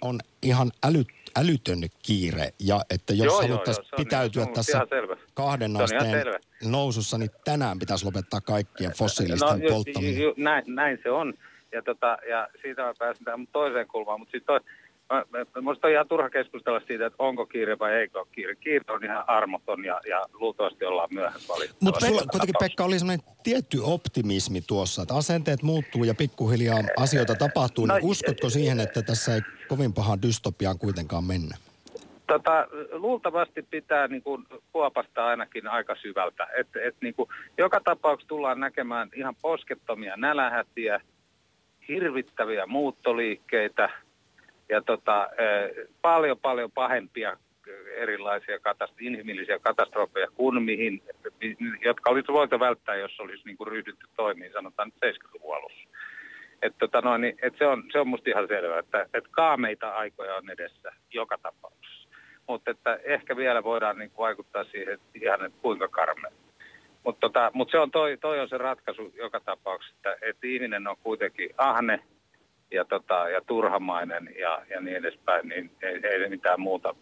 on 0.00 0.20
ihan 0.42 0.70
äly, 0.84 1.04
älytön 1.36 1.78
kiire 2.02 2.48
ja 2.60 2.80
että 2.90 3.12
jos 3.12 3.26
Joo, 3.26 3.42
haluttaisiin 3.42 3.86
joo, 3.92 3.96
pitäytyä 3.96 4.44
se 4.44 4.48
on 4.48 4.54
tässä 4.54 4.86
kahden 5.34 5.76
asteen 5.76 6.26
nousussa, 6.64 7.18
niin 7.18 7.30
tänään 7.44 7.78
pitäisi 7.78 8.04
lopettaa 8.04 8.40
kaikkien 8.40 8.92
fossiilisten 8.92 9.60
No, 9.60 9.68
polttaminen. 9.68 10.18
ju- 10.18 10.22
ju- 10.28 10.34
näin, 10.36 10.64
näin 10.66 10.98
se 11.02 11.10
on. 11.10 11.34
Ja, 11.72 11.82
tota, 11.82 12.18
ja 12.30 12.48
siitä 12.62 12.82
mä 12.82 12.94
pääsen 12.98 13.24
tähän 13.24 13.46
toiseen 13.52 13.88
kulmaan. 13.88 14.20
Mutta 14.20 14.32
sitten 14.32 14.60
Minusta 15.54 15.86
on 15.86 15.92
ihan 15.92 16.08
turha 16.08 16.30
keskustella 16.30 16.80
siitä, 16.86 17.06
että 17.06 17.16
onko 17.18 17.46
kiire 17.46 17.78
vai 17.78 17.92
eikö 17.92 18.18
ole 18.18 18.26
kiire. 18.32 18.54
Kiire 18.54 18.84
on 18.88 19.04
ihan 19.04 19.24
armoton 19.26 19.84
ja, 19.84 20.00
ja 20.08 20.26
luultavasti 20.32 20.84
ollaan 20.84 21.08
myöhässä 21.12 21.52
Mutta 21.80 22.06
sulla 22.06 22.22
kuitenkin. 22.30 22.54
Pekka 22.60 22.84
oli 22.84 22.98
semmoinen 22.98 23.26
tietty 23.42 23.78
optimismi 23.82 24.60
tuossa, 24.60 25.02
että 25.02 25.14
asenteet 25.14 25.62
muuttuu 25.62 26.04
ja 26.04 26.14
pikkuhiljaa 26.14 26.78
asioita 26.96 27.34
tapahtuu. 27.34 27.86
No, 27.86 27.94
Niin 27.94 28.06
uskotko 28.06 28.50
siihen, 28.50 28.80
että 28.80 29.02
tässä 29.02 29.34
ei 29.34 29.40
kovin 29.68 29.92
pahaan 29.92 30.22
dystopiaan 30.22 30.78
kuitenkaan 30.78 31.24
mennä? 31.24 31.56
Tota, 32.26 32.66
luultavasti 32.92 33.62
pitää 33.62 34.08
niin 34.08 34.22
kuin, 34.22 34.46
kuopasta 34.72 35.26
ainakin 35.26 35.68
aika 35.68 35.96
syvältä. 36.02 36.46
Et, 36.58 36.68
et, 36.76 36.96
niin 37.00 37.14
kuin, 37.14 37.28
joka 37.58 37.80
tapauksessa 37.84 38.28
tullaan 38.28 38.60
näkemään 38.60 39.08
ihan 39.14 39.34
poskettomia 39.42 40.16
nälähätiä, 40.16 41.00
hirvittäviä 41.88 42.66
muuttoliikkeitä 42.66 43.90
ja 44.68 44.82
tota, 44.82 45.28
paljon 46.02 46.38
paljon 46.38 46.70
pahempia 46.72 47.36
erilaisia 47.96 48.56
katast- 48.56 49.00
inhimillisiä 49.00 49.58
katastrofeja 49.58 50.26
kuin 50.34 50.62
mihin, 50.62 51.02
mi- 51.40 51.56
jotka 51.84 52.10
olisi 52.10 52.32
voitu 52.32 52.60
välttää, 52.60 52.96
jos 52.96 53.20
olisi 53.20 53.42
niin 53.44 53.56
kuin 53.56 53.68
ryhdytty 53.68 54.06
toimiin, 54.16 54.52
sanotaan 54.52 54.88
nyt 54.88 55.14
70-luvun 55.14 55.56
alussa. 55.56 55.88
Et 56.62 56.74
tota 56.78 57.00
noin, 57.00 57.20
niin, 57.20 57.36
et 57.42 57.54
se, 57.58 57.66
on, 57.66 57.84
se 57.92 57.98
on 57.98 58.08
musta 58.08 58.30
ihan 58.30 58.48
selvää, 58.48 58.78
että 58.78 59.06
et 59.14 59.24
kaameita 59.30 59.90
aikoja 59.90 60.34
on 60.34 60.50
edessä 60.50 60.92
joka 61.12 61.38
tapauksessa. 61.42 62.08
Mutta 62.48 62.70
että 62.70 63.00
ehkä 63.04 63.36
vielä 63.36 63.64
voidaan 63.64 63.98
niin 63.98 64.10
kuin 64.10 64.24
vaikuttaa 64.24 64.64
siihen 64.64 64.94
että 64.94 65.06
ihan, 65.14 65.44
että 65.44 65.58
kuinka 65.62 65.88
karmea. 65.88 66.30
Mutta 67.04 67.20
tota, 67.20 67.50
mut 67.54 67.70
se 67.70 67.78
on 67.78 67.90
toi, 67.90 68.16
toi 68.20 68.40
on 68.40 68.48
se 68.48 68.58
ratkaisu 68.58 69.12
joka 69.16 69.40
tapauksessa, 69.40 69.96
että, 69.96 70.16
että 70.22 70.46
ihminen 70.46 70.86
on 70.86 70.96
kuitenkin 71.02 71.50
ahne 71.56 72.00
ja, 72.70 72.84
tota, 72.84 73.28
ja 73.28 73.40
turhamainen 73.46 74.34
ja, 74.38 74.62
ja 74.70 74.80
niin 74.80 74.96
edespäin, 74.96 75.48
niin 75.48 75.70
ei, 75.82 76.00
ei 76.06 76.28
mitään 76.28 76.60
muuta 76.60 76.94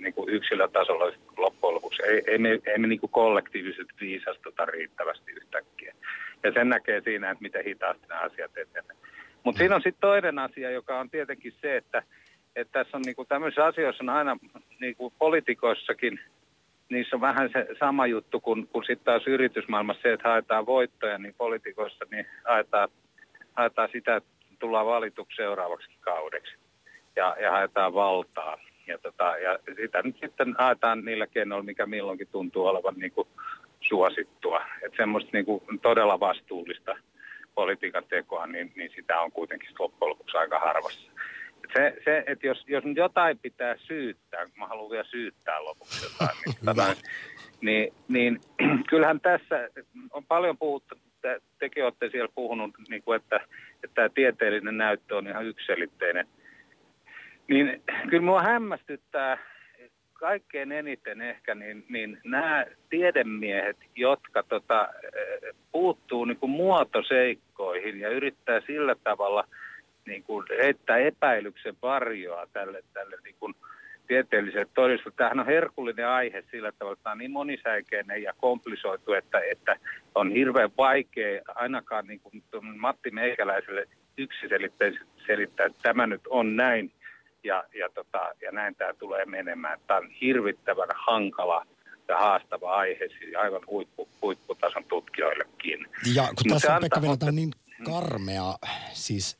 niin 0.00 0.14
kuin 0.14 0.28
yksilötasolla 0.28 1.12
loppujen 1.36 1.74
lopuksi. 1.74 2.02
Ei, 2.02 2.22
ei 2.26 2.38
me, 2.38 2.48
ei 2.66 2.78
me 2.78 2.86
niin 2.86 3.00
kuin 3.00 3.10
kollektiivisesti 3.10 3.94
viisastuta 4.00 4.66
riittävästi 4.66 5.32
yhtäkkiä. 5.32 5.94
Ja 6.42 6.52
sen 6.52 6.68
näkee 6.68 7.00
siinä, 7.00 7.30
että 7.30 7.42
miten 7.42 7.64
hitaasti 7.64 8.06
nämä 8.08 8.20
asiat 8.20 8.56
etenevät. 8.56 8.96
Mutta 9.44 9.58
siinä 9.58 9.74
on 9.74 9.82
sitten 9.82 10.00
toinen 10.00 10.38
asia, 10.38 10.70
joka 10.70 11.00
on 11.00 11.10
tietenkin 11.10 11.52
se, 11.60 11.76
että, 11.76 12.02
että 12.56 12.72
tässä 12.72 12.96
on 12.96 13.02
niinku 13.02 13.24
tämmöisissä 13.24 13.64
asioissa 13.64 14.04
on 14.04 14.08
aina 14.08 14.36
niinku 14.80 15.12
politikoissakin, 15.18 16.20
niissä 16.90 17.16
on 17.16 17.20
vähän 17.20 17.50
se 17.52 17.66
sama 17.78 18.06
juttu 18.06 18.40
kuin, 18.40 18.68
kuin 18.68 18.84
sitten 18.84 19.04
taas 19.04 19.26
yritysmaailmassa 19.26 20.02
se, 20.02 20.12
että 20.12 20.28
haetaan 20.28 20.66
voittoja, 20.66 21.18
niin 21.18 21.34
politikoissa 21.34 22.04
niin 22.10 22.26
haetaan, 22.44 22.88
haetaan 23.52 23.88
sitä, 23.92 24.16
että 24.16 24.35
tullaan 24.58 24.86
valituksi 24.86 25.36
seuraavaksi 25.36 25.88
kaudeksi 26.00 26.56
ja, 27.16 27.36
ja 27.40 27.50
haetaan 27.50 27.94
valtaa. 27.94 28.58
Ja, 28.86 28.98
tota, 28.98 29.24
ja 29.24 29.58
sitä 29.76 30.02
nyt 30.02 30.16
sitten 30.20 30.54
haetaan 30.58 31.04
niillä 31.04 31.26
keinoilla, 31.26 31.64
mikä 31.64 31.86
milloinkin 31.86 32.28
tuntuu 32.32 32.66
olevan 32.66 32.94
niin 32.96 33.12
kuin 33.12 33.28
suosittua. 33.80 34.62
Että 34.82 34.96
semmoista 34.96 35.30
niin 35.32 35.44
kuin 35.44 35.62
todella 35.82 36.20
vastuullista 36.20 36.96
politiikan 37.54 38.04
tekoa, 38.08 38.46
niin, 38.46 38.72
niin 38.76 38.90
sitä 38.96 39.20
on 39.20 39.32
kuitenkin 39.32 39.68
loppujen 39.78 40.10
lopuksi 40.10 40.36
aika 40.36 40.58
harvassa. 40.58 41.10
Et 41.64 41.70
Se, 41.74 41.96
se 42.04 42.24
että 42.26 42.46
jos, 42.46 42.64
jos 42.66 42.84
nyt 42.84 42.96
jotain 42.96 43.38
pitää 43.38 43.76
syyttää, 43.78 44.44
kun 44.44 44.58
mä 44.58 44.66
haluan 44.66 44.90
vielä 44.90 45.04
syyttää 45.04 45.64
lopuksi 45.64 46.06
jotain, 46.06 46.38
niin, 46.46 46.56
tota, 46.66 46.86
niin, 47.60 47.92
niin 48.08 48.40
kyllähän 48.90 49.20
tässä 49.20 49.68
on 50.10 50.24
paljon 50.24 50.58
puhuttu, 50.58 50.94
te, 51.26 51.40
tekin 51.58 51.84
olette 51.84 52.10
siellä 52.10 52.32
puhunut, 52.34 52.70
niin 52.88 53.02
kuin, 53.02 53.16
että, 53.16 53.36
että 53.84 53.94
tämä 53.94 54.08
tieteellinen 54.08 54.78
näyttö 54.78 55.16
on 55.16 55.26
ihan 55.26 55.46
yksiselitteinen. 55.46 56.26
Niin 57.48 57.82
kyllä 58.10 58.22
mua 58.22 58.42
hämmästyttää 58.42 59.38
kaikkein 60.12 60.72
eniten 60.72 61.20
ehkä 61.20 61.54
niin, 61.54 61.84
niin 61.88 62.20
nämä 62.24 62.66
tiedemiehet, 62.90 63.76
jotka 63.96 64.42
tota, 64.42 64.88
puuttuu 65.72 66.24
niin 66.24 66.38
kuin 66.38 66.50
muotoseikkoihin 66.50 68.00
ja 68.00 68.08
yrittää 68.08 68.60
sillä 68.60 68.94
tavalla 69.04 69.44
niin 70.06 70.22
kuin 70.22 70.46
heittää 70.62 70.96
epäilyksen 70.96 71.74
varjoa 71.82 72.46
tälle, 72.52 72.82
tälle 72.92 73.16
niin 73.24 73.36
kuin 73.40 73.54
tieteelliselle 74.06 74.66
todistelulle. 74.74 75.16
Tämähän 75.16 75.40
on 75.40 75.46
herkullinen 75.46 76.08
aihe 76.08 76.44
sillä 76.50 76.72
tavalla, 76.72 76.92
että 76.92 77.02
tämä 77.02 77.12
on 77.12 77.18
niin 77.18 77.30
monisäikeinen 77.30 78.22
ja 78.22 78.32
komplisoitu, 78.36 79.12
että, 79.12 79.40
että 79.50 79.76
on 80.14 80.30
hirveän 80.30 80.70
vaikea 80.78 81.42
ainakaan 81.54 82.06
niin 82.06 82.20
kuin 82.20 82.42
Matti 82.78 83.10
Meikäläiselle 83.10 83.88
yksiselitteisesti 84.18 85.06
selittää, 85.26 85.66
että 85.66 85.82
tämä 85.82 86.06
nyt 86.06 86.20
on 86.28 86.56
näin 86.56 86.92
ja, 87.44 87.64
ja, 87.78 87.88
tota, 87.94 88.18
ja 88.42 88.52
näin 88.52 88.74
tämä 88.74 88.94
tulee 88.94 89.24
menemään. 89.24 89.80
Tämä 89.86 89.98
on 89.98 90.10
hirvittävän 90.10 90.88
hankala 90.94 91.66
ja 92.08 92.18
haastava 92.18 92.76
aihe, 92.76 93.08
siis 93.08 93.36
aivan 93.38 93.62
huippu, 93.66 94.08
huipputason 94.22 94.84
tutkijoillekin. 94.84 95.86
Ja 96.14 96.22
kun 96.22 96.34
Mut 96.44 96.54
tässä 96.54 96.74
on 96.74 96.80
Pekka 96.80 97.16
tämä 97.18 97.32
niin 97.32 97.50
karmea 97.84 98.54
siis 98.92 99.38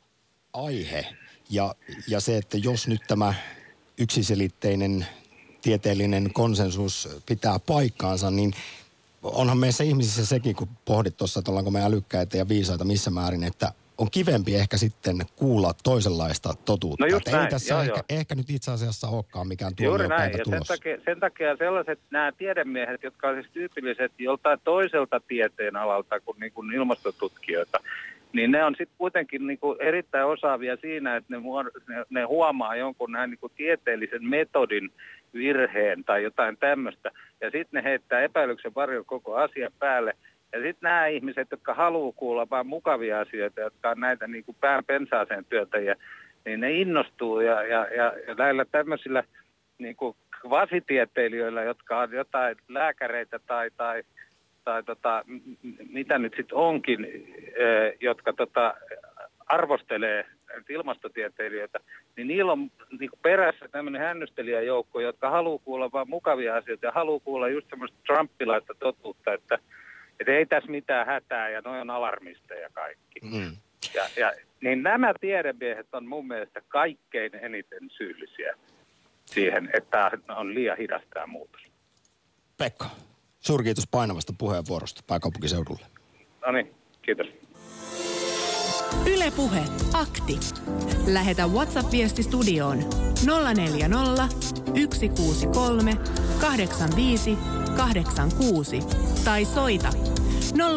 aihe 0.53 1.05
ja, 1.49 1.75
ja 2.07 2.19
se, 2.19 2.37
että 2.37 2.57
jos 2.57 2.87
nyt 2.87 3.01
tämä 3.07 3.33
yksiselitteinen 3.99 5.05
tieteellinen 5.61 6.33
konsensus 6.33 7.09
pitää 7.25 7.59
paikkaansa, 7.59 8.31
niin 8.31 8.53
onhan 9.23 9.57
meissä 9.57 9.83
ihmisissä 9.83 10.25
sekin, 10.25 10.55
kun 10.55 10.67
pohdit 10.85 11.17
tuossa, 11.17 11.39
että 11.39 11.51
ollaanko 11.51 11.71
me 11.71 11.83
älykkäitä 11.83 12.37
ja 12.37 12.47
viisaita 12.47 12.85
missä 12.85 13.11
määrin, 13.11 13.43
että 13.43 13.71
on 13.97 14.11
kivempi 14.11 14.55
ehkä 14.55 14.77
sitten 14.77 15.17
kuulla 15.35 15.73
toisenlaista 15.83 16.53
totuutta. 16.65 17.03
No 17.03 17.07
just 17.07 17.27
Että 17.27 17.37
ei 17.37 17.41
näin, 17.41 17.49
tässä 17.49 17.73
joo, 17.73 17.81
ehkä, 17.81 17.93
joo. 17.93 18.19
ehkä 18.19 18.35
nyt 18.35 18.49
itse 18.49 18.71
asiassa 18.71 19.07
olekaan 19.07 19.47
mikään 19.47 19.73
näin, 19.79 19.89
tuomiopäivä 19.89 20.37
sen 20.37 20.43
tulossa. 20.43 20.73
takia, 20.73 20.97
sen 21.05 21.19
takia 21.19 21.55
sellaiset 21.57 21.99
nämä 22.11 22.31
tiedemiehet, 22.31 23.03
jotka 23.03 23.27
ovat 23.27 23.39
siis 23.39 23.53
tyypillisesti 23.53 24.23
joltain 24.23 24.59
toiselta 24.63 25.21
tieteen 25.27 25.75
alalta 25.75 26.19
kuin, 26.19 26.39
niin 26.39 26.51
kuin 26.51 26.73
ilmastotutkijoita, 26.73 27.79
niin 28.33 28.51
ne 28.51 28.63
on 28.63 28.75
sitten 28.77 28.97
kuitenkin 28.97 29.47
niin 29.47 29.59
kuin 29.59 29.81
erittäin 29.81 30.25
osaavia 30.25 30.77
siinä, 30.77 31.15
että 31.15 31.33
ne, 31.33 31.37
muod- 31.37 31.81
ne, 31.87 32.05
ne 32.09 32.23
huomaa 32.23 32.75
jonkun 32.75 33.11
näin 33.11 33.29
niin 33.29 33.39
kuin 33.39 33.51
tieteellisen 33.55 34.25
metodin 34.29 34.91
virheen 35.33 36.03
tai 36.03 36.23
jotain 36.23 36.57
tämmöistä, 36.57 37.11
ja 37.41 37.51
sitten 37.51 37.83
ne 37.83 37.89
heittää 37.89 38.21
epäilyksen 38.21 38.75
varjon 38.75 39.05
koko 39.05 39.35
asian 39.35 39.71
päälle, 39.79 40.13
ja 40.53 40.59
sitten 40.59 40.89
nämä 40.89 41.07
ihmiset, 41.07 41.47
jotka 41.51 41.73
haluaa 41.73 42.13
kuulla 42.15 42.49
vain 42.49 42.67
mukavia 42.67 43.19
asioita, 43.19 43.61
jotka 43.61 43.89
on 43.89 43.99
näitä 43.99 44.27
niin 44.27 44.43
kuin 44.43 44.57
pään 44.61 44.85
pensaaseen 44.85 45.45
työntäjiä, 45.45 45.95
niin 46.45 46.59
ne 46.59 46.71
innostuu 46.71 47.39
ja, 47.39 47.63
ja, 47.63 47.87
ja, 47.95 48.13
ja 48.27 48.33
näillä 48.33 48.65
tämmöisillä 48.65 49.23
niin 49.77 49.95
kuin 49.95 50.15
kvasitieteilijöillä, 50.41 51.63
jotka 51.63 51.99
on 51.99 52.11
jotain 52.11 52.57
lääkäreitä 52.67 53.39
tai, 53.47 53.69
tai, 53.77 54.03
tai 54.67 54.83
tota, 54.83 55.25
mitä 55.89 56.19
nyt 56.19 56.33
sitten 56.37 56.57
onkin, 56.57 57.05
eh, 57.05 57.97
jotka 57.99 58.33
tota, 58.33 58.73
arvostelee 59.45 60.25
ilmastotieteilijöitä, 60.69 61.79
niin 62.15 62.27
niillä 62.27 62.51
on 62.51 62.71
niin 62.99 63.09
perässä 63.21 63.67
tämmöinen 63.71 64.01
hännystelijäjoukko, 64.01 64.99
jotka 64.99 65.29
haluaa 65.29 65.59
kuulla 65.63 65.91
vain 65.91 66.09
mukavia 66.09 66.55
asioita 66.55 66.85
ja 66.85 66.91
haluaa 66.91 67.19
kuulla 67.19 67.49
just 67.49 67.69
semmoista 67.69 67.97
trumpilaista 68.05 68.73
totuutta, 68.79 69.33
että, 69.33 69.59
että 70.19 70.31
ei 70.31 70.45
tässä 70.45 70.71
mitään 70.71 71.07
hätää 71.07 71.49
ja 71.49 71.61
noin 71.61 71.81
on 71.81 71.89
alarmisteja 71.89 72.69
kaikki. 72.73 73.19
Mm. 73.21 73.57
Ja, 73.93 74.03
ja, 74.17 74.31
niin 74.61 74.83
nämä 74.83 75.13
tiedemiehet 75.21 75.87
on 75.93 76.05
mun 76.05 76.27
mielestä 76.27 76.61
kaikkein 76.67 77.35
eniten 77.35 77.89
syyllisiä 77.89 78.55
siihen, 79.25 79.69
että 79.73 80.11
on 80.29 80.55
liian 80.55 80.77
hidas 80.77 81.03
tämä 81.13 81.27
muutos. 81.27 81.61
Pekka, 82.57 82.85
suurkiitos 83.47 83.87
painavasta 83.91 84.33
puheenvuorosta 84.37 85.01
pääkaupunkiseudulle. 85.07 85.85
No 86.45 86.51
niin, 86.51 86.71
kiitos. 87.01 87.27
Ylepuhe 89.05 89.59
akti. 89.93 90.39
Lähetä 91.07 91.47
WhatsApp-viesti 91.47 92.23
studioon 92.23 92.77
040 93.55 94.27
163 94.93 95.97
85 96.41 97.37
186 97.77 98.79
tai 99.25 99.45
soita 99.45 99.89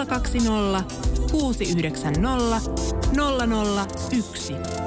020 0.06 0.85
690 1.30 2.61
001. 4.12 4.80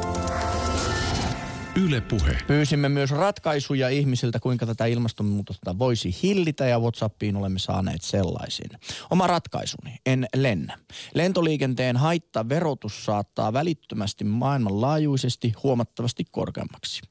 Yle 1.81 2.01
Puhe. 2.01 2.37
Pyysimme 2.47 2.89
myös 2.89 3.11
ratkaisuja 3.11 3.89
ihmisiltä, 3.89 4.39
kuinka 4.39 4.65
tätä 4.65 4.85
ilmastonmuutosta 4.85 5.79
voisi 5.79 6.15
hillitä 6.23 6.65
ja 6.65 6.79
Whatsappiin 6.79 7.35
olemme 7.35 7.59
saaneet 7.59 8.01
sellaisin. 8.01 8.69
Oma 9.09 9.27
ratkaisuni, 9.27 9.95
en 10.05 10.27
lennä. 10.35 10.77
Lentoliikenteen 11.13 11.97
haittaverotus 11.97 13.05
saattaa 13.05 13.53
välittömästi 13.53 14.23
maailmanlaajuisesti 14.23 15.53
huomattavasti 15.63 16.25
korkeammaksi. 16.31 17.01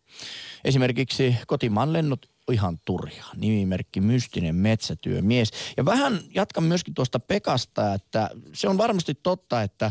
Esimerkiksi 0.64 1.36
kotimaan 1.46 1.92
lennot 1.92 2.30
ihan 2.52 2.78
turja. 2.84 3.24
Nimimerkki 3.36 4.00
Mystinen 4.00 4.54
metsätyömies. 4.54 5.50
Ja 5.76 5.84
vähän 5.84 6.20
jatkan 6.34 6.64
myöskin 6.64 6.94
tuosta 6.94 7.20
Pekasta, 7.20 7.94
että 7.94 8.30
se 8.52 8.68
on 8.68 8.78
varmasti 8.78 9.14
totta, 9.14 9.62
että 9.62 9.90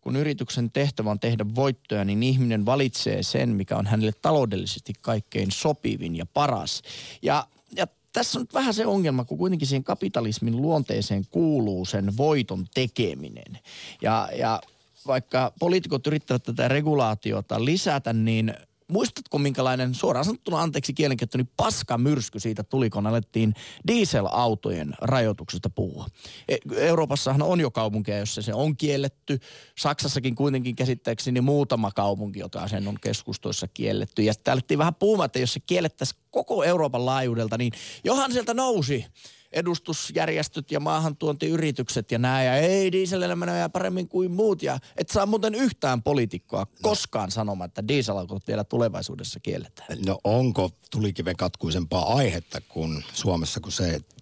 kun 0.00 0.16
yrityksen 0.16 0.70
tehtävä 0.70 1.10
on 1.10 1.20
tehdä 1.20 1.44
voittoja, 1.54 2.04
niin 2.04 2.22
ihminen 2.22 2.66
valitsee 2.66 3.22
sen, 3.22 3.48
mikä 3.48 3.76
on 3.76 3.86
hänelle 3.86 4.12
taloudellisesti 4.22 4.92
kaikkein 5.00 5.50
sopivin 5.50 6.16
ja 6.16 6.26
paras. 6.26 6.82
Ja, 7.22 7.46
ja 7.76 7.86
tässä 8.12 8.40
on 8.40 8.46
vähän 8.54 8.74
se 8.74 8.86
ongelma, 8.86 9.24
kun 9.24 9.38
kuitenkin 9.38 9.68
siihen 9.68 9.84
kapitalismin 9.84 10.62
luonteeseen 10.62 11.24
kuuluu 11.30 11.84
sen 11.84 12.16
voiton 12.16 12.66
tekeminen. 12.74 13.58
Ja, 14.02 14.28
ja 14.38 14.60
vaikka 15.06 15.52
poliitikot 15.58 16.06
yrittävät 16.06 16.42
tätä 16.42 16.68
regulaatiota 16.68 17.64
lisätä, 17.64 18.12
niin 18.12 18.54
muistatko 18.90 19.38
minkälainen, 19.38 19.94
suoraan 19.94 20.24
sanottuna 20.24 20.60
anteeksi 20.60 20.94
kielenkäyttö, 20.94 21.38
niin 21.38 21.50
paska 21.56 21.98
myrsky 21.98 22.40
siitä 22.40 22.62
tuli, 22.62 22.90
kun 22.90 23.06
alettiin 23.06 23.54
dieselautojen 23.86 24.94
rajoituksesta 25.00 25.70
puhua. 25.70 26.06
E- 26.48 26.56
Euroopassahan 26.76 27.42
on 27.42 27.60
jo 27.60 27.70
kaupunkeja, 27.70 28.18
jossa 28.18 28.42
se 28.42 28.54
on 28.54 28.76
kielletty. 28.76 29.38
Saksassakin 29.78 30.34
kuitenkin 30.34 30.76
käsittääkseni 30.76 31.40
muutama 31.40 31.90
kaupunki, 31.90 32.38
joka 32.38 32.68
sen 32.68 32.88
on 32.88 32.96
keskustoissa 33.00 33.68
kielletty. 33.68 34.22
Ja 34.22 34.32
sitten 34.32 34.52
alettiin 34.52 34.78
vähän 34.78 34.94
puhumaan, 34.94 35.26
että 35.26 35.38
jos 35.38 35.52
se 35.52 35.60
kiellettäisiin 35.60 36.20
koko 36.30 36.64
Euroopan 36.64 37.06
laajuudelta, 37.06 37.58
niin 37.58 37.72
johan 38.04 38.32
sieltä 38.32 38.54
nousi 38.54 39.06
edustusjärjestöt 39.52 40.70
ja 40.70 40.80
maahantuontiyritykset 40.80 42.10
ja 42.10 42.18
nämä, 42.18 42.42
ja 42.42 42.56
ei 42.56 42.92
dieselelämänä 42.92 43.56
ja 43.56 43.68
paremmin 43.68 44.08
kuin 44.08 44.32
muut, 44.32 44.62
ja 44.62 44.78
et 44.96 45.08
saa 45.08 45.26
muuten 45.26 45.54
yhtään 45.54 46.02
poliitikkoa 46.02 46.66
koskaan 46.82 47.30
sanomaan, 47.30 47.68
että 47.68 47.88
dieselautot 47.88 48.46
vielä 48.46 48.64
tulevaisuudessa 48.64 49.40
kielletään. 49.40 49.98
No 50.06 50.18
onko 50.24 50.70
tulikiven 50.90 51.36
katkuisempaa 51.36 52.14
aihetta 52.14 52.60
kuin 52.60 53.04
Suomessa 53.12 53.60
kuin 53.60 53.72
se, 53.72 53.94
että 53.94 54.14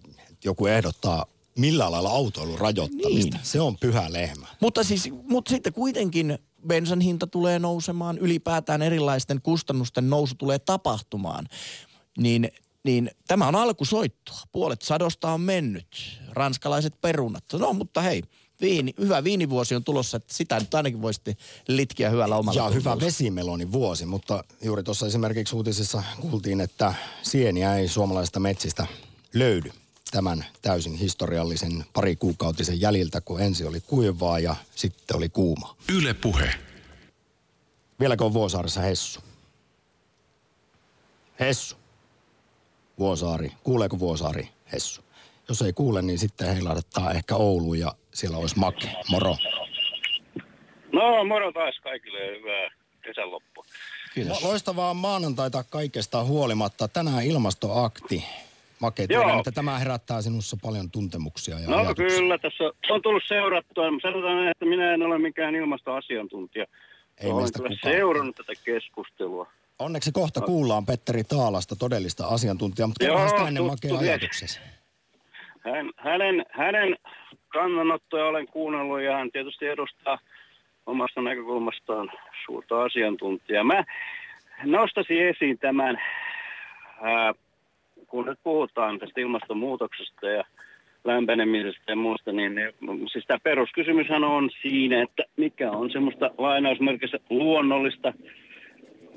joku 0.43 0.65
ehdottaa 0.65 1.25
millä 1.57 1.91
lailla 1.91 2.09
autoilun 2.09 2.59
rajoittamista. 2.59 3.37
Niin. 3.37 3.45
Se 3.45 3.61
on 3.61 3.77
pyhä 3.77 4.13
lehmä. 4.13 4.47
Mutta 4.59 4.83
siis, 4.83 5.09
mutta 5.29 5.49
sitten 5.49 5.73
kuitenkin 5.73 6.39
bensan 6.67 7.01
hinta 7.01 7.27
tulee 7.27 7.59
nousemaan, 7.59 8.17
ylipäätään 8.17 8.81
erilaisten 8.81 9.41
kustannusten 9.41 10.09
nousu 10.09 10.35
tulee 10.35 10.59
tapahtumaan. 10.59 11.47
Niin, 12.17 12.51
niin 12.83 13.11
tämä 13.27 13.47
on 13.47 13.55
alkusoittoa. 13.55 14.39
Puolet 14.51 14.81
sadosta 14.81 15.31
on 15.31 15.41
mennyt. 15.41 16.19
Ranskalaiset 16.31 17.01
perunat. 17.01 17.43
No 17.53 17.73
mutta 17.73 18.01
hei, 18.01 18.23
viini, 18.61 18.93
hyvä 18.99 19.23
viinivuosi 19.23 19.75
on 19.75 19.83
tulossa, 19.83 20.17
että 20.17 20.33
sitä 20.33 20.59
nyt 20.59 20.73
ainakin 20.73 21.01
voisitte 21.01 21.37
litkiä 21.67 22.09
hyvällä 22.09 22.35
omalla 22.35 22.61
Ja 22.61 22.69
hyvä 22.69 22.81
tunnolla. 22.83 23.05
vesimeloni 23.05 23.71
vuosi, 23.71 24.05
mutta 24.05 24.43
juuri 24.61 24.83
tuossa 24.83 25.07
esimerkiksi 25.07 25.55
uutisissa 25.55 26.03
kuultiin, 26.21 26.61
että 26.61 26.93
sieniä 27.23 27.75
ei 27.75 27.87
suomalaisista 27.87 28.39
metsistä 28.39 28.87
löydy 29.33 29.71
tämän 30.11 30.45
täysin 30.61 30.95
historiallisen 30.95 31.85
pari 31.93 32.15
kuukautisen 32.15 32.81
jäljiltä, 32.81 33.21
kun 33.21 33.41
ensi 33.41 33.65
oli 33.65 33.81
kuivaa 33.81 34.39
ja 34.39 34.55
sitten 34.75 35.17
oli 35.17 35.29
kuuma. 35.29 35.75
Yle 35.89 36.13
Puhe. 36.13 36.53
Vieläkö 37.99 38.25
on 38.25 38.33
Vuosaaressa 38.33 38.81
Hessu? 38.81 39.19
Hessu. 41.39 41.75
Vuosaari. 42.99 43.51
Kuuleeko 43.63 43.99
Vuosaari 43.99 44.49
Hessu? 44.73 45.01
Jos 45.49 45.61
ei 45.61 45.73
kuule, 45.73 46.01
niin 46.01 46.17
sitten 46.19 46.47
heilahdattaa 46.55 47.11
ehkä 47.11 47.35
Ouluun 47.35 47.79
ja 47.79 47.91
siellä 48.13 48.37
olisi 48.37 48.59
Make. 48.59 48.87
Moro. 49.09 49.35
No, 50.91 51.23
moro 51.23 51.51
taas 51.51 51.79
kaikille 51.83 52.25
ja 52.25 52.37
hyvää 52.39 52.69
kesänloppua. 53.01 53.65
Kiitos. 54.13 54.43
Loistavaa 54.43 54.93
maanantaita 54.93 55.63
kaikesta 55.63 56.23
huolimatta. 56.23 56.87
Tänään 56.87 57.23
ilmastoakti. 57.25 58.25
Make, 58.79 59.07
tiedän, 59.07 59.37
että 59.39 59.51
tämä 59.51 59.79
herättää 59.79 60.21
sinussa 60.21 60.57
paljon 60.61 60.91
tuntemuksia 60.91 61.59
ja 61.59 61.67
No 61.69 61.77
ajatuksia. 61.77 62.07
kyllä, 62.07 62.37
tässä 62.37 62.63
on 62.89 63.01
tullut 63.01 63.23
seurattua. 63.27 63.83
Sanotaan, 64.01 64.47
että 64.47 64.65
minä 64.65 64.93
en 64.93 65.01
ole 65.03 65.17
mikään 65.19 65.55
ilmastoasiantuntija. 65.55 66.65
Ei 67.17 67.31
Olen 67.31 67.49
kyllä 67.57 67.69
kukaan. 67.69 67.93
seurannut 67.95 68.35
tätä 68.35 68.53
keskustelua. 68.65 69.47
Onneksi 69.79 70.11
kohta 70.11 70.41
kuullaan 70.41 70.85
Petteri 70.85 71.23
Taalasta, 71.23 71.75
todellista 71.75 72.27
asiantuntijaa, 72.27 72.87
mutta 72.87 73.05
kerrohan 73.05 73.29
sitä 73.29 73.47
ennen 73.47 73.63
Makea 73.63 73.97
ajatuksesi. 73.99 74.59
Hän, 75.59 75.91
hänen, 75.97 76.45
hänen 76.49 76.97
kannanottoja 77.47 78.25
olen 78.25 78.47
kuunnellut 78.47 79.01
ja 79.01 79.17
hän 79.17 79.31
tietysti 79.31 79.65
edustaa 79.65 80.19
omasta 80.85 81.21
näkökulmastaan 81.21 82.11
suurta 82.45 82.83
asiantuntijaa. 82.83 83.63
Mä 83.63 83.83
nostaisin 84.63 85.27
esiin 85.27 85.59
tämän, 85.59 86.01
ää, 87.01 87.33
kun 88.07 88.25
nyt 88.25 88.39
puhutaan 88.43 88.99
tästä 88.99 89.21
ilmastonmuutoksesta 89.21 90.27
ja 90.27 90.43
lämpenemisestä 91.03 91.91
ja 91.91 91.95
muusta, 91.95 92.31
niin, 92.31 92.55
niin 92.55 92.73
siis 93.11 93.25
tämä 93.27 93.39
peruskysymyshän 93.43 94.23
on 94.23 94.49
siinä, 94.61 95.03
että 95.03 95.23
mikä 95.37 95.71
on 95.71 95.91
semmoista 95.91 96.31
lainausmerkissä 96.37 97.17
luonnollista 97.29 98.13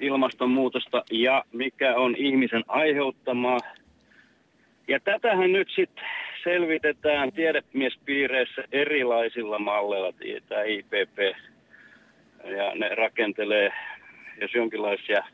ilmastonmuutosta 0.03 1.05
ja 1.11 1.45
mikä 1.53 1.97
on 1.97 2.15
ihmisen 2.19 2.65
aiheuttamaa 2.69 3.59
ja 4.89 5.01
tätähän 5.01 5.53
nyt 5.53 5.69
sitten 5.75 6.05
selvitetään 6.45 7.33
tiedemiespiireissä 7.33 8.65
erilaisilla 8.73 9.59
malleilla, 9.59 10.13
tämä 10.49 10.63
IPP. 10.63 11.19
Ja 12.45 12.75
ne 12.75 12.95
rakentelee, 12.95 13.73
jos 14.41 14.55
jonkinlaisia 14.55 15.25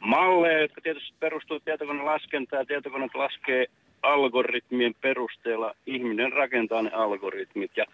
malleja, 0.00 0.60
jotka 0.60 0.80
tietysti 0.80 1.14
perustuu 1.20 1.60
tietokonelaskentaan. 1.60 2.66
Tietokone 2.66 3.08
laskee 3.14 3.66
algoritmien 4.02 4.94
perusteella. 5.00 5.74
Ihminen 5.86 6.32
rakentaa 6.32 6.82
ne 6.82 6.90
algoritmit. 6.90 7.70
Ja 7.76 7.84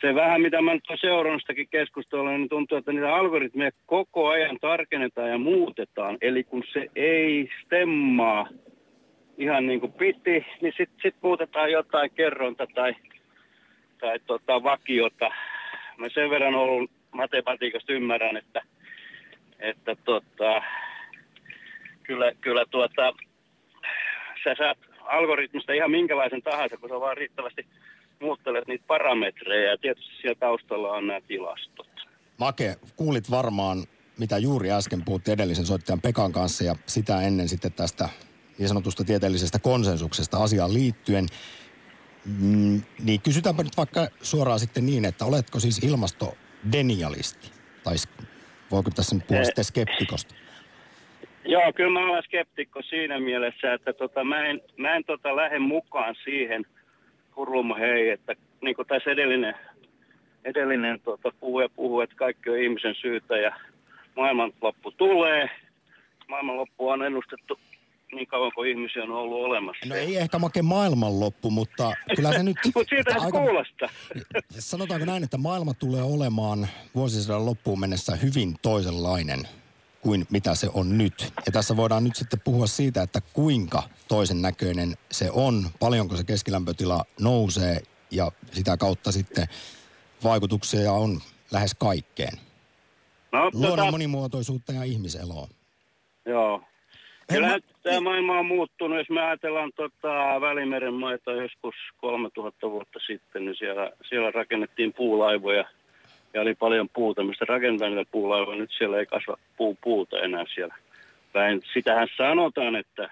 se 0.00 0.14
vähän, 0.14 0.40
mitä 0.40 0.62
mä 0.62 0.74
nyt 0.74 0.88
olen 0.88 0.98
seurannut 1.00 1.42
sitäkin 1.42 1.68
keskustelua, 1.68 2.30
niin 2.30 2.48
tuntuu, 2.48 2.78
että 2.78 2.92
niitä 2.92 3.14
algoritmeja 3.14 3.70
koko 3.86 4.28
ajan 4.28 4.58
tarkennetaan 4.60 5.30
ja 5.30 5.38
muutetaan. 5.38 6.18
Eli 6.20 6.44
kun 6.44 6.64
se 6.72 6.86
ei 6.96 7.50
stemmaa 7.64 8.48
ihan 9.38 9.66
niin 9.66 9.80
kuin 9.80 9.92
piti, 9.92 10.46
niin 10.60 10.74
sitten 10.76 10.98
sit 11.02 11.14
muutetaan 11.22 11.72
jotain 11.72 12.10
kerronta 12.10 12.66
tai, 12.74 12.94
tai 14.00 14.18
tota 14.26 14.62
vakiota. 14.62 15.30
Mä 15.96 16.08
sen 16.08 16.30
verran 16.30 16.54
ollut 16.54 16.90
matematiikasta 17.12 17.92
ymmärrän, 17.92 18.36
että, 18.36 18.62
että 19.58 19.96
tota, 20.04 20.62
kyllä, 22.02 22.32
kyllä 22.40 22.64
tuota, 22.70 23.12
sä 24.44 24.54
saat 24.58 24.78
algoritmista 25.04 25.72
ihan 25.72 25.90
minkälaisen 25.90 26.42
tahansa, 26.42 26.76
kun 26.76 26.88
sä 26.88 27.00
vaan 27.00 27.16
riittävästi 27.16 27.66
muuttelet 28.20 28.66
niitä 28.66 28.84
parametreja 28.86 29.70
ja 29.70 29.78
tietysti 29.78 30.14
siellä 30.20 30.38
taustalla 30.40 30.92
on 30.92 31.06
nämä 31.06 31.20
tilastot. 31.20 31.88
Make, 32.38 32.76
kuulit 32.96 33.30
varmaan, 33.30 33.78
mitä 34.18 34.38
juuri 34.38 34.70
äsken 34.70 35.04
puhuttiin 35.04 35.32
edellisen 35.34 35.66
soittajan 35.66 36.00
Pekan 36.00 36.32
kanssa 36.32 36.64
ja 36.64 36.74
sitä 36.86 37.22
ennen 37.22 37.48
sitten 37.48 37.72
tästä 37.72 38.08
niin 38.58 38.68
sanotusta 38.68 39.04
tieteellisestä 39.04 39.58
konsensuksesta 39.58 40.38
asiaan 40.38 40.74
liittyen. 40.74 41.26
Mm, 42.40 42.82
niin 43.04 43.20
kysytäänpä 43.20 43.62
nyt 43.62 43.76
vaikka 43.76 44.08
suoraan 44.22 44.60
sitten 44.60 44.86
niin, 44.86 45.04
että 45.04 45.24
oletko 45.24 45.60
siis 45.60 45.78
ilmastodenialisti? 45.78 47.50
Tai 47.84 47.94
voiko 48.70 48.90
tässä 48.90 49.16
nyt 49.16 49.26
puhua 49.26 49.40
Eh. 49.40 49.46
sitten 49.46 49.64
skeptikosta? 49.64 50.34
Joo, 51.44 51.72
kyllä 51.72 52.00
mä 52.00 52.10
olen 52.10 52.22
skeptikko 52.22 52.82
siinä 52.82 53.20
mielessä, 53.20 53.74
että 53.74 53.92
tota, 53.92 54.24
mä 54.24 54.46
en, 54.46 54.60
mä 54.76 54.96
en 54.96 55.04
tota 55.04 55.36
lähde 55.36 55.58
mukaan 55.58 56.14
siihen 56.24 56.66
hurluma 57.36 57.74
hei, 57.74 58.10
että 58.10 58.34
niin 58.60 58.76
kuin 58.76 58.88
tässä 58.88 59.10
edellinen, 59.10 59.54
edellinen 60.44 61.00
tota, 61.00 61.32
puhuja 61.40 61.68
puhuu, 61.68 62.00
että 62.00 62.16
kaikki 62.16 62.50
on 62.50 62.58
ihmisen 62.58 62.94
syytä 62.94 63.36
ja 63.36 63.56
maailmanloppu 64.16 64.90
tulee. 64.90 65.50
Maailmanloppu 66.28 66.88
on 66.88 67.02
ennustettu 67.02 67.58
niin 68.12 68.26
kauan 68.26 68.52
kuin 68.54 68.70
ihmisiä 68.70 69.02
on 69.02 69.10
ollut 69.10 69.44
olemassa. 69.44 69.86
No 69.86 69.94
ei 69.94 70.16
ehkä 70.16 70.38
Make 70.38 70.62
maailmanloppu, 70.62 71.50
mutta 71.50 71.92
kyllä 72.16 72.32
se 72.32 72.42
nyt... 72.42 72.56
Mutta 72.74 72.96
siitä 72.96 73.14
aika- 73.14 73.38
kuulostaa. 73.38 73.88
Sanotaanko 74.50 75.06
näin, 75.06 75.24
että 75.24 75.38
maailma 75.38 75.74
tulee 75.74 76.02
olemaan 76.02 76.68
vuosisadan 76.94 77.46
loppuun 77.46 77.80
mennessä 77.80 78.16
hyvin 78.16 78.54
toisenlainen 78.62 79.40
kuin 80.06 80.26
mitä 80.30 80.54
se 80.54 80.68
on 80.74 80.98
nyt. 80.98 81.32
Ja 81.46 81.52
tässä 81.52 81.76
voidaan 81.76 82.04
nyt 82.04 82.16
sitten 82.16 82.40
puhua 82.44 82.66
siitä, 82.66 83.02
että 83.02 83.20
kuinka 83.32 83.82
toisen 84.08 84.42
näköinen 84.42 84.94
se 85.10 85.30
on, 85.32 85.54
paljonko 85.80 86.16
se 86.16 86.24
keskilämpötila 86.24 87.04
nousee 87.20 87.80
ja 88.10 88.32
sitä 88.52 88.76
kautta 88.76 89.12
sitten 89.12 89.46
vaikutuksia 90.24 90.92
on 90.92 91.20
lähes 91.52 91.74
kaikkeen. 91.74 92.38
No, 93.32 93.50
Luonnon 93.52 93.78
tota, 93.78 93.90
monimuotoisuutta 93.90 94.72
ja 94.72 94.82
ihmiseloa. 94.82 95.48
joo. 96.26 96.62
Kyllä 97.32 97.48
Hei, 97.48 97.60
tämä 97.82 98.00
maailma 98.00 98.38
on 98.38 98.46
muuttunut. 98.46 98.98
Jos 98.98 99.10
me 99.10 99.22
ajatellaan 99.22 99.72
tota 99.76 100.40
Välimeren 100.40 100.94
maita 100.94 101.32
joskus 101.32 101.74
3000 101.96 102.70
vuotta 102.70 102.98
sitten, 103.06 103.44
niin 103.44 103.56
siellä, 103.56 103.90
siellä 104.08 104.30
rakennettiin 104.30 104.92
puulaivoja 104.92 105.64
ja 106.36 106.42
oli 106.42 106.54
paljon 106.54 106.88
puuta, 106.88 107.24
mistä 107.24 107.44
rakennetaan 107.48 107.94
niitä 107.94 108.10
puulaivoja. 108.12 108.58
Nyt 108.58 108.70
siellä 108.78 108.98
ei 108.98 109.06
kasva 109.06 109.36
puu, 109.56 109.78
puuta 109.84 110.18
enää 110.20 110.44
siellä 110.54 110.74
päin. 111.32 111.62
Sitähän 111.72 112.08
sanotaan, 112.16 112.76
että 112.76 113.10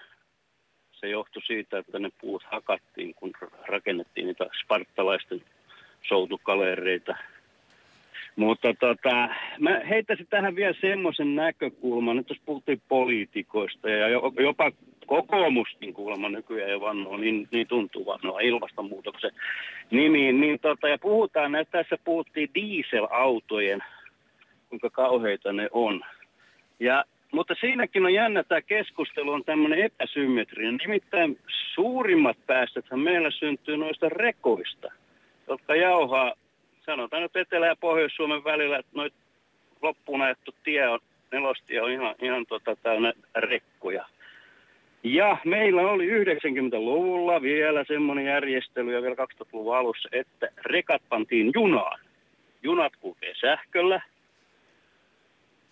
se 0.93 1.09
johtui 1.09 1.43
siitä, 1.43 1.79
että 1.79 1.99
ne 1.99 2.11
puut 2.21 2.43
hakattiin, 2.53 3.15
kun 3.15 3.33
rakennettiin 3.67 4.27
niitä 4.27 4.47
spartalaisten 4.65 5.43
soutukalereita. 6.09 7.17
Mutta 8.37 8.75
tota, 8.81 9.29
mä 9.59 9.81
heittäisin 9.89 10.27
tähän 10.31 10.57
vielä 10.57 10.75
semmoisen 10.81 11.35
näkökulman, 11.35 12.19
että 12.19 12.35
jos 12.35 12.43
puhuttiin 12.47 12.83
poliitikoista 12.89 13.91
ja 13.91 14.09
jo- 14.09 14.33
jopa 14.41 14.73
kokoomuskin 15.07 15.95
kuulemma 15.95 16.29
nykyään 16.29 16.71
jo 16.71 16.81
vannoo, 16.81 17.17
niin, 17.17 17.49
niin 17.51 17.67
tuntuu 17.67 18.07
vannoa 18.07 18.41
ilmastonmuutoksen 18.41 19.31
nimiin. 19.91 20.41
Niin 20.41 20.59
tota, 20.61 20.89
ja 20.89 20.99
puhutaan, 20.99 21.55
että 21.55 21.79
tässä 21.79 21.99
puhuttiin 22.05 22.51
dieselautojen, 22.55 23.85
kuinka 24.69 24.91
kauheita 24.91 25.53
ne 25.53 25.69
on. 25.73 26.01
Ja, 26.81 27.05
mutta 27.33 27.55
siinäkin 27.61 28.05
on 28.05 28.15
jännä, 28.15 28.43
tämä 28.43 28.61
keskustelu 28.61 29.33
on 29.33 29.45
tämmöinen 29.45 29.79
epäsymmetrinen. 29.79 30.77
Nimittäin 30.77 31.39
suurimmat 31.75 32.37
päästöthän 32.47 33.01
meillä 33.01 33.31
syntyy 33.31 33.77
noista 33.77 34.09
rekoista, 34.09 34.93
jotka 35.49 35.75
jauhaa, 35.75 36.35
sanotaan 36.87 37.23
nyt 37.23 37.37
Etelä- 37.37 37.67
ja 37.67 37.77
Pohjois-Suomen 37.77 38.45
välillä, 38.45 38.79
että 38.79 38.93
noit 38.95 39.15
loppuun 39.83 40.23
ajettu 40.23 40.55
tie 40.65 40.89
on, 40.89 41.01
nelostie 41.33 41.83
on 41.83 41.91
ihan, 41.91 42.15
ihan 42.23 42.47
tota, 42.47 42.77
täynnä 42.77 43.13
rekkoja. 43.37 44.07
Ja 45.05 45.37
meillä 45.45 45.83
oli 45.83 46.25
90-luvulla 46.25 47.43
vielä 47.43 47.85
semmoinen 47.89 48.25
järjestely 48.27 48.95
ja 48.95 49.03
vielä 49.03 49.15
2000-luvun 49.15 49.77
alussa, 49.77 50.09
että 50.13 50.49
rekat 50.67 51.03
pantiin 51.09 51.51
junaan. 51.55 52.01
Junat 52.63 52.93
kulkee 53.01 53.33
sähköllä. 53.41 54.01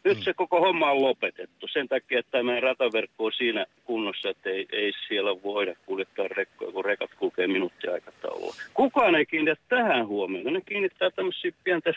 Nyt 0.05 0.19
se 0.23 0.35
koko 0.35 0.61
homma 0.61 0.91
on 0.91 1.03
lopetettu 1.03 1.69
sen 1.69 1.89
takia, 1.89 2.19
että 2.19 2.43
meidän 2.43 2.63
rataverkko 2.63 3.25
on 3.25 3.33
siinä 3.33 3.67
kunnossa, 3.85 4.29
että 4.29 4.51
ei, 4.51 4.67
ei 4.73 4.93
siellä 5.09 5.43
voida 5.43 5.75
kuljettaa 5.87 6.29
rekkoja, 6.29 6.73
kun 6.73 6.85
rekat 6.85 7.11
kulkee 7.19 7.47
minuuttiaikataululla. 7.47 8.55
Kukaan 8.75 9.15
ei 9.15 9.27
kiinnitä 9.27 9.63
tähän 9.69 10.07
huomiota. 10.07 10.51
Ne 10.51 10.61
kiinnittää 10.61 11.11
tämmöisiä 11.11 11.53
pienten 11.65 11.95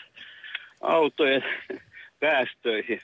autojen 0.80 1.44
päästöihin. 2.20 3.00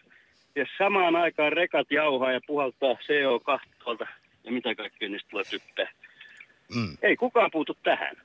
Ja 0.55 0.67
samaan 0.79 1.17
aikaan 1.17 1.53
rekat 1.53 1.91
jauhaa 1.91 2.33
ja 2.33 2.41
puhaltaa 2.47 2.93
CO2 2.93 3.61
tuolta 3.85 4.07
ja 4.45 4.53
mitä 4.53 4.75
kaikkea 4.75 5.09
niistä 5.09 5.29
tulee 5.31 5.45
typpää. 5.45 5.89
Mm. 6.75 6.97
Ei 7.03 7.17
kukaan 7.17 7.51
puutu 7.53 7.75
tähän. 7.83 8.17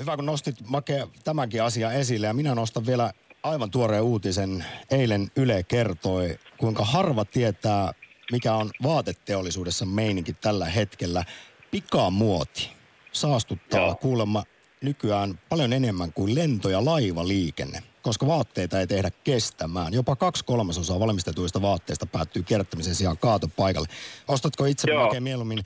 Hyvä, 0.00 0.16
kun 0.16 0.26
nostit 0.26 0.56
Make 0.68 1.06
tämänkin 1.24 1.62
asian 1.62 1.94
esille 1.94 2.26
ja 2.26 2.34
minä 2.34 2.54
nostan 2.54 2.86
vielä 2.86 3.12
aivan 3.42 3.70
tuoreen 3.70 4.02
uutisen. 4.02 4.64
Eilen 4.90 5.26
Yle 5.36 5.62
kertoi, 5.62 6.38
kuinka 6.58 6.84
harva 6.84 7.24
tietää, 7.24 7.92
mikä 8.32 8.54
on 8.54 8.70
vaateteollisuudessa 8.82 9.86
meininki 9.86 10.32
tällä 10.32 10.66
hetkellä. 10.66 11.24
Pikamuoti 11.70 12.70
saastuttaa 13.12 13.80
Joo. 13.80 13.94
kuulemma 13.94 14.42
nykyään 14.82 15.40
paljon 15.48 15.72
enemmän 15.72 16.12
kuin 16.12 16.34
lento- 16.34 16.70
ja 16.70 16.84
laivaliikenne, 16.84 17.82
koska 18.02 18.26
vaatteita 18.26 18.80
ei 18.80 18.86
tehdä 18.86 19.10
kestämään. 19.24 19.94
Jopa 19.94 20.16
kaksi 20.16 20.44
kolmasosaa 20.44 21.00
valmistetuista 21.00 21.62
vaatteista 21.62 22.06
päättyy 22.06 22.42
kierrättämisen 22.42 22.94
sijaan 22.94 23.18
kaatopaikalle. 23.18 23.88
Ostatko 24.28 24.64
itse. 24.64 24.94
Make 24.94 25.20
mieluummin 25.20 25.58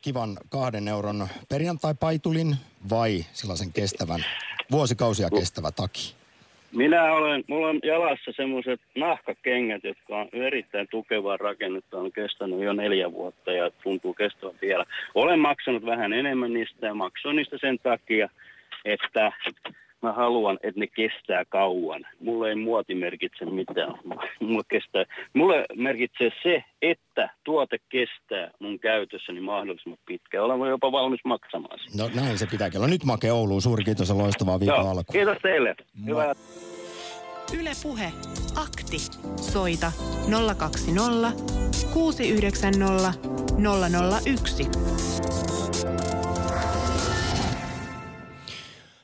kivan 0.00 0.38
kahden 0.48 0.88
euron 0.88 1.28
perjantai-paitulin 1.48 2.56
vai 2.90 3.24
sellaisen 3.32 3.72
kestävän, 3.72 4.24
vuosikausia 4.70 5.30
kestävä 5.30 5.70
taki? 5.70 6.14
Minä 6.72 7.12
olen, 7.12 7.44
mulla 7.48 7.68
on 7.68 7.80
jalassa 7.82 8.30
semmoiset 8.36 8.80
nahkakengät, 8.94 9.84
jotka 9.84 10.16
on 10.16 10.28
erittäin 10.32 10.88
tukevaa 10.90 11.36
rakennetta, 11.36 11.98
on 11.98 12.12
kestänyt 12.12 12.60
jo 12.60 12.72
neljä 12.72 13.12
vuotta 13.12 13.52
ja 13.52 13.70
tuntuu 13.82 14.14
kestävän 14.14 14.54
vielä. 14.62 14.84
Olen 15.14 15.38
maksanut 15.38 15.86
vähän 15.86 16.12
enemmän 16.12 16.52
niistä 16.52 16.86
ja 16.86 16.94
maksoin 16.94 17.36
niistä 17.36 17.56
sen 17.60 17.78
takia, 17.78 18.28
että 18.84 19.32
mä 20.02 20.12
haluan, 20.12 20.58
että 20.62 20.80
ne 20.80 20.86
kestää 20.86 21.44
kauan. 21.48 22.06
Mulle 22.20 22.48
ei 22.48 22.54
muoti 22.54 22.94
merkitse 22.94 23.44
mitään. 23.44 23.94
Mulle, 24.40 24.62
kestää, 24.68 25.04
mulle 25.34 25.64
merkitsee 25.76 26.30
se, 26.42 26.64
että 26.82 27.30
tuote 27.44 27.76
kestää 27.88 28.50
mun 28.58 28.78
käytössäni 28.78 29.40
mahdollisimman 29.40 29.98
pitkään. 30.06 30.44
Olen 30.44 30.70
jopa 30.70 30.92
valmis 30.92 31.20
maksamaan 31.24 31.78
sitä. 31.78 32.02
No 32.02 32.10
näin 32.14 32.38
se 32.38 32.46
pitää 32.46 32.70
olla. 32.76 32.86
Nyt 32.86 33.04
Make 33.04 33.32
Ouluun. 33.32 33.62
Suuri 33.62 33.84
kiitos 33.84 34.08
ja 34.08 34.18
loistavaa 34.18 34.60
viikon 34.60 34.76
Joo, 34.76 34.88
alkua. 34.90 35.12
kiitos 35.12 35.38
teille. 35.42 35.76
Hyvää 36.06 36.34
Yle 37.60 37.70
Puhe. 37.82 38.12
Akti. 38.56 38.98
Soita 39.52 39.92
020 40.58 41.32
690 41.94 43.12
001. 44.26 45.49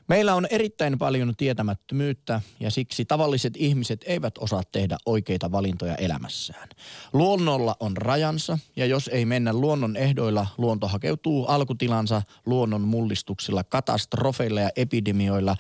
Meillä 0.09 0.35
on 0.35 0.47
erittäin 0.51 0.99
paljon 0.99 1.35
tietämättömyyttä 1.37 2.41
ja 2.61 2.71
siksi 2.71 3.05
tavalliset 3.05 3.55
ihmiset 3.57 4.05
eivät 4.07 4.39
osaa 4.39 4.63
tehdä 4.73 4.97
oikeita 5.07 5.53
valintoja 5.53 5.95
elämässään. 5.95 6.69
Luonnolla 7.13 7.77
on 7.81 7.97
rajansa 7.97 8.59
ja 8.77 8.87
jos 8.87 9.09
ei 9.09 9.25
mennä 9.25 9.53
luonnon 9.53 9.97
ehdoilla, 9.97 10.47
luonto 10.59 10.89
hakeutuu 10.89 11.47
alkutilansa 11.47 12.23
luonnon 12.47 12.81
mullistuksilla, 12.81 13.65
katastrofeilla 13.65 14.61
ja 14.61 14.71
epidemioilla, 14.77 15.57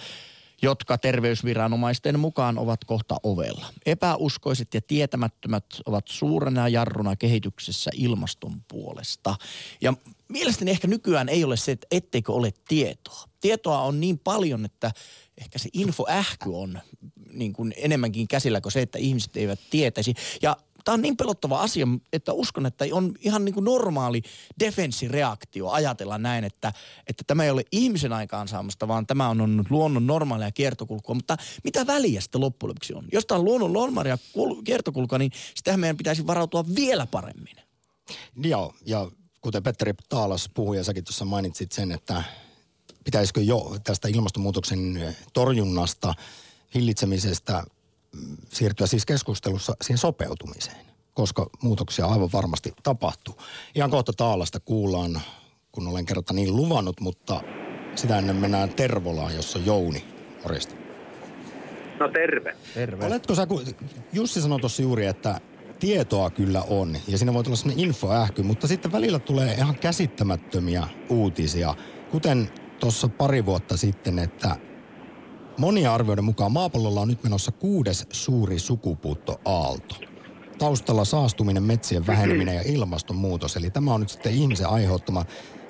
jotka 0.63 0.99
terveysviranomaisten 0.99 2.21
mukaan 2.21 2.59
ovat 2.59 2.85
kohta 2.85 3.17
ovella. 3.23 3.67
Epäuskoiset 3.87 4.75
ja 4.75 4.81
tietämättömät 4.81 5.65
ovat 5.87 6.09
suurena 6.09 6.69
jarruna 6.69 7.17
kehityksessä 7.17 7.91
ilmaston 7.95 8.63
puolesta. 8.69 9.35
Ja 9.81 9.95
mielestäni 10.29 10.71
ehkä 10.71 10.89
nykyään 10.89 11.29
ei 11.29 11.45
ole 11.45 11.57
se, 11.57 11.73
että 11.73 11.87
etteikö 11.91 12.33
ole 12.33 12.53
tietoa. 12.69 13.25
Tietoa 13.41 13.81
on 13.81 14.01
niin 14.01 14.19
paljon, 14.19 14.65
että 14.65 14.93
ehkä 15.39 15.59
se 15.59 15.69
infoähky 15.73 16.51
on 16.53 16.81
niin 17.33 17.53
kuin 17.53 17.75
enemmänkin 17.77 18.29
käsillä 18.29 18.61
kuin 18.61 18.73
se, 18.73 18.83
että 18.83 18.99
ihmiset 18.99 19.37
eivät 19.37 19.61
tietäisi. 19.71 20.15
Ja 20.43 20.57
tämä 20.85 20.95
on 20.95 21.03
niin 21.03 21.17
pelottava 21.17 21.61
asia, 21.61 21.87
että 22.12 22.33
uskon, 22.33 22.67
että 22.67 22.85
on 22.93 23.15
ihan 23.21 23.45
niin 23.45 23.55
kuin 23.55 23.65
normaali 23.65 24.23
defenssireaktio 24.61 25.69
ajatella 25.69 26.19
näin, 26.19 26.45
että, 26.45 26.73
että 27.07 27.25
tämä 27.27 27.45
ei 27.45 27.51
ole 27.51 27.65
ihmisen 27.73 28.12
aikaansaamasta, 28.12 28.89
vaan 28.89 29.07
tämä 29.07 29.29
on, 29.29 29.41
on 29.41 29.65
luonnon 29.71 30.07
normaalia 30.07 30.53
kiertokulkua. 30.53 31.15
Mutta 31.15 31.37
mitä 31.65 31.87
väliä 31.87 32.21
sitten 32.21 32.41
loppujen 32.41 32.69
lopuksi 32.69 32.95
on? 32.95 33.09
Jos 33.12 33.27
tämä 33.27 33.39
on 33.39 33.45
luonnon 33.45 33.73
normaalia 33.73 34.19
kul- 34.33 34.62
kiertokulkua, 34.65 35.19
niin 35.19 35.33
sitähän 35.55 35.81
meidän 35.81 35.97
pitäisi 35.97 36.27
varautua 36.27 36.65
vielä 36.77 37.07
paremmin. 37.07 37.57
Joo, 38.37 38.75
ja 38.87 39.11
kuten 39.47 39.63
Petteri 39.63 39.93
Taalas 40.09 40.51
puhui 40.55 40.77
ja 40.77 40.85
säkin 40.85 41.05
tuossa 41.05 41.25
mainitsit 41.25 41.73
sen, 41.73 41.93
että 41.93 42.23
pitäisikö 43.05 43.41
jo 43.41 43.77
tästä 43.85 44.09
ilmastonmuutoksen 44.09 45.15
torjunnasta, 45.33 46.15
hillitsemisestä 46.75 47.65
mm, 48.13 48.37
siirtyä 48.49 48.87
siis 48.87 49.07
keskustelussa 49.07 49.77
siihen 49.83 49.99
sopeutumiseen, 49.99 50.87
koska 51.15 51.47
muutoksia 51.63 52.07
aivan 52.07 52.29
varmasti 52.33 52.75
tapahtuu. 52.83 53.35
Ihan 53.75 53.91
kohta 53.91 54.13
Taalasta 54.13 54.61
kuullaan, 54.61 55.21
kun 55.73 55.89
olen 55.89 56.07
kerta 56.07 56.33
niin 56.33 56.57
luvannut, 56.57 57.01
mutta 57.01 57.41
sitä 57.95 58.19
ennen 58.19 58.37
mennään 58.37 58.75
Tervolaan, 58.75 59.35
jossa 59.35 59.59
on 59.59 59.67
Jouni. 59.67 60.05
Morjesta. 60.42 60.75
No 62.01 62.09
terve. 62.09 62.57
Terve. 62.75 63.07
Oletko 63.07 63.35
sä, 63.35 63.47
Jussi 64.13 64.40
sanoi 64.40 64.61
tuossa 64.61 64.83
juuri, 64.83 65.07
että 65.07 65.40
tietoa 65.79 66.31
kyllä 66.31 66.62
on 66.62 66.96
ja 67.08 67.18
siinä 67.18 67.35
voi 67.35 67.44
tulla 67.44 67.56
sellainen 67.56 67.85
infoähky, 67.85 68.42
mutta 68.42 68.66
sitten 68.66 68.92
välillä 68.92 69.18
tulee 69.18 69.54
ihan 69.54 69.79
käsittämättömiä 69.79 70.88
uutisia, 71.08 71.74
kuten 72.10 72.50
tuossa 72.81 73.08
pari 73.08 73.46
vuotta 73.46 73.77
sitten, 73.77 74.18
että 74.18 74.56
monia 75.58 75.94
arvioiden 75.94 76.24
mukaan 76.24 76.52
maapallolla 76.52 77.00
on 77.00 77.08
nyt 77.08 77.22
menossa 77.22 77.52
kuudes 77.52 78.06
suuri 78.12 78.58
sukupuuttoaalto. 78.58 79.94
Taustalla 80.58 81.04
saastuminen, 81.04 81.62
metsien 81.62 82.06
väheneminen 82.06 82.54
ja 82.54 82.62
ilmastonmuutos. 82.66 83.56
Eli 83.56 83.70
tämä 83.70 83.94
on 83.94 84.00
nyt 84.00 84.10
sitten 84.10 84.33
ihmisen 84.33 84.68
aiheuttama. 84.68 85.24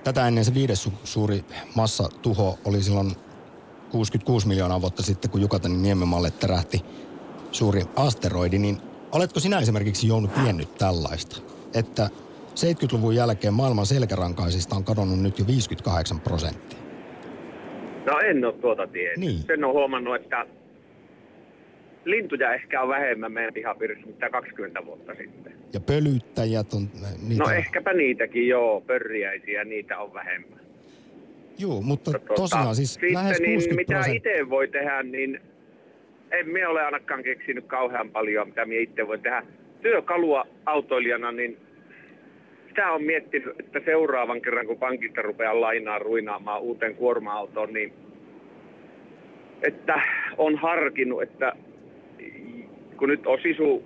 Tätä 0.04 0.28
ennen 0.28 0.44
se 0.44 0.54
viides 0.54 0.88
su- 0.88 0.92
suuri 1.04 1.44
massatuho 1.74 2.58
oli 2.64 2.82
silloin 2.82 3.16
66 3.90 4.48
miljoonaa 4.48 4.80
vuotta 4.80 5.02
sitten, 5.02 5.30
kun 5.30 5.40
Jukatanin 5.40 5.82
niemimaalle 5.82 6.30
tärähti 6.30 6.84
suuri 7.52 7.84
asteroidi, 7.96 8.58
niin 8.58 8.80
Oletko 9.12 9.40
sinä 9.40 9.58
esimerkiksi 9.58 10.08
Jounu 10.08 10.28
tiennyt 10.28 10.74
tällaista, 10.78 11.36
että 11.74 12.08
70-luvun 12.54 13.14
jälkeen 13.16 13.54
maailman 13.54 13.86
selkärankaisista 13.86 14.76
on 14.76 14.84
kadonnut 14.84 15.20
nyt 15.20 15.38
jo 15.38 15.46
58 15.46 16.20
prosenttia? 16.20 16.78
No 18.06 18.18
en 18.18 18.44
ole 18.44 18.52
tuota 18.52 18.86
tiennyt. 18.86 19.18
Niin. 19.18 19.38
Sen 19.46 19.64
on 19.64 19.72
huomannut, 19.72 20.16
että 20.16 20.46
lintuja 22.04 22.54
ehkä 22.54 22.82
on 22.82 22.88
vähemmän 22.88 23.32
meidän 23.32 23.54
pihapiirissä 23.54 24.06
mitä 24.06 24.30
20 24.30 24.86
vuotta 24.86 25.14
sitten. 25.14 25.52
Ja 25.72 25.80
pölyttäjät 25.80 26.72
on... 26.72 26.90
Niitä... 27.28 27.42
No 27.44 27.50
ehkäpä 27.50 27.92
niitäkin, 27.92 28.48
joo, 28.48 28.80
pörriäisiä, 28.80 29.64
niitä 29.64 29.98
on 29.98 30.14
vähemmän. 30.14 30.60
Joo, 31.58 31.82
mutta 31.82 32.10
Tuota, 32.10 32.34
tosiaan 32.34 32.76
siis 32.76 32.94
sitten 32.94 33.14
lähes 33.14 33.40
niin 33.40 33.54
60 33.54 33.82
mitä 33.82 33.94
prosenttia. 33.94 34.32
itse 34.32 34.50
voi 34.50 34.68
tehdä, 34.68 35.02
niin 35.02 35.40
en 36.30 36.48
minä 36.48 36.68
ole 36.68 36.82
ainakaan 36.82 37.22
keksinyt 37.22 37.64
kauhean 37.66 38.10
paljon, 38.10 38.48
mitä 38.48 38.66
minä 38.66 38.80
itse 38.80 39.08
voi 39.08 39.18
tehdä. 39.18 39.42
Työkalua 39.82 40.46
autoilijana, 40.66 41.32
niin 41.32 41.56
sitä 42.68 42.92
on 42.92 43.02
miettinyt, 43.02 43.60
että 43.60 43.80
seuraavan 43.84 44.40
kerran 44.40 44.66
kun 44.66 44.78
pankista 44.78 45.22
rupeaa 45.22 45.60
lainaa 45.60 45.98
ruinaamaan 45.98 46.60
uuteen 46.60 46.94
kuorma-autoon, 46.94 47.72
niin 47.72 47.92
että 49.62 50.00
on 50.38 50.56
harkinnut, 50.56 51.22
että 51.22 51.52
kun 52.96 53.08
nyt 53.08 53.26
on 53.26 53.38
sisu 53.42 53.84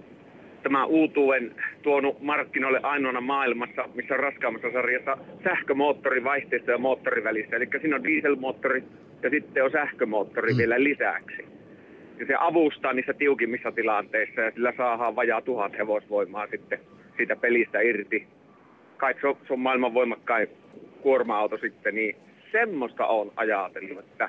tämä 0.62 0.84
uutuuden 0.84 1.55
tuonut 1.82 2.22
markkinoille 2.22 2.80
ainoana 2.82 3.20
maailmassa, 3.20 3.88
missä 3.95 4.14
on 4.14 4.20
raskaammassa 4.20 4.72
sarjassa 4.72 5.18
sähkömoottori 5.45 6.24
vaihteessa 6.24 6.70
ja 6.70 6.78
moottorin 6.78 7.24
välissä. 7.24 7.57
Eli 7.57 7.68
siinä 7.80 7.97
on 7.97 8.05
dieselmoottori 8.05 8.82
ja 9.22 9.30
sitten 9.30 9.64
on 9.64 9.70
sähkömoottori 9.70 10.53
mm. 10.53 10.59
vielä 10.59 10.84
lisäksi. 10.84 11.59
Ja 12.20 12.26
se 12.26 12.34
avustaa 12.38 12.92
niissä 12.92 13.12
tiukimmissa 13.12 13.72
tilanteissa 13.72 14.40
ja 14.40 14.50
sillä 14.50 14.72
saadaan 14.76 15.16
vajaa 15.16 15.42
tuhat 15.42 15.72
hevosvoimaa 15.78 16.46
sitten 16.46 16.80
siitä 17.16 17.36
pelistä 17.36 17.80
irti. 17.80 18.28
Kai 18.96 19.14
se 19.20 19.26
on, 19.26 19.36
se 19.46 19.52
on 19.52 19.60
maailman 19.60 19.94
voimakkain 19.94 20.48
kuorma-auto 21.02 21.58
sitten, 21.58 21.94
niin 21.94 22.16
semmoista 22.52 23.06
on 23.06 23.32
ajatellut, 23.36 23.98
että 23.98 24.28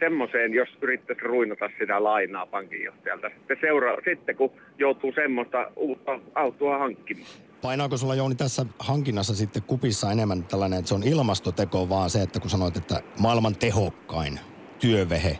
semmoiseen, 0.00 0.54
jos 0.54 0.68
yrittäisi 0.82 1.22
ruinata 1.22 1.70
sitä 1.78 2.04
lainaa 2.04 2.46
pankinjohtajalta. 2.46 3.28
Sitten, 3.28 3.56
seuraa, 3.60 3.96
sitten 4.04 4.36
kun 4.36 4.50
joutuu 4.78 5.12
semmoista 5.12 5.70
uutta 5.76 6.20
autoa 6.34 6.78
hankkimaan. 6.78 7.26
Painaako 7.62 7.96
sulla 7.96 8.14
Jouni 8.14 8.34
tässä 8.34 8.66
hankinnassa 8.78 9.34
sitten 9.34 9.62
kupissa 9.66 10.12
enemmän 10.12 10.42
tällainen, 10.42 10.78
että 10.78 10.88
se 10.88 10.94
on 10.94 11.02
ilmastoteko, 11.02 11.88
vaan 11.88 12.10
se, 12.10 12.22
että 12.22 12.40
kun 12.40 12.50
sanoit, 12.50 12.76
että 12.76 13.02
maailman 13.20 13.56
tehokkain 13.56 14.40
työvehe. 14.80 15.38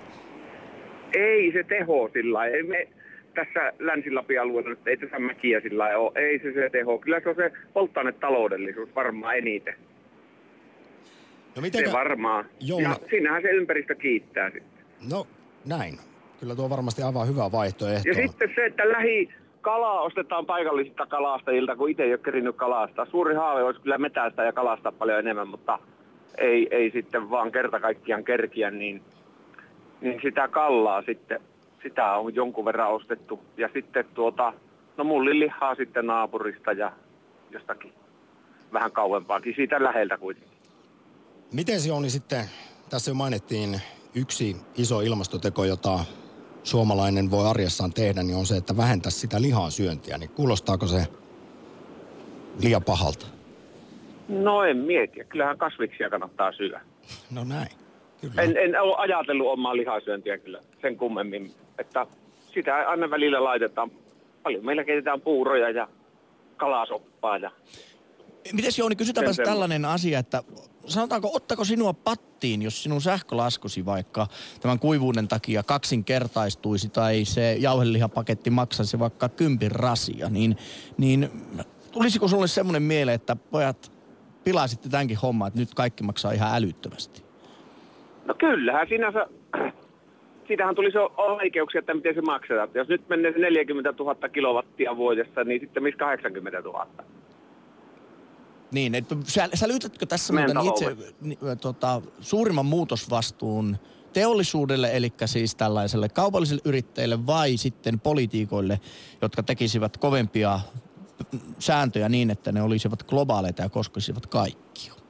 Ei 1.14 1.52
se 1.52 1.62
teho 1.62 2.10
sillä 2.12 2.46
ei 2.46 2.62
me 2.62 2.88
tässä 3.34 3.72
Länsi-Lapin 3.78 4.40
alueella 4.40 4.70
nyt 4.70 4.86
ei 4.88 4.96
tässä 4.96 5.18
mäkiä 5.18 5.60
sillä 5.60 5.98
ole. 5.98 6.12
Ei 6.14 6.38
se 6.38 6.52
se 6.52 6.70
teho. 6.70 6.98
Kyllä 6.98 7.20
se 7.20 7.28
on 7.28 7.34
se 7.34 7.52
polttoainetaloudellisuus 7.72 8.94
varmaan 8.94 9.36
eniten. 9.36 9.74
No 11.56 11.62
Se 11.72 11.92
varmaan. 11.92 12.44
Jouni- 12.60 12.84
Ja 12.84 12.96
siinähän 13.10 13.42
se 13.42 13.48
ympäristö 13.50 13.94
kiittää 13.94 14.50
sitten. 14.50 14.84
No 15.10 15.26
näin. 15.66 15.94
Kyllä 16.40 16.54
tuo 16.54 16.70
varmasti 16.70 17.02
aivan 17.02 17.28
hyvä 17.28 17.52
vaihtoehto. 17.52 18.08
Ja 18.08 18.14
sitten 18.14 18.52
se, 18.54 18.66
että 18.66 18.88
lähi 18.88 19.28
kalaa 19.60 20.00
ostetaan 20.00 20.46
paikallisilta 20.46 21.06
kalastajilta, 21.06 21.76
kun 21.76 21.90
itse 21.90 22.02
ei 22.02 22.12
ole 22.12 22.18
kerinyt 22.18 22.56
kalastaa. 22.56 23.06
Suuri 23.06 23.34
haave 23.34 23.62
olisi 23.62 23.80
kyllä 23.80 23.98
metästä 23.98 24.44
ja 24.44 24.52
kalastaa 24.52 24.92
paljon 24.92 25.18
enemmän, 25.18 25.48
mutta 25.48 25.78
ei, 26.38 26.68
ei 26.70 26.90
sitten 26.90 27.30
vaan 27.30 27.52
kerta 27.52 27.80
kaikkiaan 27.80 28.24
kerkiä, 28.24 28.70
niin, 28.70 29.02
niin 30.02 30.20
sitä 30.22 30.48
kallaa 30.48 31.02
sitten, 31.02 31.40
sitä 31.82 32.12
on 32.12 32.34
jonkun 32.34 32.64
verran 32.64 32.92
ostettu. 32.92 33.40
Ja 33.56 33.68
sitten 33.72 34.04
tuota, 34.14 34.52
no 34.96 35.04
mullilihaa 35.04 35.74
sitten 35.74 36.06
naapurista 36.06 36.72
ja 36.72 36.92
jostakin 37.50 37.92
vähän 38.72 38.92
kauempaakin, 38.92 39.54
siitä 39.56 39.82
läheltä 39.82 40.18
kuitenkin. 40.18 40.58
Miten 41.52 41.88
Jouni 41.88 42.10
sitten, 42.10 42.44
tässä 42.90 43.10
jo 43.10 43.14
mainittiin 43.14 43.80
yksi 44.14 44.56
iso 44.76 45.00
ilmastoteko, 45.00 45.64
jota 45.64 45.98
suomalainen 46.62 47.30
voi 47.30 47.46
arjessaan 47.46 47.92
tehdä, 47.92 48.22
niin 48.22 48.36
on 48.36 48.46
se, 48.46 48.56
että 48.56 48.76
vähentäisi 48.76 49.18
sitä 49.18 49.42
lihan 49.42 49.70
syöntiä. 49.70 50.18
Niin 50.18 50.30
kuulostaako 50.30 50.86
se 50.86 51.06
liian 52.62 52.84
pahalta? 52.84 53.26
No 54.28 54.62
en 54.62 54.76
mieti, 54.76 55.24
kyllähän 55.28 55.58
kasviksia 55.58 56.10
kannattaa 56.10 56.52
syödä. 56.52 56.80
No 57.30 57.44
näin. 57.44 57.81
Kyllä. 58.22 58.42
En, 58.42 58.56
en 58.56 58.80
ole 58.80 58.96
ajatellut 58.96 59.46
omaa 59.46 59.76
lihasyöntiä 59.76 60.38
kyllä 60.38 60.60
sen 60.82 60.96
kummemmin, 60.96 61.50
että 61.78 62.06
sitä 62.54 62.88
aina 62.88 63.10
välillä 63.10 63.44
laitetaan. 63.44 63.90
Paljon 64.42 64.64
meillä 64.64 64.84
keitetään 64.84 65.20
puuroja 65.20 65.70
ja 65.70 65.88
kalasoppaa 66.56 67.38
ja 67.38 67.50
Mites 68.52 68.78
Jouni, 68.78 68.96
kysytäänpä 68.96 69.42
tällainen 69.44 69.84
asia, 69.84 70.18
että 70.18 70.42
sanotaanko, 70.86 71.30
ottako 71.34 71.64
sinua 71.64 71.92
pattiin, 71.92 72.62
jos 72.62 72.82
sinun 72.82 73.00
sähkölaskusi 73.00 73.86
vaikka 73.86 74.26
tämän 74.60 74.78
kuivuuden 74.78 75.28
takia 75.28 75.62
kaksinkertaistuisi 75.62 76.88
tai 76.88 77.24
se 77.24 77.56
jauhelihapaketti 77.58 78.50
maksaisi 78.50 78.98
vaikka 78.98 79.28
kympin 79.28 79.70
rasia, 79.70 80.28
niin, 80.28 80.56
niin 80.98 81.30
tulisiko 81.92 82.28
sulle 82.28 82.48
semmoinen 82.48 82.82
mieleen, 82.82 83.14
että 83.14 83.36
pojat 83.36 83.92
pilasitte 84.44 84.88
tämänkin 84.88 85.18
homman, 85.18 85.48
että 85.48 85.60
nyt 85.60 85.74
kaikki 85.74 86.02
maksaa 86.02 86.32
ihan 86.32 86.54
älyttömästi? 86.54 87.31
No 88.24 88.34
kyllähän 88.38 88.88
siinä 88.88 89.12
se, 89.12 89.26
siitähän 90.48 90.74
tulisi 90.74 90.98
oikeuksia, 91.16 91.78
että 91.78 91.94
miten 91.94 92.14
se 92.14 92.20
maksetaan. 92.20 92.68
Jos 92.74 92.88
nyt 92.88 93.08
menee 93.08 93.32
se 93.32 93.38
40 93.38 93.94
000 93.98 94.28
kilowattia 94.28 94.96
vuodessa, 94.96 95.44
niin 95.44 95.60
sitten 95.60 95.82
missä 95.82 95.98
80 95.98 96.60
000? 96.60 96.86
Niin, 98.72 98.94
että 98.94 99.16
sä, 99.24 99.48
sä 99.54 99.68
lytätkö 99.68 100.06
tässä 100.06 100.32
muuten 100.32 100.56
itse 100.66 100.96
tota, 101.60 102.02
suurimman 102.20 102.66
muutosvastuun 102.66 103.76
teollisuudelle, 104.12 104.90
eli 104.92 105.12
siis 105.24 105.54
tällaiselle 105.54 106.08
kaupalliselle 106.08 106.62
yrittäjille 106.64 107.26
vai 107.26 107.56
sitten 107.56 108.00
politiikoille, 108.00 108.80
jotka 109.22 109.42
tekisivät 109.42 109.96
kovempia 109.96 110.60
sääntöjä 111.58 112.08
niin, 112.08 112.30
että 112.30 112.52
ne 112.52 112.62
olisivat 112.62 113.02
globaaleita 113.02 113.62
ja 113.62 113.68
koskisivat 113.68 114.26
kaikkia? 114.26 115.01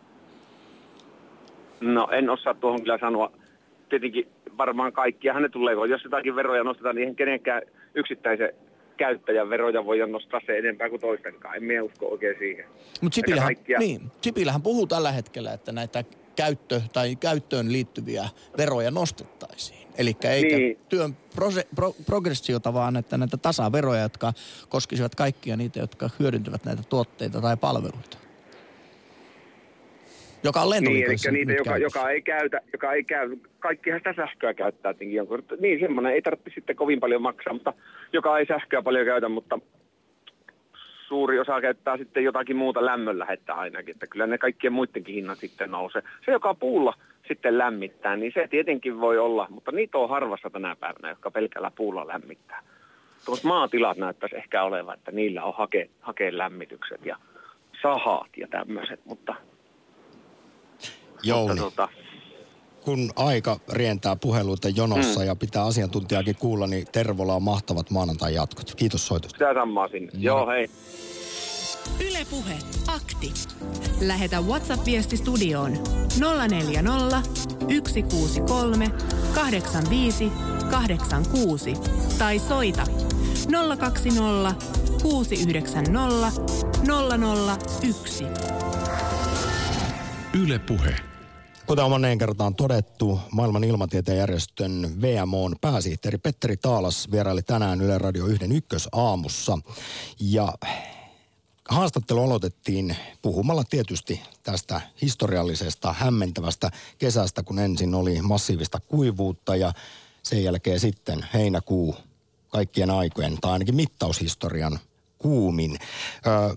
No 1.82 2.08
en 2.12 2.30
osaa 2.30 2.54
tuohon 2.54 2.82
kyllä 2.82 2.98
sanoa. 3.00 3.32
Tietenkin 3.88 4.28
varmaan 4.58 4.92
kaikkiahan 4.92 5.42
ne 5.42 5.48
tulee. 5.48 5.74
Jos 5.88 6.04
jotakin 6.04 6.36
veroja 6.36 6.64
nostetaan, 6.64 6.94
niin 6.94 7.02
eihän 7.02 7.16
kenenkään 7.16 7.62
yksittäisen 7.94 8.52
käyttäjän 8.96 9.50
veroja 9.50 9.84
voi 9.84 9.98
nostaa 10.10 10.40
se 10.46 10.58
enempää 10.58 10.88
kuin 10.88 11.00
toistenkaan. 11.00 11.56
En 11.56 11.64
minä 11.64 11.82
usko 11.82 12.06
oikein 12.06 12.36
siihen. 12.38 12.64
Mutta 13.00 13.14
Sipilähän, 13.14 13.54
kaikkia- 13.54 13.78
niin, 13.78 14.00
Sipilähän 14.20 14.62
puhuu 14.62 14.86
tällä 14.86 15.12
hetkellä, 15.12 15.52
että 15.52 15.72
näitä 15.72 16.04
käyttö- 16.36 16.80
tai 16.92 17.16
käyttöön 17.16 17.72
liittyviä 17.72 18.24
veroja 18.58 18.90
nostettaisiin. 18.90 19.88
Eli 19.98 20.16
eikä 20.24 20.56
Niin. 20.56 20.78
työn 20.88 21.16
prose, 21.34 21.66
pro, 21.74 21.92
progressiota, 22.06 22.74
vaan 22.74 22.96
että 22.96 23.18
näitä 23.18 23.36
tasaveroja, 23.36 24.02
jotka 24.02 24.32
koskisivat 24.68 25.14
kaikkia 25.14 25.56
niitä, 25.56 25.80
jotka 25.80 26.10
hyödyntävät 26.18 26.64
näitä 26.64 26.82
tuotteita 26.88 27.40
tai 27.40 27.56
palveluita. 27.56 28.18
Joka 30.44 30.60
on 30.60 30.70
Niin, 30.70 30.76
eli 30.76 30.84
lentoliikenteessä 30.84 31.30
niitä, 31.30 31.52
joka, 31.52 31.78
joka, 31.78 32.10
ei 32.10 32.22
käytä, 32.22 32.60
joka 32.72 32.92
ei 32.92 33.04
käy, 33.04 33.36
kaikkihan 33.58 34.00
sitä 34.00 34.14
sähköä 34.16 34.54
käyttää 34.54 34.92
tietenkin 34.92 35.16
jonkun. 35.16 35.44
Niin, 35.60 35.80
semmoinen 35.80 36.12
ei 36.12 36.22
tarvitse 36.22 36.50
sitten 36.54 36.76
kovin 36.76 37.00
paljon 37.00 37.22
maksaa, 37.22 37.52
mutta 37.52 37.72
joka 38.12 38.38
ei 38.38 38.46
sähköä 38.46 38.82
paljon 38.82 39.06
käytä, 39.06 39.28
mutta 39.28 39.58
suuri 41.08 41.38
osa 41.38 41.60
käyttää 41.60 41.96
sitten 41.96 42.24
jotakin 42.24 42.56
muuta 42.56 42.84
lämmön 42.84 43.18
lähettää 43.18 43.56
ainakin, 43.56 43.94
että 43.94 44.06
kyllä 44.06 44.26
ne 44.26 44.38
kaikkien 44.38 44.72
muidenkin 44.72 45.14
hinnat 45.14 45.38
sitten 45.38 45.70
nousee. 45.70 46.02
Se, 46.24 46.32
joka 46.32 46.54
puulla 46.54 46.94
sitten 47.28 47.58
lämmittää, 47.58 48.16
niin 48.16 48.32
se 48.34 48.48
tietenkin 48.48 49.00
voi 49.00 49.18
olla, 49.18 49.46
mutta 49.50 49.72
niitä 49.72 49.98
on 49.98 50.08
harvassa 50.08 50.50
tänä 50.50 50.76
päivänä, 50.76 51.08
jotka 51.08 51.30
pelkällä 51.30 51.70
puulla 51.76 52.06
lämmittää. 52.06 52.62
Tuossa 53.24 53.48
maatilat 53.48 53.96
näyttäisi 53.96 54.36
ehkä 54.36 54.62
olevan, 54.62 54.98
että 54.98 55.10
niillä 55.10 55.44
on 55.44 55.54
hake, 55.54 55.90
hakeen 56.00 56.38
lämmitykset 56.38 57.06
ja 57.06 57.16
sahat 57.82 58.30
ja 58.36 58.48
tämmöiset, 58.48 59.00
mutta, 59.04 59.34
Jouni, 61.22 61.60
mutta 61.60 61.82
tota, 61.82 61.88
kun 62.84 63.12
aika 63.16 63.60
rientää 63.72 64.16
puheluita 64.16 64.68
jonossa 64.68 65.20
mm. 65.20 65.26
ja 65.26 65.36
pitää 65.36 65.64
asiantuntijakin 65.64 66.36
kuulla, 66.36 66.66
niin 66.66 66.86
Tervola 66.92 67.34
on 67.34 67.42
mahtavat 67.42 67.90
maanantai 67.90 68.34
jatkot. 68.34 68.74
Kiitos 68.74 69.06
soitosta. 69.06 69.38
sitä 69.38 69.54
samaa 69.54 69.88
sinne. 69.88 70.12
Joo, 70.14 70.46
hei. 70.46 70.70
Ylepuhe 72.00 72.54
akti. 72.86 73.32
Lähetä 74.00 74.40
WhatsApp-viesti 74.40 75.16
studioon 75.16 75.72
040 76.48 77.22
163 77.88 78.90
85 79.34 80.32
86 80.70 81.74
tai 82.18 82.38
soita 82.38 82.84
020 83.78 84.54
690 85.02 86.32
001. 87.82 88.24
Yle 90.42 90.58
Puhe. 90.58 91.11
Kuten 91.72 91.84
on 91.84 91.90
moneen 91.90 92.18
kertaan 92.18 92.54
todettu, 92.54 93.20
maailman 93.30 93.64
ilmatieteen 93.64 94.18
järjestön 94.18 94.96
VMOn 95.00 95.56
pääsihteeri 95.60 96.18
Petteri 96.18 96.56
Taalas 96.56 97.10
vieraili 97.10 97.42
tänään 97.42 97.80
Yle 97.80 97.98
Radio 97.98 98.26
1 98.26 98.56
ykkösaamussa. 98.56 99.58
Ja 100.20 100.54
haastattelu 101.68 102.24
aloitettiin 102.24 102.96
puhumalla 103.22 103.64
tietysti 103.64 104.20
tästä 104.42 104.80
historiallisesta 105.02 105.92
hämmentävästä 105.92 106.70
kesästä, 106.98 107.42
kun 107.42 107.58
ensin 107.58 107.94
oli 107.94 108.22
massiivista 108.22 108.80
kuivuutta 108.80 109.56
ja 109.56 109.72
sen 110.22 110.44
jälkeen 110.44 110.80
sitten 110.80 111.26
heinäkuu 111.34 111.96
kaikkien 112.48 112.90
aikojen, 112.90 113.38
tai 113.40 113.52
ainakin 113.52 113.76
mittaushistorian 113.76 114.78
kuumin. 115.18 115.78
Ö, 116.26 116.56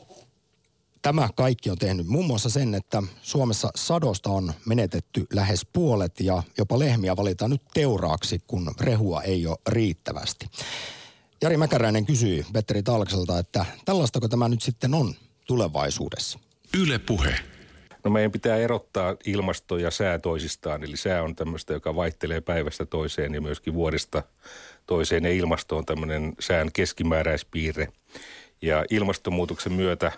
Tämä 1.05 1.29
kaikki 1.35 1.69
on 1.69 1.77
tehnyt 1.77 2.07
muun 2.07 2.25
muassa 2.25 2.49
sen, 2.49 2.75
että 2.75 3.03
Suomessa 3.21 3.69
sadosta 3.75 4.29
on 4.29 4.53
menetetty 4.65 5.25
lähes 5.33 5.67
puolet 5.73 6.19
ja 6.19 6.43
jopa 6.57 6.79
lehmiä 6.79 7.17
valitaan 7.17 7.51
nyt 7.51 7.61
teuraaksi, 7.73 8.39
kun 8.47 8.71
rehua 8.79 9.21
ei 9.21 9.47
ole 9.47 9.57
riittävästi. 9.67 10.45
Jari 11.41 11.57
Mäkäräinen 11.57 12.05
kysyy 12.05 12.45
Petteri 12.53 12.83
Talkselta, 12.83 13.39
että 13.39 13.65
tällaistako 13.85 14.27
tämä 14.27 14.49
nyt 14.49 14.61
sitten 14.61 14.93
on 14.93 15.13
tulevaisuudessa? 15.47 16.39
Yle 16.77 16.99
Puhe. 16.99 17.35
No 18.03 18.11
meidän 18.11 18.31
pitää 18.31 18.57
erottaa 18.57 19.15
ilmasto 19.25 19.77
ja 19.77 19.91
sää 19.91 20.19
toisistaan, 20.19 20.83
eli 20.83 20.97
sää 20.97 21.23
on 21.23 21.35
tämmöistä, 21.35 21.73
joka 21.73 21.95
vaihtelee 21.95 22.41
päivästä 22.41 22.85
toiseen 22.85 23.33
ja 23.33 23.41
myöskin 23.41 23.73
vuodesta 23.73 24.23
toiseen, 24.85 25.23
ja 25.23 25.31
ilmasto 25.31 25.77
on 25.77 25.85
tämmöinen 25.85 26.33
sään 26.39 26.71
keskimääräispiirre. 26.73 27.87
Ja 28.61 28.85
ilmastonmuutoksen 28.89 29.73
myötä 29.73 30.11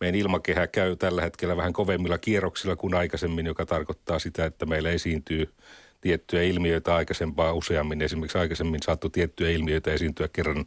meidän 0.00 0.20
ilmakehä 0.20 0.66
käy 0.66 0.96
tällä 0.96 1.22
hetkellä 1.22 1.56
vähän 1.56 1.72
kovemmilla 1.72 2.18
kierroksilla 2.18 2.76
kuin 2.76 2.94
aikaisemmin, 2.94 3.46
joka 3.46 3.66
tarkoittaa 3.66 4.18
sitä, 4.18 4.44
että 4.44 4.66
meillä 4.66 4.90
esiintyy 4.90 5.52
tiettyjä 6.00 6.42
ilmiöitä 6.42 6.94
aikaisempaa 6.94 7.52
useammin. 7.52 8.02
Esimerkiksi 8.02 8.38
aikaisemmin 8.38 8.82
saattoi 8.82 9.10
tiettyjä 9.10 9.50
ilmiöitä 9.50 9.92
esiintyä 9.92 10.28
kerran 10.32 10.64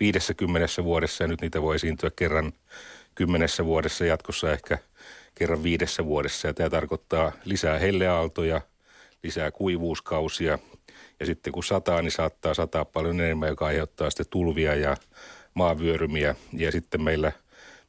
50 0.00 0.84
vuodessa 0.84 1.24
ja 1.24 1.28
nyt 1.28 1.40
niitä 1.40 1.62
voi 1.62 1.74
esiintyä 1.74 2.10
kerran 2.16 2.52
kymmenessä 3.14 3.64
vuodessa, 3.64 4.04
jatkossa 4.04 4.52
ehkä 4.52 4.78
kerran 5.34 5.62
viidessä 5.62 6.04
vuodessa. 6.04 6.48
Ja 6.48 6.54
tämä 6.54 6.70
tarkoittaa 6.70 7.32
lisää 7.44 7.78
helleaaltoja, 7.78 8.60
lisää 9.22 9.50
kuivuuskausia 9.50 10.58
ja 11.20 11.26
sitten 11.26 11.52
kun 11.52 11.64
sataa, 11.64 12.02
niin 12.02 12.10
saattaa 12.10 12.54
sataa 12.54 12.84
paljon 12.84 13.20
enemmän, 13.20 13.48
joka 13.48 13.66
aiheuttaa 13.66 14.10
sitten 14.10 14.26
tulvia 14.30 14.74
ja 14.74 14.96
maavyörymiä. 15.54 16.34
Ja 16.52 16.72
sitten 16.72 17.02
meillä 17.02 17.32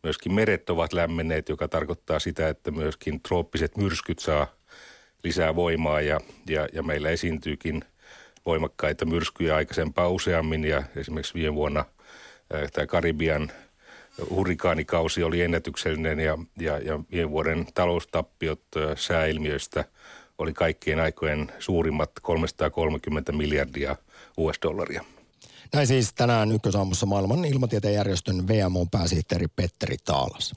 myöskin 0.06 0.34
meret 0.34 0.70
ovat 0.70 0.94
lämmenneet, 0.94 1.50
joka 1.50 1.68
tarkoittaa 1.68 2.20
sitä, 2.20 2.50
että 2.50 2.72
myöskin 2.72 3.22
trooppiset 3.22 3.78
myrskyt 3.78 4.20
saa 4.20 4.48
lisää 5.24 5.56
voimaa 5.56 6.02
ja, 6.02 6.20
ja, 6.50 6.68
ja 6.74 6.84
meillä 6.84 7.10
esiintyykin 7.10 7.82
voimakkaita 8.46 9.06
myrskyjä 9.06 9.56
aikaisempaa 9.56 10.10
useammin 10.10 10.66
ja 10.66 10.84
esimerkiksi 10.96 11.34
viime 11.34 11.56
vuonna 11.56 11.86
tämä 12.74 12.88
Karibian 12.88 13.52
hurrikaanikausi 14.30 15.24
oli 15.24 15.42
ennätyksellinen 15.42 16.20
ja, 16.20 16.38
ja, 16.60 16.80
ja 16.80 17.00
viime 17.12 17.32
vuoden 17.32 17.66
taloustappiot 17.74 18.64
sääilmiöistä 18.96 19.86
oli 20.38 20.54
kaikkien 20.54 21.00
aikojen 21.00 21.52
suurimmat 21.60 22.12
330 22.22 23.32
miljardia 23.32 23.96
US-dollaria. 24.38 25.15
Näin 25.76 25.88
siis 25.88 26.14
tänään 26.14 26.52
ykkösaamussa 26.52 27.06
maailman 27.06 27.46
ilmatieteen 27.46 27.94
järjestön 27.94 28.48
VMOn 28.48 28.90
pääsihteeri 28.90 29.48
Petteri 29.48 29.98
Taalas. 30.06 30.56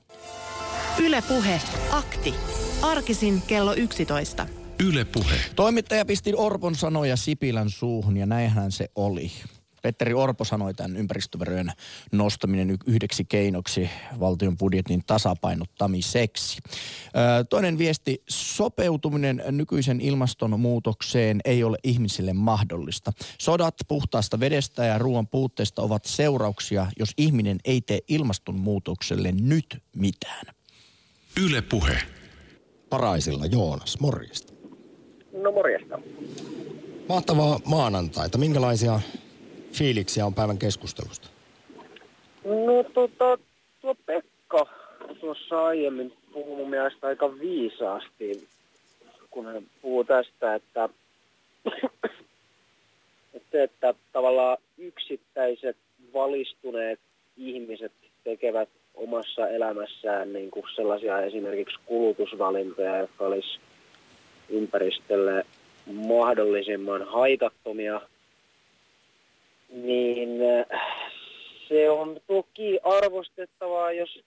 Yle 0.98 1.22
Puhe. 1.28 1.60
Akti. 1.90 2.34
Arkisin 2.82 3.42
kello 3.42 3.74
11. 3.74 4.46
Yle 4.84 5.04
Puhe. 5.04 5.34
Toimittaja 5.56 6.04
pisti 6.04 6.34
Orpon 6.36 6.74
sanoja 6.74 7.16
Sipilän 7.16 7.70
suuhun 7.70 8.16
ja 8.16 8.26
näinhän 8.26 8.72
se 8.72 8.90
oli. 8.94 9.32
Petteri 9.82 10.14
Orpo 10.14 10.44
sanoi 10.44 10.74
tämän 10.74 10.96
ympäristöverojen 10.96 11.72
nostaminen 12.12 12.76
yhdeksi 12.86 13.24
keinoksi 13.24 13.90
valtion 14.20 14.56
budjetin 14.56 15.02
tasapainottamiseksi. 15.06 16.58
Toinen 17.50 17.78
viesti, 17.78 18.22
sopeutuminen 18.28 19.42
nykyisen 19.50 20.00
ilmastonmuutokseen 20.00 21.40
ei 21.44 21.64
ole 21.64 21.78
ihmisille 21.84 22.32
mahdollista. 22.32 23.12
Sodat 23.38 23.74
puhtaasta 23.88 24.40
vedestä 24.40 24.84
ja 24.84 24.98
ruoan 24.98 25.26
puutteesta 25.26 25.82
ovat 25.82 26.04
seurauksia, 26.04 26.86
jos 26.98 27.10
ihminen 27.16 27.58
ei 27.64 27.80
tee 27.80 27.98
ilmastonmuutokselle 28.08 29.32
nyt 29.32 29.82
mitään. 29.96 30.46
Yle 31.44 31.62
Puhe. 31.62 31.98
Paraisilla 32.90 33.46
Joonas, 33.46 34.00
morjesta. 34.00 34.52
No 35.42 35.52
morjesta. 35.52 35.98
Mahtavaa 37.08 37.60
maanantaita. 37.64 38.38
Minkälaisia 38.38 39.00
fiiliksiä 39.72 40.26
on 40.26 40.34
päivän 40.34 40.58
keskustelusta? 40.58 41.28
No 42.44 42.84
tota, 42.94 43.38
tuo 43.80 43.94
Pekka 44.06 44.66
tuossa 45.20 45.66
aiemmin 45.66 46.12
puhui 46.32 46.56
mun 46.56 46.70
mielestä 46.70 47.06
aika 47.06 47.38
viisaasti, 47.38 48.48
kun 49.30 49.46
hän 49.46 49.62
puhuu 49.82 50.04
tästä, 50.04 50.54
että, 50.54 50.88
että, 53.34 53.62
että 53.62 53.94
tavallaan 54.12 54.58
yksittäiset 54.78 55.76
valistuneet 56.14 57.00
ihmiset 57.36 57.92
tekevät 58.24 58.68
omassa 58.94 59.48
elämässään 59.48 60.32
niin 60.32 60.50
kuin 60.50 60.66
sellaisia 60.76 61.20
esimerkiksi 61.20 61.78
kulutusvalintoja, 61.86 62.98
jotka 62.98 63.24
olisi 63.26 63.58
ympäristölle 64.48 65.46
mahdollisimman 65.86 67.02
haitattomia– 67.02 68.00
niin 69.68 70.40
äh, 70.42 70.80
se 71.68 71.90
on 71.90 72.20
toki 72.26 72.78
arvostettavaa, 72.82 73.92
jos, 73.92 74.20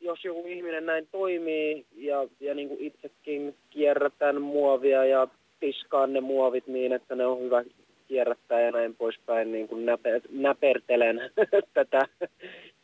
jos 0.00 0.24
joku 0.24 0.44
ihminen 0.46 0.86
näin 0.86 1.08
toimii 1.12 1.86
ja, 1.96 2.28
ja 2.40 2.54
niin 2.54 2.68
kuin 2.68 2.80
itsekin 2.80 3.54
kierrätän 3.70 4.42
muovia 4.42 5.04
ja 5.04 5.28
tiskaan 5.60 6.12
ne 6.12 6.20
muovit 6.20 6.66
niin, 6.66 6.92
että 6.92 7.14
ne 7.14 7.26
on 7.26 7.40
hyvä 7.40 7.64
kierrättää 8.08 8.60
ja 8.60 8.70
näin 8.70 8.94
poispäin, 8.94 9.52
niin 9.52 9.68
kuin 9.68 9.86
näpe, 9.86 10.22
näpertelen 10.30 11.20
tätä 11.74 12.06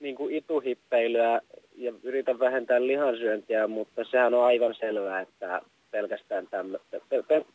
niin 0.01 0.15
kuin 0.15 0.35
ituhippeilyä 0.35 1.41
ja 1.77 1.93
yritän 2.03 2.39
vähentää 2.39 2.87
lihansyöntiä, 2.87 3.67
mutta 3.67 4.05
sehän 4.11 4.35
on 4.35 4.45
aivan 4.45 4.75
selvää, 4.81 5.21
että 5.21 5.63
pelkästään 5.91 6.47
tämän, 6.51 6.79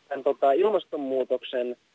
tämän 0.08 0.24
tota, 0.24 0.52
ilmastonmuutoksen– 0.52 1.76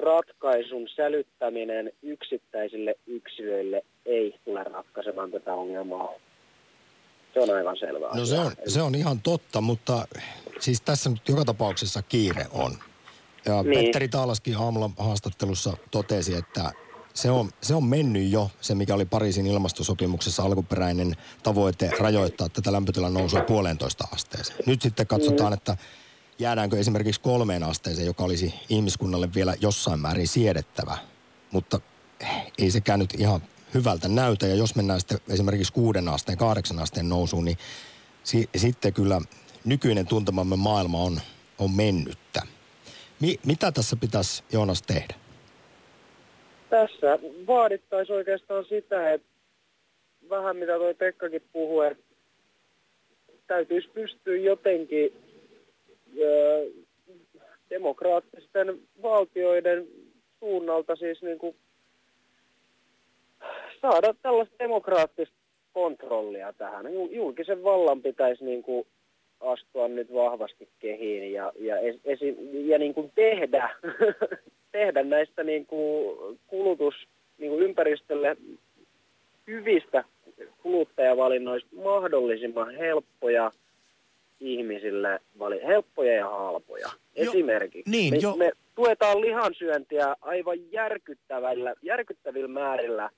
ratkaisun 0.00 0.88
sälyttäminen 0.96 1.92
yksittäisille 2.02 2.94
yksilöille 3.06 3.82
ei 4.06 4.34
tule 4.44 4.64
ratkaisemaan 4.64 5.30
tätä 5.30 5.54
ongelmaa. 5.54 6.12
Se 7.34 7.40
on 7.40 7.50
aivan 7.50 7.76
selvää. 7.76 8.10
No 8.14 8.26
se 8.26 8.38
on, 8.38 8.52
se 8.66 8.82
on 8.82 8.94
ihan 8.94 9.20
totta, 9.22 9.60
mutta 9.60 10.06
siis 10.60 10.80
tässä 10.80 11.10
nyt 11.10 11.28
joka 11.28 11.44
tapauksessa 11.44 12.02
kiire 12.02 12.46
on. 12.50 12.72
Ja 13.44 13.62
niin. 13.62 13.84
Petteri 13.84 14.08
Taalaskin 14.08 14.56
aamulla 14.56 14.90
haastattelussa 14.98 15.76
totesi, 15.90 16.34
että 16.34 16.72
se 17.14 17.30
on, 17.30 17.50
se 17.60 17.74
on 17.74 17.84
mennyt 17.84 18.30
jo, 18.30 18.50
se 18.60 18.74
mikä 18.74 18.94
oli 18.94 19.04
Pariisin 19.04 19.46
ilmastosopimuksessa 19.46 20.42
alkuperäinen 20.42 21.16
tavoite 21.42 21.90
rajoittaa 22.00 22.48
tätä 22.48 22.72
lämpötilan 22.72 23.14
nousua 23.14 23.42
puolentoista 23.42 24.08
asteeseen. 24.12 24.58
Nyt 24.66 24.82
sitten 24.82 25.06
katsotaan, 25.06 25.52
mm. 25.52 25.54
että 25.54 25.76
jäädäänkö 26.40 26.78
esimerkiksi 26.78 27.20
kolmeen 27.20 27.62
asteeseen, 27.62 28.06
joka 28.06 28.24
olisi 28.24 28.54
ihmiskunnalle 28.68 29.28
vielä 29.34 29.54
jossain 29.60 30.00
määrin 30.00 30.28
siedettävä. 30.28 30.98
Mutta 31.50 31.80
ei 32.58 32.70
sekään 32.70 32.98
nyt 32.98 33.14
ihan 33.18 33.40
hyvältä 33.74 34.08
näytä. 34.08 34.46
Ja 34.46 34.54
jos 34.54 34.76
mennään 34.76 35.00
sitten 35.00 35.18
esimerkiksi 35.28 35.72
kuuden 35.72 36.08
asteen, 36.08 36.38
kahdeksan 36.38 36.78
asteen 36.78 37.08
nousuun, 37.08 37.44
niin 37.44 37.58
si- 38.24 38.48
sitten 38.56 38.92
kyllä 38.92 39.20
nykyinen 39.64 40.06
tuntemamme 40.06 40.56
maailma 40.56 40.98
on, 40.98 41.20
on 41.58 41.70
mennyttä. 41.70 42.42
Mi- 43.20 43.40
mitä 43.46 43.72
tässä 43.72 43.96
pitäisi 43.96 44.42
Joonas 44.52 44.82
tehdä? 44.82 45.14
Tässä 46.70 47.18
vaadittaisiin 47.46 48.16
oikeastaan 48.16 48.64
sitä, 48.64 49.12
että 49.12 49.28
vähän 50.30 50.56
mitä 50.56 50.72
toi 50.78 50.94
Pekkakin 50.94 51.42
puhui, 51.52 51.86
että 51.86 52.04
täytyisi 53.46 53.88
pystyä 53.88 54.36
jotenkin 54.36 55.12
demokraattisten 57.70 58.80
valtioiden 59.02 59.88
suunnalta 60.40 60.96
siis 60.96 61.22
niin 61.22 61.38
kuin 61.38 61.56
saada 63.82 64.14
tällaista 64.22 64.54
demokraattista 64.58 65.34
kontrollia 65.72 66.52
tähän. 66.52 66.86
Julkisen 67.10 67.62
vallan 67.64 68.02
pitäisi 68.02 68.44
niin 68.44 68.62
kuin 68.62 68.86
astua 69.40 69.88
nyt 69.88 70.14
vahvasti 70.14 70.68
kehiin 70.78 71.32
ja, 71.32 71.52
ja, 71.58 71.76
esi, 72.04 72.36
ja 72.52 72.78
niin 72.78 72.94
kuin 72.94 73.12
tehdä, 73.14 73.70
tehdä 74.72 75.02
näistä 75.02 75.44
niin 75.44 75.66
kuin 75.66 76.16
kulutus 76.46 76.94
niin 77.38 77.50
kuin 77.50 77.62
ympäristölle 77.62 78.36
hyvistä 79.46 80.04
kuluttajavalinnoista 80.62 81.68
mahdollisimman 81.76 82.74
helppoja 82.74 83.50
ihmisille 84.40 85.20
vali- 85.38 85.66
helppoja 85.66 86.12
ja 86.12 86.28
halpoja. 86.28 86.88
Jo, 87.16 87.30
Esimerkiksi 87.30 87.90
niin, 87.90 88.14
me, 88.14 88.18
jo. 88.22 88.36
me 88.36 88.52
tuetaan 88.74 89.20
lihansyöntiä 89.20 90.16
aivan 90.20 90.72
järkyttävällä, 90.72 91.74
järkyttävillä 91.82 92.48
määrillä, 92.48 93.10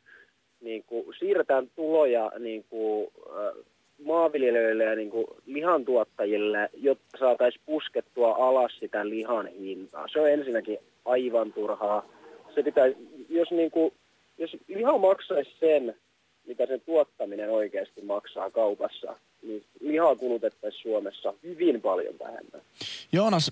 niin 0.61 0.85
kuin 0.87 1.05
siirretään 1.19 1.71
tuloja 1.77 2.33
niin 2.39 2.65
kuin, 2.71 3.09
äh, 3.31 3.65
maanviljelijöille 4.05 4.85
ja 4.85 4.95
niin 4.95 5.11
kuin 5.11 5.27
lihantuottajille, 5.47 6.71
jotta 6.75 7.19
saataisiin 7.19 7.63
puskettua 7.67 8.35
alas 8.35 8.73
sitä 8.81 9.09
lihan 9.09 9.47
hintaa. 9.47 10.09
Se 10.13 10.21
on 10.21 10.31
ensinnäkin 10.31 10.79
aivan 11.05 11.53
turhaa. 11.53 12.09
Se 12.55 12.63
pitää, 12.63 12.87
jos, 13.29 13.51
niin 13.51 13.71
kuin, 13.71 13.93
jos 14.39 14.57
liha 14.69 14.99
maksaisi 14.99 15.51
sen, 15.61 15.95
mitä 16.47 16.67
sen 16.67 16.81
tuottaminen 16.81 17.51
oikeasti 17.51 18.03
maksaa 18.03 18.51
kaupassa, 18.51 19.17
niin 19.43 19.65
lihaa 19.81 20.17
kulutettaisiin 20.17 20.83
Suomessa 20.83 21.35
hyvin 21.43 21.81
paljon 21.81 22.15
vähemmän. 22.21 22.61
Joonas, 23.13 23.51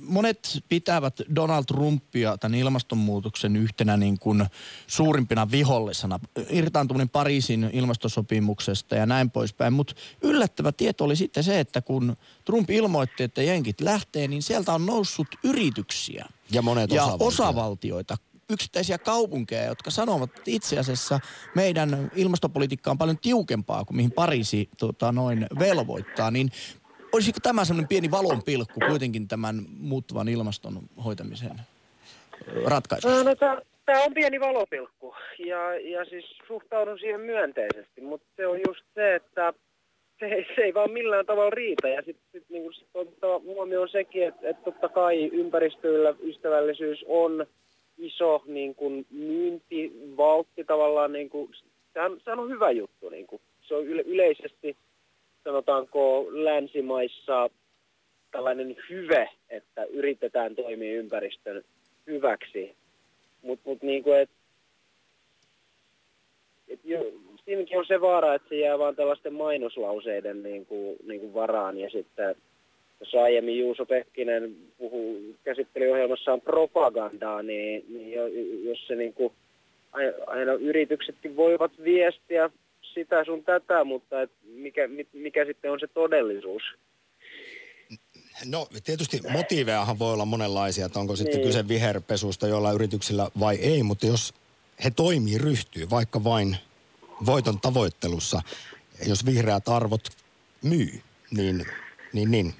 monet 0.00 0.38
pitävät 0.68 1.14
Donald 1.36 1.64
Trumpia 1.64 2.38
tämän 2.38 2.58
ilmastonmuutoksen 2.58 3.56
yhtenä 3.56 3.96
niin 3.96 4.18
kuin 4.18 4.46
suurimpina 4.86 5.50
vihollisena. 5.50 6.20
Irtaantuminen 6.50 7.08
Pariisin 7.08 7.70
ilmastosopimuksesta 7.72 8.94
ja 8.94 9.06
näin 9.06 9.30
poispäin. 9.30 9.72
Mutta 9.72 9.94
yllättävä 10.22 10.72
tieto 10.72 11.04
oli 11.04 11.16
sitten 11.16 11.44
se, 11.44 11.60
että 11.60 11.82
kun 11.82 12.16
Trump 12.44 12.70
ilmoitti, 12.70 13.22
että 13.22 13.42
jenkit 13.42 13.80
lähtee, 13.80 14.28
niin 14.28 14.42
sieltä 14.42 14.72
on 14.72 14.86
noussut 14.86 15.28
yrityksiä 15.44 16.26
Ja 16.52 16.62
monet 16.62 16.90
ja 16.90 17.04
osavaltiot. 17.04 17.28
osavaltioita 17.28 18.16
yksittäisiä 18.50 18.98
kaupunkeja, 18.98 19.64
jotka 19.64 19.90
sanovat, 19.90 20.30
että 20.30 20.42
itse 20.50 20.78
asiassa 20.78 21.20
meidän 21.54 22.10
ilmastopolitiikka 22.16 22.90
on 22.90 22.98
paljon 22.98 23.18
tiukempaa 23.18 23.84
kuin 23.84 23.96
mihin 23.96 24.12
Pariisi 24.12 24.68
tota, 24.78 25.12
noin 25.12 25.46
velvoittaa, 25.58 26.30
niin 26.30 26.50
olisiko 27.12 27.38
tämä 27.42 27.64
semmoinen 27.64 27.88
pieni 27.88 28.10
valonpilkku 28.10 28.80
kuitenkin 28.88 29.28
tämän 29.28 29.62
muuttuvan 29.78 30.28
ilmaston 30.28 30.78
hoitamisen 31.04 31.60
ratkaisussa? 32.64 33.24
No, 33.24 33.34
tämä 33.86 34.02
on 34.04 34.14
pieni 34.14 34.40
valopilkku 34.40 35.14
ja, 35.38 35.74
ja 35.78 36.04
siis 36.04 36.24
suhtaudun 36.46 36.98
siihen 36.98 37.20
myönteisesti, 37.20 38.00
mutta 38.00 38.26
se 38.36 38.46
on 38.46 38.58
just 38.68 38.84
se, 38.94 39.14
että 39.14 39.52
se, 40.20 40.26
ei- 40.26 40.46
se 40.56 40.62
ei 40.62 40.74
vaan 40.74 40.90
millään 40.90 41.26
tavalla 41.26 41.50
riitä. 41.50 41.88
Ja 41.88 42.02
sitten 42.02 42.24
sit, 42.32 42.44
niinku, 42.50 42.72
sit 42.72 42.88
on 42.94 43.02
otettava 43.02 43.38
huomioon 43.38 43.88
sekin, 43.88 44.28
että, 44.28 44.48
että 44.48 44.62
totta 44.64 44.88
kai 44.88 45.26
ympäristöllä 45.32 46.14
ystävällisyys 46.22 47.04
on 47.08 47.46
iso 47.98 48.42
niin 48.46 48.74
kuin 48.74 49.06
myyntivaltti 49.10 50.64
tavallaan. 50.64 51.12
Niin 51.12 51.30
kuin, 51.30 51.50
sehän, 51.94 52.20
sehän 52.24 52.38
on 52.38 52.50
hyvä 52.50 52.70
juttu. 52.70 53.08
Niin 53.08 53.26
kuin. 53.26 53.42
Se 53.62 53.74
on 53.74 53.86
yle, 53.86 54.02
yleisesti, 54.02 54.76
sanotaanko 55.44 56.26
länsimaissa 56.30 57.50
tällainen 58.30 58.76
hyve, 58.90 59.28
että 59.50 59.84
yritetään 59.84 60.54
toimia 60.54 60.98
ympäristön 60.98 61.62
hyväksi. 62.06 62.76
Mutta 63.42 63.70
mut 63.70 63.82
niinku, 63.82 64.12
et, 64.12 64.30
et 66.68 66.80
jo, 66.84 67.12
siinäkin 67.44 67.78
on 67.78 67.86
se 67.86 68.00
vaara, 68.00 68.34
että 68.34 68.48
se 68.48 68.56
jää 68.56 68.78
vaan 68.78 68.96
tällaisten 68.96 69.34
mainoslauseiden 69.34 70.42
niinku, 70.42 70.96
niinku 71.06 71.34
varaan. 71.34 71.78
Ja 71.78 71.90
sitten 71.90 72.36
jos 73.04 73.14
aiemmin 73.24 73.58
Juuso 73.58 73.86
Pekkinen 73.86 74.56
puhuu, 74.78 75.20
käsitteli 75.44 75.90
ohjelmassaan 75.90 76.40
propagandaa, 76.40 77.42
niin, 77.42 77.84
niin 77.88 78.12
jo, 78.12 78.26
jos 78.70 78.86
se 78.86 78.94
niinku, 78.94 79.32
ai- 79.92 80.14
aina 80.26 80.52
yrityksetkin 80.52 81.36
voivat 81.36 81.72
viestiä 81.84 82.50
sitä 82.94 83.24
sun 83.24 83.44
tätä, 83.44 83.84
mutta 83.84 84.22
et 84.22 84.30
mikä, 84.54 84.88
mi- 84.88 85.06
mikä 85.12 85.44
sitten 85.44 85.70
on 85.70 85.80
se 85.80 85.86
todellisuus? 85.86 86.62
No 88.50 88.66
tietysti 88.84 89.20
motiivejahan 89.32 89.98
voi 89.98 90.12
olla 90.12 90.24
monenlaisia, 90.24 90.86
että 90.86 90.98
onko 91.00 91.16
sitten 91.16 91.36
Niin. 91.40 91.46
kyse 91.46 91.68
viherpesusta 91.68 92.46
jollain 92.48 92.74
yrityksillä 92.74 93.28
vai 93.40 93.56
ei, 93.56 93.82
mutta 93.82 94.06
jos 94.06 94.34
he 94.84 94.90
toimii, 94.96 95.38
ryhtyy 95.38 95.90
vaikka 95.90 96.24
vain 96.24 96.56
voiton 97.26 97.60
tavoittelussa, 97.60 98.42
jos 99.08 99.26
vihreät 99.26 99.68
arvot 99.68 100.02
myy, 100.64 100.90
niin, 101.30 101.66
niin, 102.12 102.30
niin. 102.30 102.52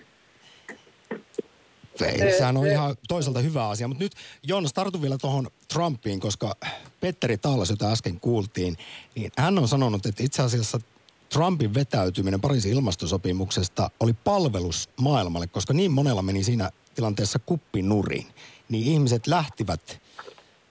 Ei, 2.01 2.39
sehän 2.39 2.57
on 2.57 2.67
ihan 2.67 2.97
toisaalta 3.09 3.41
hyvä 3.41 3.69
asia. 3.69 3.89
Mutta 3.89 4.05
nyt 4.05 4.13
Joonas, 4.43 4.73
tartu 4.73 5.03
vielä 5.03 5.19
tuohon 5.19 5.51
Trumpiin, 5.73 6.21
koska 6.21 6.57
Petteri 7.01 7.39
Taalas, 7.39 7.71
jota 7.71 7.93
äsken 7.93 8.21
kuultiin, 8.21 8.77
niin 9.15 9.33
hän 9.39 9.59
on 9.59 9.69
sanonut, 9.69 10.07
että 10.07 10.23
itse 10.23 10.43
asiassa 10.43 10.81
Trumpin 11.29 11.75
vetäytyminen 11.75 12.41
Pariisin 12.41 12.73
ilmastosopimuksesta 12.73 13.91
oli 14.01 14.13
palvelus 14.13 14.89
maailmalle, 15.01 15.47
koska 15.47 15.73
niin 15.73 15.93
monella 15.93 16.23
meni 16.23 16.45
siinä 16.45 16.71
tilanteessa 16.95 17.39
kuppin 17.39 17.89
nurin. 17.89 18.27
Niin 18.69 18.87
ihmiset 18.87 19.27
lähtivät 19.27 20.01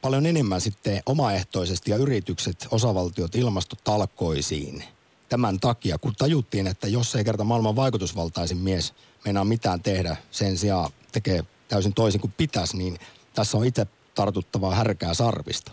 paljon 0.02 0.26
enemmän 0.26 0.62
sitten 0.62 1.02
omaehtoisesti 1.06 1.92
ja 1.92 1.98
yritykset, 1.98 2.68
osavaltiot 2.72 3.36
ilmastotalkoisiin 3.36 4.84
tämän 5.30 5.60
takia, 5.60 5.98
kun 5.98 6.14
tajuttiin, 6.18 6.68
että 6.68 6.88
jos 6.88 7.16
ei 7.16 7.24
kerta 7.24 7.44
maailman 7.44 7.76
vaikutusvaltaisin 7.76 8.58
mies 8.58 8.94
meinaa 9.26 9.44
mitään 9.44 9.82
tehdä, 9.82 10.18
sen 10.32 10.58
sijaan 10.58 10.92
tekee 11.12 11.44
täysin 11.68 11.94
toisin 11.94 12.22
kuin 12.22 12.34
pitäisi, 12.38 12.78
niin 12.78 12.98
tässä 13.36 13.58
on 13.58 13.66
itse 13.66 13.88
tartuttavaa 14.16 14.76
härkää 14.76 15.14
sarvista. 15.14 15.72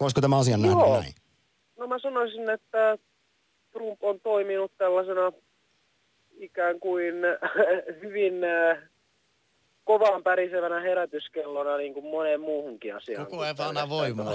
Voisiko 0.00 0.20
tämä 0.20 0.38
asian 0.38 0.62
nähdä 0.62 0.80
Joo. 0.80 1.00
näin? 1.00 1.14
No 1.78 1.86
mä 1.86 1.98
sanoisin, 1.98 2.50
että 2.50 2.98
Trump 3.72 4.04
on 4.04 4.20
toiminut 4.20 4.72
tällaisena 4.78 5.32
ikään 6.36 6.80
kuin 6.80 7.14
hyvin 8.02 8.44
äh, 8.44 8.78
kovaan 9.84 10.22
pärisevänä 10.22 10.80
herätyskellona 10.80 11.76
niin 11.76 11.94
kuin 11.94 12.06
moneen 12.06 12.40
muuhunkin 12.40 12.96
asiaan. 12.96 13.26
Koko 13.26 13.42
ajan 13.42 13.56
vaan 13.56 13.88
voimaa. 13.88 14.34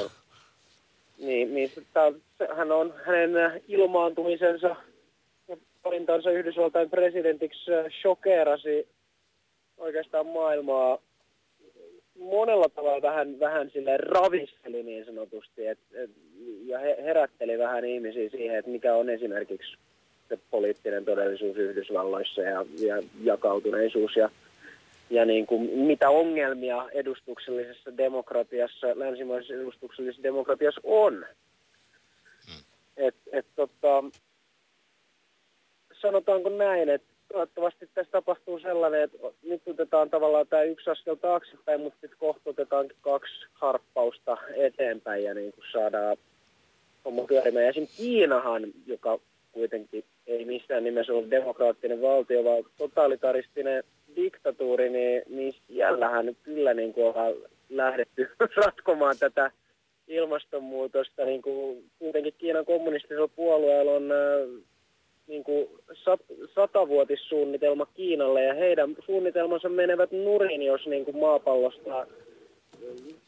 Niin, 1.19 1.53
niin 1.53 1.69
se, 1.69 2.47
hän 2.55 2.71
on 2.71 2.93
hänen 3.05 3.37
äh, 3.37 3.53
ilmaantumisensa 3.67 4.75
ja 5.47 5.57
valintansa 5.85 6.31
Yhdysvaltain 6.31 6.89
presidentiksi 6.89 7.73
äh, 7.73 7.85
shokerasi 8.01 8.87
oikeastaan 9.77 10.25
maailmaa 10.25 10.97
monella 12.19 12.69
tavalla 12.69 13.01
vähän, 13.01 13.39
vähän 13.39 13.69
sille 13.73 13.97
ravisteli 13.97 14.83
niin 14.83 15.05
sanotusti 15.05 15.67
et, 15.67 15.79
et, 15.93 16.11
ja 16.65 16.79
he, 16.79 16.97
herätteli 17.03 17.57
vähän 17.57 17.85
ihmisiä 17.85 18.29
siihen, 18.29 18.57
että 18.57 18.71
mikä 18.71 18.95
on 18.95 19.09
esimerkiksi 19.09 19.77
se 20.29 20.39
poliittinen 20.51 21.05
todellisuus 21.05 21.57
Yhdysvalloissa 21.57 22.41
ja, 22.41 22.65
ja 22.79 23.03
jakautuneisuus 23.23 24.15
ja, 24.15 24.29
ja 25.09 25.25
niin 25.25 25.47
kuin, 25.47 25.61
mitä 25.61 26.09
ongelmia 26.09 26.89
edustuksellisessa 26.91 27.97
demokratiassa, 27.97 28.87
länsimaisessa 28.95 29.53
edustuksellisessa 29.53 30.23
demokratiassa 30.23 30.81
on. 30.83 31.25
Et, 32.97 33.15
et, 33.31 33.45
tota, 33.55 34.03
sanotaanko 36.01 36.49
näin, 36.49 36.89
että 36.89 37.13
toivottavasti 37.33 37.89
tässä 37.93 38.11
tapahtuu 38.11 38.59
sellainen, 38.59 39.01
että 39.01 39.17
nyt 39.43 39.61
otetaan 39.67 40.09
tavallaan 40.09 40.47
tämä 40.47 40.63
yksi 40.63 40.89
askel 40.89 41.15
taaksepäin, 41.15 41.81
mutta 41.81 41.99
sitten 42.01 42.19
kohta 42.19 42.49
otetaan 42.49 42.89
kaksi 43.01 43.45
harppausta 43.53 44.37
eteenpäin 44.55 45.23
ja 45.23 45.33
niin 45.33 45.51
kuin 45.51 45.65
saadaan 45.71 46.17
homma 47.05 47.23
pyörimään. 47.23 47.63
Ja 47.63 47.69
esimerkiksi 47.69 48.03
Kiinahan, 48.03 48.63
joka 48.85 49.19
kuitenkin 49.51 50.03
ei 50.27 50.45
missään 50.45 50.83
nimessä 50.83 51.13
ole 51.13 51.31
demokraattinen 51.31 52.01
valtio, 52.01 52.43
vaan 52.43 52.63
totalitaristinen 52.77 53.83
diktatuuri, 54.15 54.89
niin, 54.89 55.21
niin 55.29 55.53
siellähän 55.67 56.35
kyllä 56.43 56.73
niin 56.73 56.93
kuin 56.93 57.05
ollaan 57.05 57.33
lähdetty 57.69 58.29
ratkomaan 58.65 59.15
tätä 59.19 59.51
ilmastonmuutosta. 60.07 61.25
Niin 61.25 61.41
kuin 61.41 61.83
kuitenkin 61.99 62.33
Kiinan 62.37 62.65
kommunistisella 62.65 63.27
puolueella 63.27 63.91
on 63.91 64.11
äh, 64.11 64.63
niin 65.27 65.43
kuin 65.43 65.67
sat, 65.93 66.19
satavuotissuunnitelma 66.55 67.85
Kiinalle 67.85 68.43
ja 68.43 68.53
heidän 68.53 68.95
suunnitelmansa 69.05 69.69
menevät 69.69 70.11
nurin, 70.11 70.61
jos 70.61 70.87
niin 70.87 71.05
kuin 71.05 71.17
maapallosta 71.17 72.07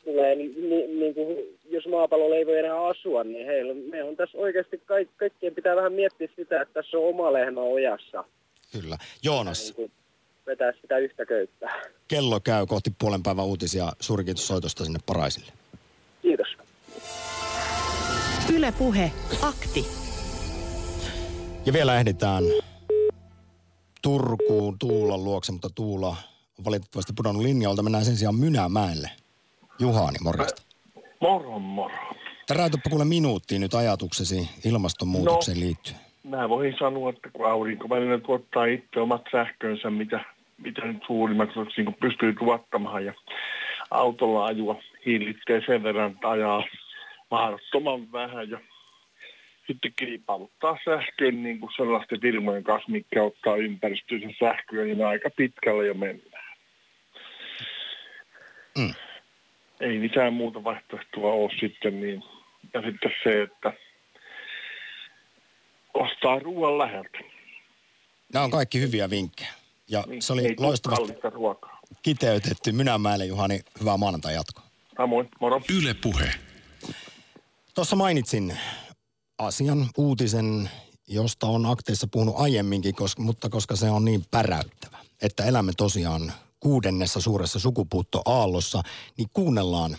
tulee, 0.04 0.36
niin, 0.36 0.70
niin, 0.70 1.00
niin 1.00 1.14
kuin, 1.14 1.38
jos 1.70 1.88
maapallolla 1.88 2.36
ei 2.36 2.46
voi 2.46 2.58
enää 2.58 2.86
asua, 2.86 3.24
niin 3.24 3.46
heillä, 3.46 3.74
me 3.74 4.04
on 4.04 4.16
tässä 4.16 4.38
oikeasti 4.38 4.82
kaik, 4.86 5.10
kaikkien 5.18 5.56
pitää 5.56 5.76
vähän 5.76 5.94
miettiä 5.94 6.28
sitä, 6.36 6.62
että 6.62 6.74
tässä 6.74 6.98
on 6.98 7.04
oma 7.04 7.34
lehmä 7.34 7.62
ojassa. 7.62 8.24
Kyllä. 8.72 8.98
Joonas, 9.24 9.66
Niin 9.66 9.76
kuin 9.76 9.92
vetää 10.46 10.72
sitä 10.82 10.98
yhtä 10.98 11.26
köyttää. 11.26 11.82
kello 12.08 12.40
käy 12.40 12.66
kohti 12.66 12.94
puolen 13.00 13.24
päivän 13.24 13.46
uutisia. 13.46 13.92
Suuri 14.00 14.24
kiitos 14.24 14.48
soitosta 14.48 14.84
sinne 14.84 15.00
Paraisille. 15.06 15.52
Kiitos. 16.22 16.48
Yle 18.54 18.72
Puhe, 18.72 19.12
akti. 19.42 19.86
Ja 21.66 21.74
vielä 21.74 22.00
ehditään 22.00 22.44
Turkuun 24.02 24.80
Tuulan 24.80 25.24
luokse, 25.24 25.52
mutta 25.52 25.70
Tuula 25.76 26.16
on 26.60 26.66
valitettavasti 26.66 27.14
pudonnut 27.14 27.44
linjalta. 27.44 27.84
Mennään 27.84 28.06
sen 28.06 28.18
sijaan 28.18 28.36
Mynämäelle. 28.36 29.10
Juhani, 29.80 30.18
morjesta. 30.24 30.62
Moro, 31.22 31.60
moro. 31.60 31.96
Täräytäpä 32.48 32.90
kuule 32.90 33.06
minuuttiin 33.06 33.62
nyt 33.62 33.74
ajatuksesi 33.74 34.50
ilmastonmuutokseen 34.66 35.58
no. 35.58 35.66
liittyen. 35.66 36.11
Mä 36.24 36.50
voin 36.50 36.76
sanoa, 36.80 37.10
että 37.10 37.30
kun 37.34 37.50
aurinkoväline 37.50 38.20
tuottaa 38.20 38.66
itse 38.66 39.00
omat 39.00 39.22
sähkönsä, 39.32 39.90
mitä, 39.90 40.20
mitä 40.58 40.86
nyt 40.86 41.04
suurimmaksi 41.08 41.60
osaksi 41.60 41.84
niin 41.84 41.96
pystyy 42.02 42.34
tuottamaan 42.34 43.06
ja 43.06 43.14
autolla 43.92 44.46
ajua 44.46 44.82
hiilittää 45.06 45.62
sen 45.66 45.84
verran, 45.84 46.12
että 46.12 46.30
ajaa 46.30 46.64
mahdottoman 47.32 48.12
vähän 48.12 48.50
ja 48.50 48.60
sitten 49.68 49.94
kilpailuttaa 49.96 50.78
sähkön 50.86 51.44
niin 51.44 51.60
kuin 51.60 51.72
sellaisten 51.78 52.22
firmojen 52.22 52.64
kanssa, 52.64 52.92
mikä 52.92 53.24
ottaa 53.24 53.56
ympäristönsä 53.56 54.28
sähköä, 54.40 54.86
niin 54.86 55.06
aika 55.06 55.30
pitkälle 55.30 55.88
jo 55.88 55.94
mennään. 55.94 56.58
Mm. 58.78 58.94
Ei 59.80 60.00
mitään 60.00 60.34
muuta 60.34 60.64
vaihtoehtoa 60.64 61.34
ole 61.34 61.52
sitten 61.60 62.02
niin. 62.02 62.24
Ja 62.74 62.82
sitten 62.82 63.12
se, 63.24 63.42
että 63.42 63.74
ostaa 65.94 66.40
ruoan 66.40 66.78
läheltä. 66.78 67.18
Nämä 68.34 68.46
on 68.46 68.52
kaikki 68.52 68.80
hyviä 68.80 69.10
vinkkejä. 69.10 69.50
Ja 69.90 70.04
Niin, 70.08 70.22
se 70.22 70.34
oli 70.34 70.46
ei 70.46 70.56
loistavasti 70.60 71.14
ruokaa. 71.32 71.80
kiteytetty. 72.04 72.72
Mynämäelle 72.72 73.26
Juhani, 73.26 73.60
hyvää 73.80 73.98
maanantai 73.98 74.34
jatkoa. 74.34 74.66
Samoin, 74.98 75.30
moro. 75.40 75.62
Yle 75.78 75.94
Puhe. 75.94 76.34
Tuossa 77.76 77.96
mainitsin 77.96 78.58
asian, 79.38 79.90
uutisen, 79.98 80.70
josta 81.08 81.48
on 81.48 81.66
akteissa 81.66 82.08
puhunut 82.12 82.36
aiemminkin, 82.38 82.96
koska, 82.96 83.22
mutta 83.22 83.50
koska 83.50 83.76
se 83.76 83.90
on 83.90 84.06
niin 84.06 84.26
päräyttävä, 84.32 84.98
että 85.22 85.46
elämme 85.46 85.72
tosiaan 85.78 86.34
kuudennessa 86.60 87.22
suuressa 87.22 87.60
sukupuuttoaallossa, 87.60 88.82
niin 89.18 89.28
kuunnellaan 89.34 89.98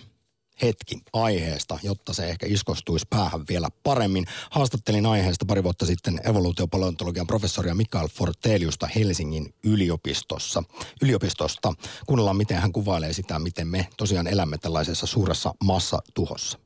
hetki 0.63 1.01
aiheesta, 1.13 1.79
jotta 1.83 2.13
se 2.13 2.29
ehkä 2.29 2.47
iskostuisi 2.47 3.07
päähän 3.11 3.45
vielä 3.49 3.69
paremmin. 3.83 4.27
Haastattelin 4.51 5.07
aiheesta 5.07 5.45
pari 5.45 5.63
vuotta 5.63 5.87
sitten 5.87 6.21
evoluutiopaleontologian 6.25 7.27
professoria 7.27 7.75
Mikael 7.75 8.09
Forteliusta 8.09 8.87
Helsingin 8.87 9.55
yliopistossa. 9.65 10.63
yliopistosta. 11.03 11.75
Kuunnellaan, 12.07 12.37
miten 12.37 12.61
hän 12.61 12.73
kuvailee 12.73 13.13
sitä, 13.13 13.39
miten 13.39 13.69
me 13.69 13.89
tosiaan 13.97 14.27
elämme 14.27 14.59
tällaisessa 14.59 15.07
suuressa 15.07 15.55
massatuhossa. 15.65 16.59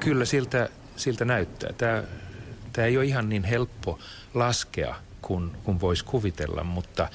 Kyllä 0.00 0.24
siltä, 0.24 0.68
siltä 0.96 1.24
näyttää. 1.24 1.72
Tämä, 1.72 2.04
tämä 2.72 2.86
ei 2.86 2.96
ole 2.96 3.04
ihan 3.04 3.28
niin 3.28 3.44
helppo 3.44 3.98
laskea 4.34 4.94
kuin, 5.22 5.50
kuin 5.64 5.80
voisi 5.80 6.04
kuvitella, 6.04 6.64
mutta 6.64 7.08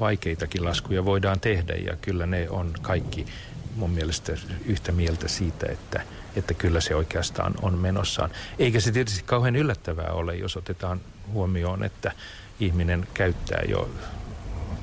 vaikeitakin 0.00 0.64
laskuja 0.64 1.04
voidaan 1.04 1.40
tehdä 1.40 1.74
ja 1.74 1.96
kyllä 1.96 2.26
ne 2.26 2.50
on 2.50 2.72
kaikki 2.82 3.26
mun 3.76 3.90
mielestä 3.90 4.32
yhtä 4.64 4.92
mieltä 4.92 5.28
siitä, 5.28 5.66
että, 5.72 6.02
että 6.36 6.54
kyllä 6.54 6.80
se 6.80 6.94
oikeastaan 6.94 7.54
on 7.62 7.78
menossaan. 7.78 8.30
Eikä 8.58 8.80
se 8.80 8.92
tietysti 8.92 9.22
kauhean 9.26 9.56
yllättävää 9.56 10.10
ole, 10.10 10.36
jos 10.36 10.56
otetaan 10.56 11.00
huomioon, 11.32 11.84
että 11.84 12.12
ihminen 12.60 13.06
käyttää 13.14 13.62
jo 13.68 13.90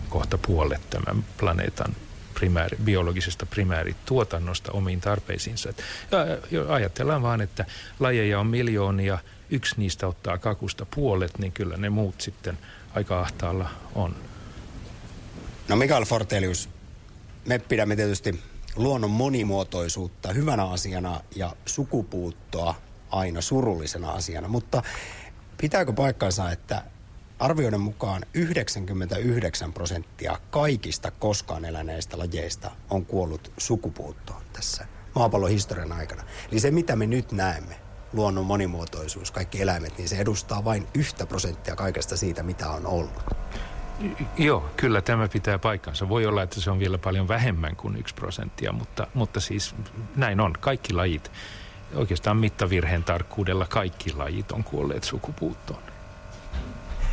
kohta 0.10 0.38
puolet 0.38 0.90
tämän 0.90 1.24
planeetan 1.38 1.96
primääri, 2.34 2.78
biologisesta 2.84 3.46
primäärituotannosta 3.46 4.72
omiin 4.72 5.02
tarpeisiinsa. 5.02 5.74
Ja, 6.52 6.74
ajatellaan 6.74 7.22
vaan, 7.22 7.42
että 7.42 7.66
lajeja 8.00 8.40
on 8.40 8.48
miljoonia, 8.48 9.18
yksi 9.50 9.76
niistä 9.78 10.08
ottaa 10.08 10.38
kakusta 10.38 10.86
puolet, 10.96 11.40
niin 11.40 11.52
kyllä 11.52 11.78
ne 11.78 11.90
muut 11.90 12.22
sitten 12.22 12.58
aika 12.96 13.20
ahtaalla 13.20 13.70
on. 13.96 14.16
No 15.68 15.76
Mikael 15.76 16.06
Fortelius, 16.06 16.70
me 17.46 17.60
pidämme 17.60 17.96
tietysti 17.96 18.40
luonnon 18.76 19.12
monimuotoisuutta 19.12 20.34
hyvänä 20.34 20.66
asiana 20.66 21.22
ja 21.36 21.56
sukupuuttoa 21.66 22.76
aina 23.10 23.42
surullisena 23.42 24.12
asiana, 24.12 24.48
mutta 24.48 24.84
pitääkö 25.62 25.94
paikkansa, 25.94 26.52
että 26.52 26.84
arvioiden 27.40 27.82
mukaan 27.82 28.26
99 28.34 29.74
prosenttia 29.74 30.40
kaikista 30.50 31.12
koskaan 31.12 31.66
eläneistä 31.66 32.18
lajeista 32.18 32.72
on 32.90 33.06
kuollut 33.06 33.52
sukupuuttoon 33.58 34.42
tässä 34.54 34.88
maapallon 35.16 35.50
historian 35.50 35.92
aikana. 35.92 36.24
Eli 36.52 36.60
se, 36.60 36.72
mitä 36.72 36.96
me 36.96 37.08
nyt 37.08 37.32
näemme, 37.32 37.76
luonnon 38.14 38.46
monimuotoisuus, 38.46 39.32
kaikki 39.32 39.62
eläimet, 39.62 39.98
niin 39.98 40.10
se 40.10 40.18
edustaa 40.18 40.64
vain 40.66 40.88
yhtä 40.96 41.26
prosenttia 41.26 41.76
kaikesta 41.76 42.18
siitä, 42.18 42.44
mitä 42.44 42.70
on 42.70 42.86
ollut. 42.86 43.24
Joo, 44.38 44.70
kyllä 44.78 45.02
tämä 45.02 45.28
pitää 45.28 45.60
paikkansa. 45.60 46.10
Voi 46.10 46.26
olla, 46.26 46.44
että 46.44 46.62
se 46.62 46.72
on 46.72 46.80
vielä 46.80 46.98
paljon 46.98 47.28
vähemmän 47.28 47.76
kuin 47.76 47.96
yksi 47.96 48.16
prosenttia, 48.16 48.72
mutta, 48.72 49.08
mutta 49.14 49.40
siis 49.40 49.76
näin 50.16 50.40
on. 50.40 50.54
Kaikki 50.60 50.94
lajit, 50.94 51.32
oikeastaan 51.96 52.38
mittavirheen 52.38 53.04
tarkkuudella 53.04 53.66
kaikki 53.66 54.14
lajit 54.14 54.52
on 54.52 54.64
kuolleet 54.64 55.04
sukupuuttoon. 55.04 55.82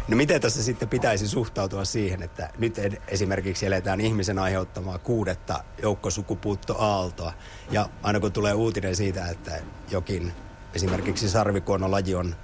No 0.08 0.16
miten 0.16 0.40
tässä 0.40 0.62
sitten 0.62 0.88
pitäisi 0.88 1.28
suhtautua 1.28 1.84
siihen, 1.84 2.22
että 2.22 2.50
nyt 2.58 2.74
esimerkiksi 3.08 3.66
eletään 3.66 4.00
ihmisen 4.00 4.38
aiheuttamaa 4.38 4.98
kuudetta 4.98 5.64
joukkosukupuuttoaaltoa 5.82 7.32
ja 7.70 7.88
aina 8.02 8.20
kun 8.20 8.32
tulee 8.32 8.54
uutinen 8.54 8.96
siitä, 8.96 9.26
että 9.28 9.52
jokin 9.90 10.32
esimerkiksi 10.74 11.28
sarvikuonolaji 11.28 12.14
on 12.14 12.36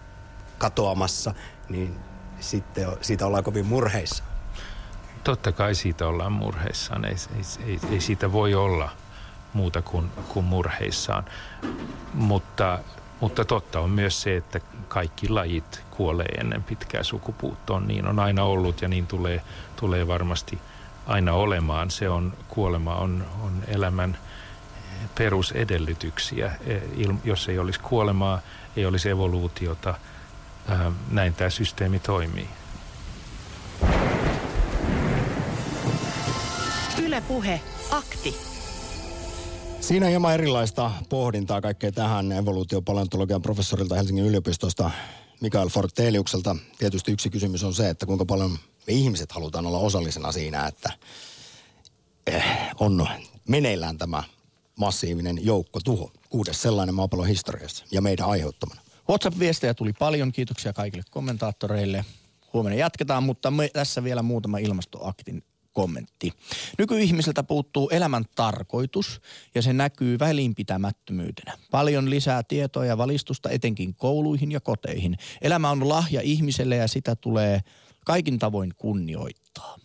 katoamassa, 0.58 1.34
niin 1.68 1.96
sitten 2.40 2.88
siitä 3.00 3.26
ollaan 3.26 3.44
kovin 3.44 3.66
murheissa. 3.66 4.24
Totta 5.24 5.52
kai 5.52 5.74
siitä 5.74 6.06
ollaan 6.06 6.32
murheissaan. 6.32 7.04
Ei, 7.04 7.16
ei, 7.36 7.66
ei, 7.66 7.80
ei 7.92 8.00
siitä 8.00 8.32
voi 8.32 8.54
olla 8.54 8.90
muuta 9.52 9.82
kuin, 9.82 10.10
kuin 10.28 10.44
murheissaan. 10.44 11.24
Mutta, 12.14 12.78
mutta 13.20 13.44
totta 13.44 13.80
on 13.80 13.90
myös 13.90 14.22
se, 14.22 14.36
että 14.36 14.60
kaikki 14.88 15.28
lajit 15.28 15.82
kuolee 15.90 16.28
ennen 16.40 16.62
pitkää 16.62 17.02
sukupuuttoon. 17.02 17.88
Niin 17.88 18.06
on 18.06 18.18
aina 18.18 18.44
ollut 18.44 18.82
ja 18.82 18.88
niin 18.88 19.06
tulee, 19.06 19.42
tulee 19.76 20.06
varmasti 20.06 20.58
aina 21.06 21.32
olemaan. 21.32 21.90
Se 21.90 22.08
on, 22.08 22.32
kuolema 22.48 22.94
on, 22.94 23.26
on 23.42 23.52
elämän 23.66 24.18
perusedellytyksiä. 25.14 26.52
Jos 27.24 27.48
ei 27.48 27.58
olisi 27.58 27.80
kuolemaa, 27.80 28.40
ei 28.76 28.86
olisi 28.86 29.08
evoluutiota– 29.08 29.94
näin 31.10 31.34
tämä 31.34 31.50
systeemi 31.50 31.98
toimii. 31.98 32.48
Ylepuhe 37.02 37.60
akti. 37.90 38.34
Siinä 39.80 40.06
hieman 40.06 40.34
erilaista 40.34 40.90
pohdintaa 41.08 41.60
kaikkea 41.60 41.92
tähän 41.92 42.32
evoluutiopaleontologian 42.32 43.42
professorilta 43.42 43.94
Helsingin 43.94 44.24
yliopistosta 44.24 44.90
Mikael 45.40 45.68
Forteliukselta. 45.68 46.56
Tietysti 46.78 47.12
yksi 47.12 47.30
kysymys 47.30 47.64
on 47.64 47.74
se, 47.74 47.90
että 47.90 48.06
kuinka 48.06 48.24
paljon 48.24 48.50
me 48.86 48.92
ihmiset 48.92 49.32
halutaan 49.32 49.66
olla 49.66 49.78
osallisena 49.78 50.32
siinä, 50.32 50.66
että 50.66 50.92
eh, 52.26 52.44
on 52.80 53.08
meneillään 53.48 53.98
tämä 53.98 54.22
massiivinen 54.76 55.44
joukko 55.44 55.80
tuho. 55.84 56.12
Kuudes 56.30 56.62
sellainen 56.62 56.94
maapallon 56.94 57.28
historiassa 57.28 57.84
ja 57.90 58.00
meidän 58.00 58.28
aiheuttamana. 58.28 58.80
WhatsApp-viestejä 59.08 59.74
tuli 59.74 59.92
paljon. 59.92 60.32
Kiitoksia 60.32 60.72
kaikille 60.72 61.04
kommentaattoreille. 61.10 62.04
Huomenna 62.52 62.78
jatketaan, 62.78 63.22
mutta 63.22 63.50
me, 63.50 63.68
tässä 63.68 64.04
vielä 64.04 64.22
muutama 64.22 64.58
ilmastoaktin 64.58 65.42
kommentti. 65.72 66.32
Nykyihmiseltä 66.78 67.42
puuttuu 67.42 67.88
elämän 67.90 68.24
tarkoitus 68.34 69.20
ja 69.54 69.62
se 69.62 69.72
näkyy 69.72 70.18
välinpitämättömyytenä. 70.18 71.58
Paljon 71.70 72.10
lisää 72.10 72.42
tietoa 72.42 72.84
ja 72.84 72.98
valistusta 72.98 73.50
etenkin 73.50 73.94
kouluihin 73.94 74.52
ja 74.52 74.60
koteihin. 74.60 75.16
Elämä 75.42 75.70
on 75.70 75.88
lahja 75.88 76.20
ihmiselle 76.20 76.76
ja 76.76 76.88
sitä 76.88 77.16
tulee 77.16 77.60
kaikin 78.04 78.38
tavoin 78.38 78.74
kunnioittaa. 78.76 79.78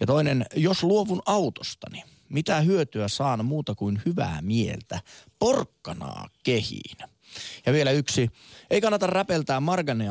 Ja 0.00 0.06
toinen, 0.06 0.46
jos 0.54 0.82
luovun 0.82 1.22
autostani, 1.26 2.02
mitä 2.28 2.60
hyötyä 2.60 3.08
saan 3.08 3.44
muuta 3.44 3.74
kuin 3.74 4.02
hyvää 4.06 4.42
mieltä? 4.42 5.00
Porkkanaa 5.38 6.28
kehiin. 6.42 7.15
Ja 7.66 7.72
vielä 7.72 7.90
yksi. 7.90 8.30
Ei 8.70 8.80
kannata 8.80 9.06
räpeltää 9.06 9.60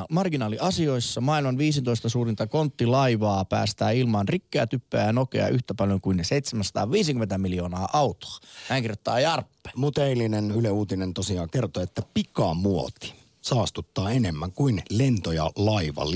marginaaliasioissa. 0.10 1.22
Maailman 1.22 1.58
15 1.58 2.10
suurinta 2.10 2.48
konttilaivaa 2.48 3.46
päästää 3.46 3.92
ilmaan 3.92 4.28
rikkeä, 4.28 4.68
typpeä 4.68 5.06
ja 5.06 5.14
nokea 5.14 5.48
yhtä 5.48 5.74
paljon 5.74 6.02
kuin 6.02 6.18
ne 6.18 6.24
750 6.24 7.38
miljoonaa 7.38 7.90
autoa. 7.94 8.40
Näin 8.70 8.84
kirjoittaa 8.84 9.20
Jarppe. 9.20 9.70
Mutta 9.76 10.06
eilinen 10.06 10.52
Yle 10.52 10.72
Uutinen 10.72 11.14
tosiaan 11.14 11.50
kertoi, 11.50 11.84
että 11.84 12.02
pikamuoti 12.14 13.14
saastuttaa 13.42 14.12
enemmän 14.12 14.52
kuin 14.52 14.84
lento- 14.90 15.32
ja 15.32 15.52
laivaliikenne. 15.56 16.16